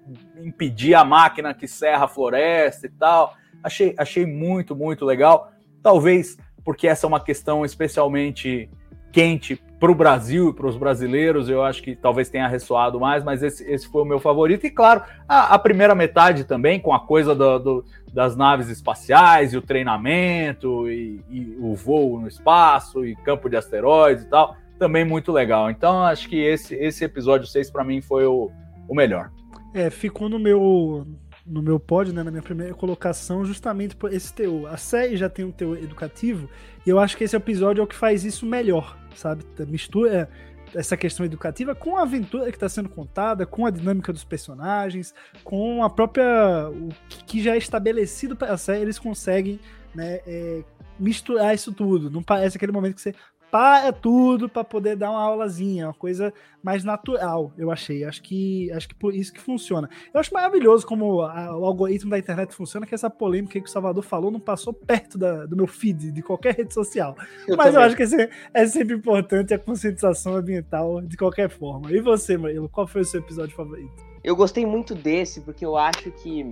impedir 0.42 0.94
a 0.94 1.04
máquina 1.04 1.52
que 1.52 1.68
serra 1.68 2.06
a 2.06 2.08
floresta 2.08 2.86
e 2.86 2.90
tal. 2.90 3.36
Achei, 3.62 3.94
achei 3.96 4.26
muito, 4.26 4.74
muito 4.74 5.04
legal. 5.04 5.52
Talvez 5.82 6.36
porque 6.64 6.86
essa 6.86 7.06
é 7.06 7.08
uma 7.08 7.20
questão 7.20 7.64
especialmente 7.64 8.70
quente 9.12 9.62
para 9.78 9.90
o 9.90 9.94
Brasil 9.94 10.50
e 10.50 10.52
para 10.52 10.66
os 10.66 10.76
brasileiros, 10.76 11.48
eu 11.48 11.62
acho 11.62 11.82
que 11.82 11.96
talvez 11.96 12.30
tenha 12.30 12.46
ressoado 12.46 13.00
mais, 13.00 13.24
mas 13.24 13.42
esse, 13.42 13.68
esse 13.68 13.88
foi 13.88 14.02
o 14.02 14.04
meu 14.04 14.20
favorito. 14.20 14.64
E 14.64 14.70
claro, 14.70 15.02
a, 15.28 15.54
a 15.54 15.58
primeira 15.58 15.94
metade 15.94 16.44
também, 16.44 16.78
com 16.78 16.94
a 16.94 17.00
coisa 17.00 17.34
do, 17.34 17.58
do, 17.58 17.84
das 18.12 18.36
naves 18.36 18.68
espaciais 18.68 19.52
e 19.52 19.56
o 19.56 19.62
treinamento 19.62 20.88
e, 20.88 21.20
e, 21.28 21.56
o 21.60 21.74
voo 21.74 22.20
no 22.20 22.28
espaço 22.28 23.04
e 23.04 23.16
campo 23.16 23.50
de 23.50 23.56
asteroides 23.56 24.24
e 24.24 24.28
tal, 24.28 24.56
também 24.78 25.04
muito 25.04 25.32
legal. 25.32 25.68
Então 25.68 26.04
acho 26.04 26.28
que 26.28 26.36
esse, 26.36 26.74
esse 26.76 27.04
episódio 27.04 27.46
6 27.48 27.70
para 27.70 27.84
mim 27.84 28.00
foi 28.00 28.24
o, 28.24 28.52
o 28.88 28.94
melhor. 28.94 29.30
É, 29.74 29.90
ficou 29.90 30.28
no 30.28 30.38
meu 30.38 31.04
no 31.46 31.62
meu 31.62 31.78
pódio, 31.78 32.12
né, 32.12 32.22
na 32.22 32.30
minha 32.30 32.42
primeira 32.42 32.74
colocação, 32.74 33.44
justamente 33.44 33.96
por 33.96 34.12
esse 34.12 34.32
teor. 34.32 34.72
A 34.72 34.76
série 34.76 35.16
já 35.16 35.28
tem 35.28 35.44
um 35.44 35.50
teor 35.50 35.76
educativo, 35.78 36.48
e 36.86 36.90
eu 36.90 36.98
acho 36.98 37.16
que 37.16 37.24
esse 37.24 37.36
episódio 37.36 37.80
é 37.80 37.84
o 37.84 37.86
que 37.86 37.96
faz 37.96 38.24
isso 38.24 38.46
melhor, 38.46 38.96
sabe? 39.14 39.44
Mistura 39.66 40.28
essa 40.74 40.96
questão 40.96 41.26
educativa 41.26 41.74
com 41.74 41.96
a 41.96 42.02
aventura 42.02 42.50
que 42.50 42.56
está 42.56 42.68
sendo 42.68 42.88
contada, 42.88 43.44
com 43.44 43.66
a 43.66 43.70
dinâmica 43.70 44.12
dos 44.12 44.24
personagens, 44.24 45.14
com 45.44 45.82
a 45.84 45.90
própria. 45.90 46.68
o 46.70 46.88
que 47.26 47.42
já 47.42 47.54
é 47.54 47.58
estabelecido 47.58 48.34
para 48.34 48.52
a 48.52 48.56
série, 48.56 48.82
eles 48.82 48.98
conseguem 48.98 49.60
né, 49.94 50.20
é, 50.26 50.64
misturar 50.98 51.54
isso 51.54 51.72
tudo. 51.72 52.10
Não 52.10 52.22
parece 52.22 52.56
aquele 52.56 52.72
momento 52.72 52.94
que 52.94 53.02
você 53.02 53.14
para 53.52 53.92
tudo 53.92 54.48
para 54.48 54.64
poder 54.64 54.96
dar 54.96 55.10
uma 55.10 55.20
aulazinha, 55.20 55.88
uma 55.88 55.92
coisa 55.92 56.32
mais 56.62 56.84
natural, 56.84 57.52
eu 57.58 57.70
achei. 57.70 58.02
Acho 58.02 58.22
que 58.22 58.72
acho 58.72 58.88
que 58.88 58.94
por 58.94 59.14
isso 59.14 59.30
que 59.30 59.38
funciona. 59.38 59.90
Eu 60.14 60.18
acho 60.18 60.32
maravilhoso 60.32 60.86
como 60.86 61.20
a, 61.20 61.54
o 61.54 61.66
algoritmo 61.66 62.10
da 62.10 62.18
internet 62.18 62.54
funciona, 62.54 62.86
que 62.86 62.94
essa 62.94 63.10
polêmica 63.10 63.60
que 63.60 63.68
o 63.68 63.70
Salvador 63.70 64.02
falou 64.02 64.30
não 64.30 64.40
passou 64.40 64.72
perto 64.72 65.18
da, 65.18 65.44
do 65.44 65.54
meu 65.54 65.66
feed, 65.66 66.12
de 66.12 66.22
qualquer 66.22 66.54
rede 66.54 66.72
social. 66.72 67.14
Eu 67.46 67.58
Mas 67.58 67.66
também. 67.66 67.74
eu 67.74 67.86
acho 67.86 67.96
que 67.96 68.02
esse, 68.04 68.30
é 68.54 68.66
sempre 68.66 68.96
importante 68.96 69.52
a 69.52 69.58
conscientização 69.58 70.34
ambiental 70.34 71.02
de 71.02 71.18
qualquer 71.18 71.50
forma. 71.50 71.92
E 71.92 72.00
você, 72.00 72.38
Marilo, 72.38 72.70
qual 72.70 72.86
foi 72.86 73.02
o 73.02 73.04
seu 73.04 73.20
episódio 73.20 73.54
favorito? 73.54 73.92
Eu 74.24 74.34
gostei 74.34 74.64
muito 74.64 74.94
desse, 74.94 75.42
porque 75.42 75.66
eu 75.66 75.76
acho 75.76 76.10
que 76.10 76.48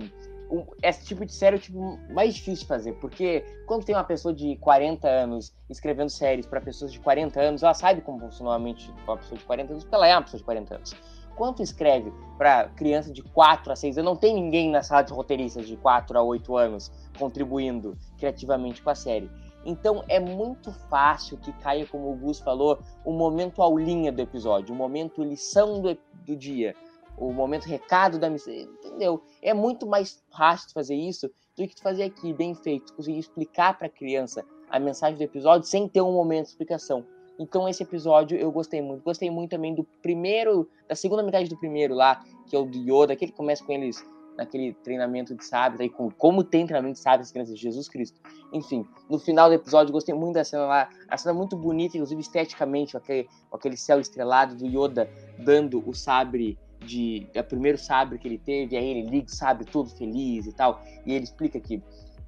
esse 0.83 1.05
tipo 1.05 1.25
de 1.25 1.33
série 1.33 1.55
é 1.55 1.59
o 1.59 1.61
tipo 1.61 1.99
mais 2.09 2.35
difícil 2.35 2.63
de 2.63 2.67
fazer, 2.67 2.93
porque 2.93 3.45
quando 3.65 3.85
tem 3.85 3.95
uma 3.95 4.03
pessoa 4.03 4.33
de 4.33 4.57
40 4.57 5.07
anos 5.07 5.53
escrevendo 5.69 6.09
séries 6.09 6.45
para 6.45 6.59
pessoas 6.59 6.91
de 6.91 6.99
40 6.99 7.39
anos, 7.39 7.63
ela 7.63 7.73
sabe 7.73 8.01
como 8.01 8.19
funciona 8.19 8.53
a 8.53 8.59
mente 8.59 8.91
de 8.91 9.01
uma 9.03 9.17
pessoa 9.17 9.37
de 9.37 9.45
40 9.45 9.71
anos, 9.71 9.83
porque 9.83 9.95
ela 9.95 10.07
é 10.07 10.13
uma 10.13 10.23
pessoa 10.23 10.39
de 10.39 10.43
40 10.43 10.75
anos. 10.75 10.95
Quando 11.35 11.61
escreve 11.61 12.11
para 12.37 12.65
criança 12.69 13.11
de 13.11 13.23
4 13.23 13.71
a 13.71 13.75
6 13.75 13.97
anos, 13.97 14.11
não 14.11 14.17
tem 14.17 14.35
ninguém 14.35 14.69
na 14.69 14.83
sala 14.83 15.01
de 15.01 15.13
roteiristas 15.13 15.65
de 15.65 15.77
4 15.77 16.17
a 16.17 16.21
8 16.21 16.57
anos 16.57 16.91
contribuindo 17.17 17.97
criativamente 18.17 18.81
com 18.81 18.89
a 18.89 18.95
série. 18.95 19.31
Então 19.65 20.03
é 20.09 20.19
muito 20.19 20.71
fácil 20.89 21.37
que 21.37 21.53
caia, 21.53 21.85
como 21.85 22.11
o 22.11 22.15
Gus 22.15 22.39
falou, 22.39 22.79
o 23.05 23.13
momento 23.13 23.61
aulinha 23.61 24.11
do 24.11 24.21
episódio, 24.21 24.73
o 24.73 24.77
momento 24.77 25.23
lição 25.23 25.81
do, 25.81 25.97
do 26.25 26.35
dia 26.35 26.75
o 27.21 27.31
momento 27.31 27.65
recado 27.65 28.17
da 28.17 28.29
missão, 28.29 28.51
entendeu? 28.51 29.21
É 29.43 29.53
muito 29.53 29.85
mais 29.85 30.23
fácil 30.35 30.71
fazer 30.73 30.95
isso 30.95 31.29
do 31.55 31.67
que 31.67 31.79
fazer 31.79 32.03
aqui, 32.03 32.33
bem 32.33 32.55
feito, 32.55 32.93
conseguir 32.93 33.19
explicar 33.19 33.77
para 33.77 33.85
a 33.85 33.89
criança 33.89 34.43
a 34.69 34.79
mensagem 34.79 35.17
do 35.17 35.23
episódio 35.23 35.67
sem 35.67 35.87
ter 35.87 36.01
um 36.01 36.11
momento 36.11 36.45
de 36.45 36.51
explicação. 36.51 37.05
Então 37.37 37.69
esse 37.69 37.83
episódio 37.83 38.37
eu 38.37 38.51
gostei 38.51 38.81
muito. 38.81 39.03
Gostei 39.03 39.29
muito 39.29 39.51
também 39.51 39.75
do 39.75 39.83
primeiro, 40.01 40.67
da 40.87 40.95
segunda 40.95 41.21
metade 41.21 41.47
do 41.47 41.57
primeiro 41.57 41.93
lá, 41.93 42.23
que 42.47 42.55
é 42.55 42.59
o 42.59 42.65
do 42.65 42.77
Yoda, 42.79 43.15
que 43.15 43.25
ele 43.25 43.31
começa 43.31 43.63
com 43.63 43.71
eles 43.71 44.03
naquele 44.35 44.73
treinamento 44.73 45.35
de 45.35 45.45
sábios, 45.45 45.81
aí 45.81 45.89
com 45.89 46.09
como 46.09 46.43
tem 46.43 46.65
treinamento 46.65 46.95
de 46.95 47.01
sábios 47.01 47.27
as 47.27 47.31
crianças 47.31 47.55
de 47.55 47.61
Jesus 47.61 47.87
Cristo. 47.87 48.19
Enfim, 48.51 48.87
no 49.07 49.19
final 49.19 49.47
do 49.47 49.53
episódio 49.53 49.93
gostei 49.93 50.15
muito 50.15 50.35
da 50.35 50.43
cena 50.43 50.65
lá, 50.65 50.89
a 51.07 51.17
cena 51.17 51.33
muito 51.33 51.55
bonita, 51.55 51.97
inclusive 51.97 52.21
esteticamente, 52.21 52.93
com 52.93 52.97
aquele, 52.97 53.29
com 53.49 53.57
aquele 53.57 53.77
céu 53.77 53.99
estrelado 53.99 54.55
do 54.55 54.65
Yoda 54.65 55.07
dando 55.37 55.87
o 55.87 55.93
sabre 55.93 56.57
de 56.85 57.27
é 57.33 57.41
o 57.41 57.43
primeiro 57.43 57.77
sabre 57.77 58.17
que 58.17 58.27
ele 58.27 58.37
teve, 58.37 58.75
aí 58.75 58.85
ele 58.85 59.09
liga 59.09 59.27
o 59.27 59.35
sabre 59.35 59.65
todo 59.65 59.89
feliz 59.89 60.45
e 60.45 60.53
tal, 60.53 60.81
e 61.05 61.13
ele 61.13 61.23
explica 61.23 61.59
que 61.59 61.81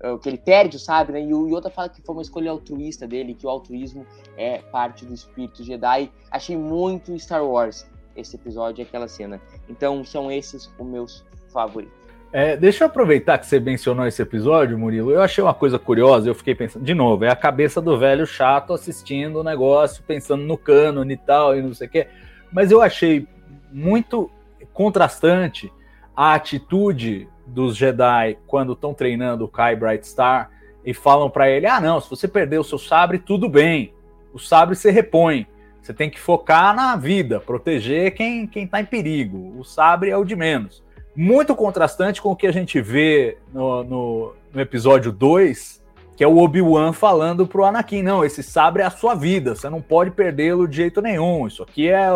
uh, 0.04 0.18
que 0.20 0.30
ele 0.30 0.38
perde 0.38 0.78
o 0.78 0.80
sabre, 0.80 1.14
né? 1.14 1.22
E 1.28 1.34
o 1.34 1.48
Yoda 1.48 1.70
fala 1.70 1.90
que 1.90 2.02
foi 2.02 2.16
uma 2.16 2.22
escolha 2.22 2.52
altruísta 2.52 3.08
dele, 3.08 3.34
que 3.34 3.46
o 3.46 3.50
altruísmo 3.50 4.06
é 4.38 4.60
parte 4.60 5.06
do 5.06 5.14
espírito 5.14 5.64
Jedi. 5.64 6.12
Achei 6.30 6.58
muito 6.58 7.18
Star 7.20 7.46
Wars 7.46 7.88
esse 8.16 8.36
episódio, 8.36 8.84
aquela 8.84 9.08
cena. 9.08 9.42
Então 9.68 10.04
são 10.04 10.32
esses 10.32 10.72
os 10.78 10.86
meus 10.86 11.26
favoritos. 11.52 12.04
É, 12.32 12.58
deixa 12.58 12.84
eu 12.84 12.88
aproveitar 12.88 13.38
que 13.38 13.46
você 13.46 13.60
mencionou 13.60 14.08
esse 14.08 14.20
episódio, 14.20 14.78
Murilo. 14.78 15.12
Eu 15.12 15.22
achei 15.22 15.44
uma 15.44 15.54
coisa 15.54 15.78
curiosa, 15.78 16.28
eu 16.28 16.34
fiquei 16.34 16.56
pensando, 16.56 16.84
de 16.84 16.94
novo, 16.96 17.24
é 17.24 17.30
a 17.30 17.36
cabeça 17.36 17.80
do 17.80 17.96
velho 17.96 18.26
chato 18.26 18.74
assistindo 18.74 19.40
o 19.40 19.44
negócio, 19.44 20.04
pensando 20.04 20.44
no 20.44 20.58
cânone 20.58 21.14
e 21.14 21.18
tal, 21.18 21.56
e 21.56 21.62
não 21.62 21.76
sei 21.76 21.88
o 21.88 21.90
quê. 21.92 22.08
Mas 22.52 22.72
eu 22.72 22.82
achei 22.82 23.28
muito 23.72 24.32
contrastante 24.74 25.72
a 26.16 26.34
atitude 26.34 27.28
dos 27.46 27.76
Jedi 27.76 28.38
quando 28.48 28.74
estão 28.74 28.94
treinando 28.94 29.46
o 29.46 29.48
Kai 29.48 29.76
Brightstar 29.76 30.50
e 30.86 30.94
falam 30.94 31.30
para 31.30 31.50
ele: 31.50 31.66
ah, 31.68 31.80
não, 31.80 32.00
se 32.00 32.10
você 32.10 32.28
perder 32.28 32.60
o 32.60 32.64
seu 32.64 32.78
sabre, 32.78 33.20
tudo 33.20 33.50
bem. 33.50 33.94
O 34.34 34.40
sabre 34.40 34.76
se 34.76 34.90
repõe. 34.90 35.48
Você 35.82 35.94
tem 35.94 36.10
que 36.10 36.20
focar 36.20 36.74
na 36.74 36.96
vida, 36.96 37.42
proteger 37.42 38.14
quem, 38.14 38.48
quem 38.48 38.66
tá 38.66 38.80
em 38.80 38.86
perigo. 38.86 39.54
O 39.60 39.66
sabre 39.66 40.10
é 40.10 40.18
o 40.18 40.24
de 40.24 40.36
menos. 40.36 40.82
Muito 41.16 41.56
contrastante 41.56 42.22
com 42.22 42.32
o 42.32 42.36
que 42.36 42.48
a 42.48 42.54
gente 42.54 42.82
vê 42.82 43.38
no, 43.54 43.84
no, 43.84 44.36
no 44.54 44.62
episódio 44.62 45.12
2, 45.12 45.83
que 46.16 46.24
é 46.24 46.28
o 46.28 46.38
Obi-Wan 46.38 46.94
falando 46.94 47.48
pro 47.48 47.66
Anakin: 47.66 48.02
não, 48.02 48.24
esse 48.24 48.44
sabre 48.44 48.82
é 48.82 48.86
a 48.86 48.92
sua 48.92 49.16
vida, 49.16 49.56
você 49.56 49.70
não 49.70 49.82
pode 49.82 50.12
perdê-lo 50.12 50.68
de 50.68 50.78
jeito 50.78 51.02
nenhum. 51.02 51.48
Isso 51.48 51.64
aqui 51.64 51.90
é. 51.90 52.10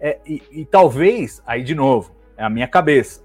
é 0.00 0.18
e, 0.26 0.42
e 0.50 0.64
talvez, 0.64 1.42
aí 1.46 1.62
de 1.62 1.74
novo, 1.74 2.12
é 2.36 2.44
a 2.44 2.50
minha 2.50 2.68
cabeça, 2.68 3.22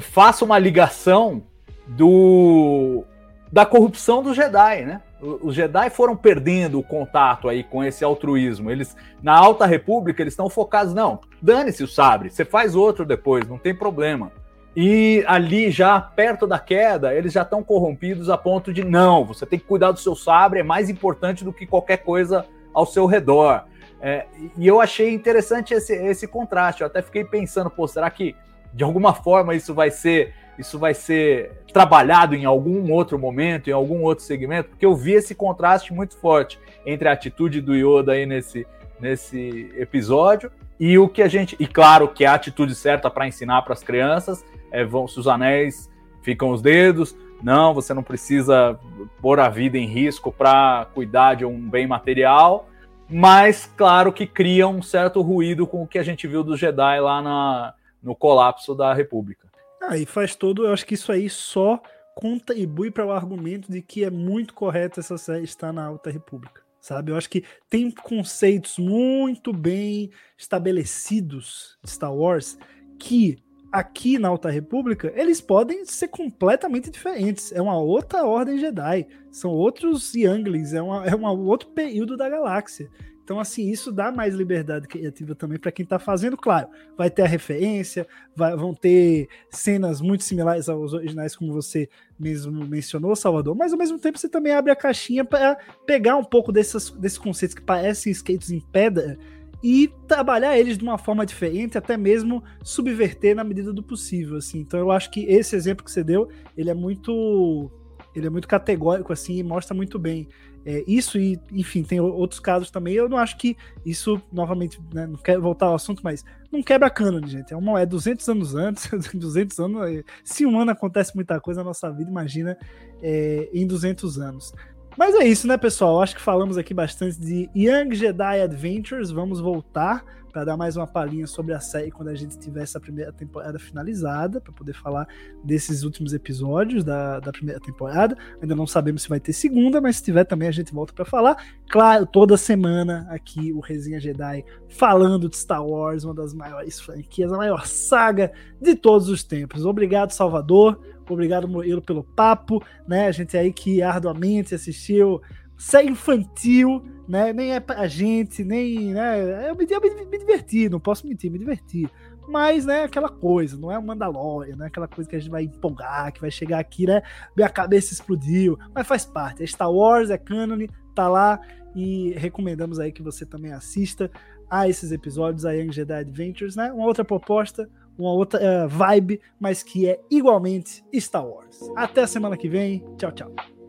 faça 0.00 0.44
uma 0.44 0.58
ligação 0.58 1.42
do 1.86 3.04
da 3.52 3.66
corrupção 3.66 4.22
do 4.22 4.32
Jedi, 4.32 4.84
né? 4.84 5.02
Os 5.20 5.54
Jedi 5.54 5.90
foram 5.90 6.16
perdendo 6.16 6.78
o 6.78 6.82
contato 6.82 7.48
aí 7.48 7.64
com 7.64 7.82
esse 7.84 8.04
altruísmo. 8.04 8.70
Eles, 8.70 8.96
na 9.20 9.36
Alta 9.36 9.66
República, 9.66 10.22
eles 10.22 10.32
estão 10.32 10.48
focados, 10.48 10.94
não, 10.94 11.20
dane-se 11.42 11.82
o 11.82 11.88
sabre, 11.88 12.30
você 12.30 12.44
faz 12.44 12.74
outro 12.74 13.04
depois, 13.04 13.46
não 13.46 13.58
tem 13.58 13.74
problema. 13.74 14.32
E 14.74 15.24
ali, 15.26 15.70
já 15.70 16.00
perto 16.00 16.46
da 16.46 16.58
queda, 16.58 17.14
eles 17.14 17.32
já 17.32 17.42
estão 17.42 17.62
corrompidos 17.62 18.30
a 18.30 18.38
ponto 18.38 18.72
de, 18.72 18.84
não, 18.84 19.24
você 19.24 19.44
tem 19.44 19.58
que 19.58 19.64
cuidar 19.64 19.90
do 19.90 19.98
seu 19.98 20.14
sabre, 20.14 20.60
é 20.60 20.62
mais 20.62 20.88
importante 20.88 21.44
do 21.44 21.52
que 21.52 21.66
qualquer 21.66 21.98
coisa 21.98 22.46
ao 22.72 22.86
seu 22.86 23.06
redor. 23.06 23.64
É, 24.00 24.26
e 24.56 24.66
eu 24.66 24.80
achei 24.80 25.12
interessante 25.12 25.74
esse, 25.74 25.92
esse 25.92 26.26
contraste. 26.26 26.82
Eu 26.82 26.86
até 26.86 27.02
fiquei 27.02 27.24
pensando, 27.24 27.68
pô, 27.68 27.86
será 27.86 28.08
que 28.10 28.34
de 28.72 28.84
alguma 28.84 29.12
forma 29.12 29.54
isso 29.54 29.74
vai 29.74 29.90
ser 29.90 30.34
isso 30.58 30.78
vai 30.78 30.92
ser 30.92 31.52
trabalhado 31.72 32.34
em 32.34 32.44
algum 32.44 32.92
outro 32.92 33.18
momento, 33.18 33.70
em 33.70 33.72
algum 33.72 34.02
outro 34.02 34.22
segmento, 34.22 34.68
porque 34.68 34.84
eu 34.84 34.94
vi 34.94 35.12
esse 35.12 35.34
contraste 35.34 35.90
muito 35.90 36.18
forte 36.18 36.60
entre 36.84 37.08
a 37.08 37.12
atitude 37.12 37.62
do 37.62 37.74
Yoda 37.74 38.12
aí 38.12 38.26
nesse, 38.26 38.66
nesse 39.00 39.72
episódio 39.74 40.52
e 40.78 40.98
o 40.98 41.08
que 41.08 41.22
a 41.22 41.28
gente. 41.28 41.56
E 41.58 41.66
claro 41.66 42.08
que 42.08 42.24
é 42.24 42.28
a 42.28 42.34
atitude 42.34 42.74
certa 42.74 43.10
para 43.10 43.26
ensinar 43.26 43.62
para 43.62 43.72
as 43.72 43.82
crianças 43.82 44.44
é 44.70 44.84
vão, 44.84 45.06
se 45.08 45.18
os 45.18 45.28
anéis 45.28 45.90
ficam 46.22 46.50
os 46.50 46.62
dedos. 46.62 47.16
Não, 47.42 47.72
você 47.72 47.94
não 47.94 48.02
precisa 48.02 48.78
pôr 49.20 49.40
a 49.40 49.48
vida 49.48 49.78
em 49.78 49.86
risco 49.86 50.30
para 50.30 50.86
cuidar 50.92 51.34
de 51.34 51.44
um 51.44 51.58
bem 51.70 51.86
material, 51.86 52.68
mas 53.08 53.72
claro 53.76 54.12
que 54.12 54.26
cria 54.26 54.68
um 54.68 54.82
certo 54.82 55.22
ruído 55.22 55.66
com 55.66 55.82
o 55.82 55.86
que 55.86 55.98
a 55.98 56.02
gente 56.02 56.26
viu 56.26 56.44
dos 56.44 56.60
Jedi 56.60 57.00
lá 57.00 57.22
na, 57.22 57.74
no 58.02 58.14
colapso 58.14 58.74
da 58.74 58.92
República. 58.92 59.48
Ah, 59.82 59.94
faz 60.06 60.36
todo, 60.36 60.66
eu 60.66 60.72
acho 60.72 60.84
que 60.84 60.94
isso 60.94 61.10
aí 61.10 61.30
só 61.30 61.80
contribui 62.14 62.90
para 62.90 63.06
o 63.06 63.12
argumento 63.12 63.72
de 63.72 63.80
que 63.80 64.04
é 64.04 64.10
muito 64.10 64.52
correto 64.52 65.00
essa 65.00 65.16
série 65.16 65.44
estar 65.44 65.72
na 65.72 65.86
Alta 65.86 66.10
República, 66.10 66.60
sabe? 66.78 67.10
Eu 67.10 67.16
acho 67.16 67.30
que 67.30 67.44
tem 67.70 67.90
conceitos 67.90 68.78
muito 68.78 69.54
bem 69.54 70.10
estabelecidos 70.36 71.78
de 71.82 71.90
Star 71.90 72.14
Wars 72.14 72.58
que 72.98 73.38
aqui 73.70 74.18
na 74.18 74.28
Alta 74.28 74.50
República 74.50 75.12
eles 75.14 75.40
podem 75.40 75.84
ser 75.84 76.08
completamente 76.08 76.90
diferentes. 76.90 77.52
É 77.52 77.60
uma 77.60 77.78
outra 77.78 78.24
ordem 78.24 78.58
Jedi, 78.58 79.06
são 79.30 79.50
outros 79.50 80.14
Younglings, 80.14 80.72
é, 80.72 80.82
uma, 80.82 81.06
é 81.06 81.14
um 81.14 81.46
outro 81.46 81.68
período 81.70 82.16
da 82.16 82.28
galáxia. 82.28 82.90
Então, 83.30 83.38
assim, 83.38 83.70
isso 83.70 83.92
dá 83.92 84.10
mais 84.10 84.34
liberdade 84.34 84.88
criativa 84.88 85.36
também 85.36 85.56
para 85.56 85.70
quem 85.70 85.84
está 85.84 86.00
fazendo. 86.00 86.36
Claro, 86.36 86.66
vai 86.96 87.08
ter 87.08 87.22
a 87.22 87.28
referência, 87.28 88.04
vai, 88.34 88.56
vão 88.56 88.74
ter 88.74 89.28
cenas 89.48 90.00
muito 90.00 90.24
similares 90.24 90.68
aos 90.68 90.92
originais, 90.92 91.36
como 91.36 91.52
você 91.52 91.88
mesmo 92.18 92.66
mencionou, 92.66 93.14
Salvador, 93.14 93.54
mas 93.54 93.72
ao 93.72 93.78
mesmo 93.78 94.00
tempo 94.00 94.18
você 94.18 94.28
também 94.28 94.52
abre 94.52 94.72
a 94.72 94.76
caixinha 94.76 95.24
para 95.24 95.56
pegar 95.86 96.16
um 96.16 96.24
pouco 96.24 96.50
desses, 96.50 96.90
desses 96.90 97.18
conceitos 97.18 97.54
que 97.54 97.62
parecem 97.62 98.10
skates 98.10 98.50
em 98.50 98.58
pedra 98.58 99.16
e 99.62 99.92
trabalhar 100.06 100.58
eles 100.58 100.78
de 100.78 100.84
uma 100.84 100.98
forma 100.98 101.26
diferente, 101.26 101.76
até 101.76 101.96
mesmo 101.96 102.42
subverter 102.62 103.34
na 103.34 103.44
medida 103.44 103.72
do 103.72 103.82
possível, 103.82 104.36
assim. 104.38 104.60
Então 104.60 104.80
eu 104.80 104.90
acho 104.90 105.10
que 105.10 105.24
esse 105.26 105.54
exemplo 105.54 105.84
que 105.84 105.90
você 105.90 106.02
deu, 106.02 106.28
ele 106.56 106.70
é 106.70 106.74
muito 106.74 107.70
ele 108.14 108.26
é 108.26 108.30
muito 108.30 108.48
categórico 108.48 109.12
assim 109.12 109.36
e 109.36 109.42
mostra 109.42 109.72
muito 109.72 109.96
bem 109.96 110.28
é, 110.64 110.84
isso 110.86 111.18
e, 111.18 111.40
enfim, 111.52 111.82
tem 111.82 112.00
outros 112.00 112.38
casos 112.38 112.70
também. 112.70 112.94
Eu 112.94 113.08
não 113.08 113.16
acho 113.16 113.36
que 113.38 113.56
isso, 113.84 114.20
novamente, 114.30 114.78
né, 114.92 115.06
não 115.06 115.16
quero 115.16 115.40
voltar 115.40 115.66
ao 115.66 115.74
assunto, 115.74 116.02
mas 116.04 116.22
não 116.52 116.62
quebra 116.62 116.90
cânone, 116.90 117.28
gente. 117.28 117.52
É, 117.52 117.56
uma, 117.56 117.80
é 117.80 117.86
200 117.86 118.28
anos 118.28 118.54
antes, 118.54 118.88
200 119.14 119.58
anos. 119.58 120.02
Se 120.22 120.44
um 120.44 120.60
ano 120.60 120.70
acontece 120.70 121.14
muita 121.14 121.40
coisa 121.40 121.60
na 121.60 121.68
nossa 121.68 121.90
vida, 121.90 122.10
imagina 122.10 122.58
é, 123.02 123.48
em 123.52 123.66
200 123.66 124.18
anos. 124.18 124.52
Mas 124.96 125.14
é 125.14 125.24
isso, 125.24 125.46
né, 125.46 125.56
pessoal? 125.56 126.02
Acho 126.02 126.14
que 126.14 126.20
falamos 126.20 126.58
aqui 126.58 126.74
bastante 126.74 127.18
de 127.18 127.48
Young 127.54 127.94
Jedi 127.94 128.40
Adventures. 128.40 129.10
Vamos 129.10 129.40
voltar 129.40 130.04
para 130.30 130.44
dar 130.44 130.56
mais 130.56 130.76
uma 130.76 130.86
palhinha 130.86 131.26
sobre 131.26 131.52
a 131.52 131.60
série 131.60 131.90
quando 131.90 132.08
a 132.08 132.14
gente 132.14 132.38
tiver 132.38 132.62
essa 132.62 132.80
primeira 132.80 133.12
temporada 133.12 133.58
finalizada, 133.58 134.40
para 134.40 134.52
poder 134.52 134.72
falar 134.72 135.06
desses 135.44 135.82
últimos 135.82 136.12
episódios 136.12 136.84
da, 136.84 137.20
da 137.20 137.32
primeira 137.32 137.60
temporada. 137.60 138.16
Ainda 138.40 138.54
não 138.54 138.66
sabemos 138.66 139.02
se 139.02 139.08
vai 139.08 139.20
ter 139.20 139.32
segunda, 139.32 139.80
mas 139.80 139.96
se 139.96 140.04
tiver 140.04 140.24
também 140.24 140.48
a 140.48 140.52
gente 140.52 140.72
volta 140.72 140.92
para 140.92 141.04
falar. 141.04 141.36
Claro, 141.68 142.06
toda 142.06 142.36
semana 142.36 143.06
aqui 143.10 143.52
o 143.52 143.60
Resenha 143.60 144.00
Jedi 144.00 144.44
falando 144.68 145.28
de 145.28 145.36
Star 145.36 145.64
Wars, 145.64 146.04
uma 146.04 146.14
das 146.14 146.32
maiores 146.32 146.80
franquias, 146.80 147.32
a 147.32 147.36
maior 147.36 147.66
saga 147.66 148.32
de 148.60 148.74
todos 148.74 149.08
os 149.08 149.24
tempos. 149.24 149.64
Obrigado, 149.64 150.12
Salvador. 150.12 150.80
Obrigado, 151.08 151.48
Murilo, 151.48 151.82
pelo 151.82 152.04
papo, 152.04 152.62
né? 152.86 153.08
A 153.08 153.12
gente 153.12 153.36
aí 153.36 153.52
que 153.52 153.82
arduamente 153.82 154.54
assistiu 154.54 155.20
série 155.60 155.90
infantil, 155.90 156.82
né? 157.06 157.32
Nem 157.32 157.54
é 157.54 157.60
pra 157.60 157.86
gente, 157.86 158.42
nem. 158.42 158.94
Né? 158.94 159.50
Eu, 159.50 159.54
me, 159.54 159.66
eu 159.68 159.80
me, 159.80 160.06
me 160.06 160.18
diverti, 160.18 160.68
não 160.68 160.80
posso 160.80 161.06
mentir, 161.06 161.30
me 161.30 161.38
diverti. 161.38 161.86
Mas, 162.26 162.64
né, 162.64 162.84
aquela 162.84 163.08
coisa, 163.08 163.58
não 163.58 163.70
é 163.70 163.78
o 163.78 163.82
Mandalorian, 163.82 164.56
não 164.56 164.64
é 164.64 164.68
aquela 164.68 164.86
coisa 164.86 165.08
que 165.08 165.16
a 165.16 165.18
gente 165.18 165.30
vai 165.30 165.42
empolgar, 165.42 166.12
que 166.12 166.20
vai 166.20 166.30
chegar 166.30 166.60
aqui, 166.60 166.86
né? 166.86 167.02
Minha 167.36 167.48
cabeça 167.48 167.92
explodiu. 167.92 168.56
Mas 168.74 168.86
faz 168.86 169.04
parte. 169.04 169.42
É 169.42 169.46
Star 169.46 169.70
Wars, 169.70 170.10
é 170.10 170.16
canon, 170.16 170.66
tá 170.94 171.08
lá. 171.08 171.40
E 171.74 172.12
recomendamos 172.16 172.78
aí 172.78 172.92
que 172.92 173.02
você 173.02 173.26
também 173.26 173.52
assista 173.52 174.10
a 174.48 174.68
esses 174.68 174.92
episódios, 174.92 175.44
a 175.44 175.52
Young 175.52 175.72
Jedi 175.72 175.92
Adventures, 175.92 176.56
né? 176.56 176.72
Uma 176.72 176.86
outra 176.86 177.04
proposta, 177.04 177.68
uma 177.98 178.12
outra 178.12 178.40
uh, 178.40 178.68
vibe, 178.68 179.20
mas 179.38 179.62
que 179.62 179.88
é 179.88 180.00
igualmente 180.10 180.84
Star 180.94 181.26
Wars. 181.26 181.60
Até 181.76 182.02
a 182.02 182.06
semana 182.06 182.36
que 182.36 182.48
vem. 182.48 182.84
Tchau, 182.96 183.12
tchau. 183.12 183.59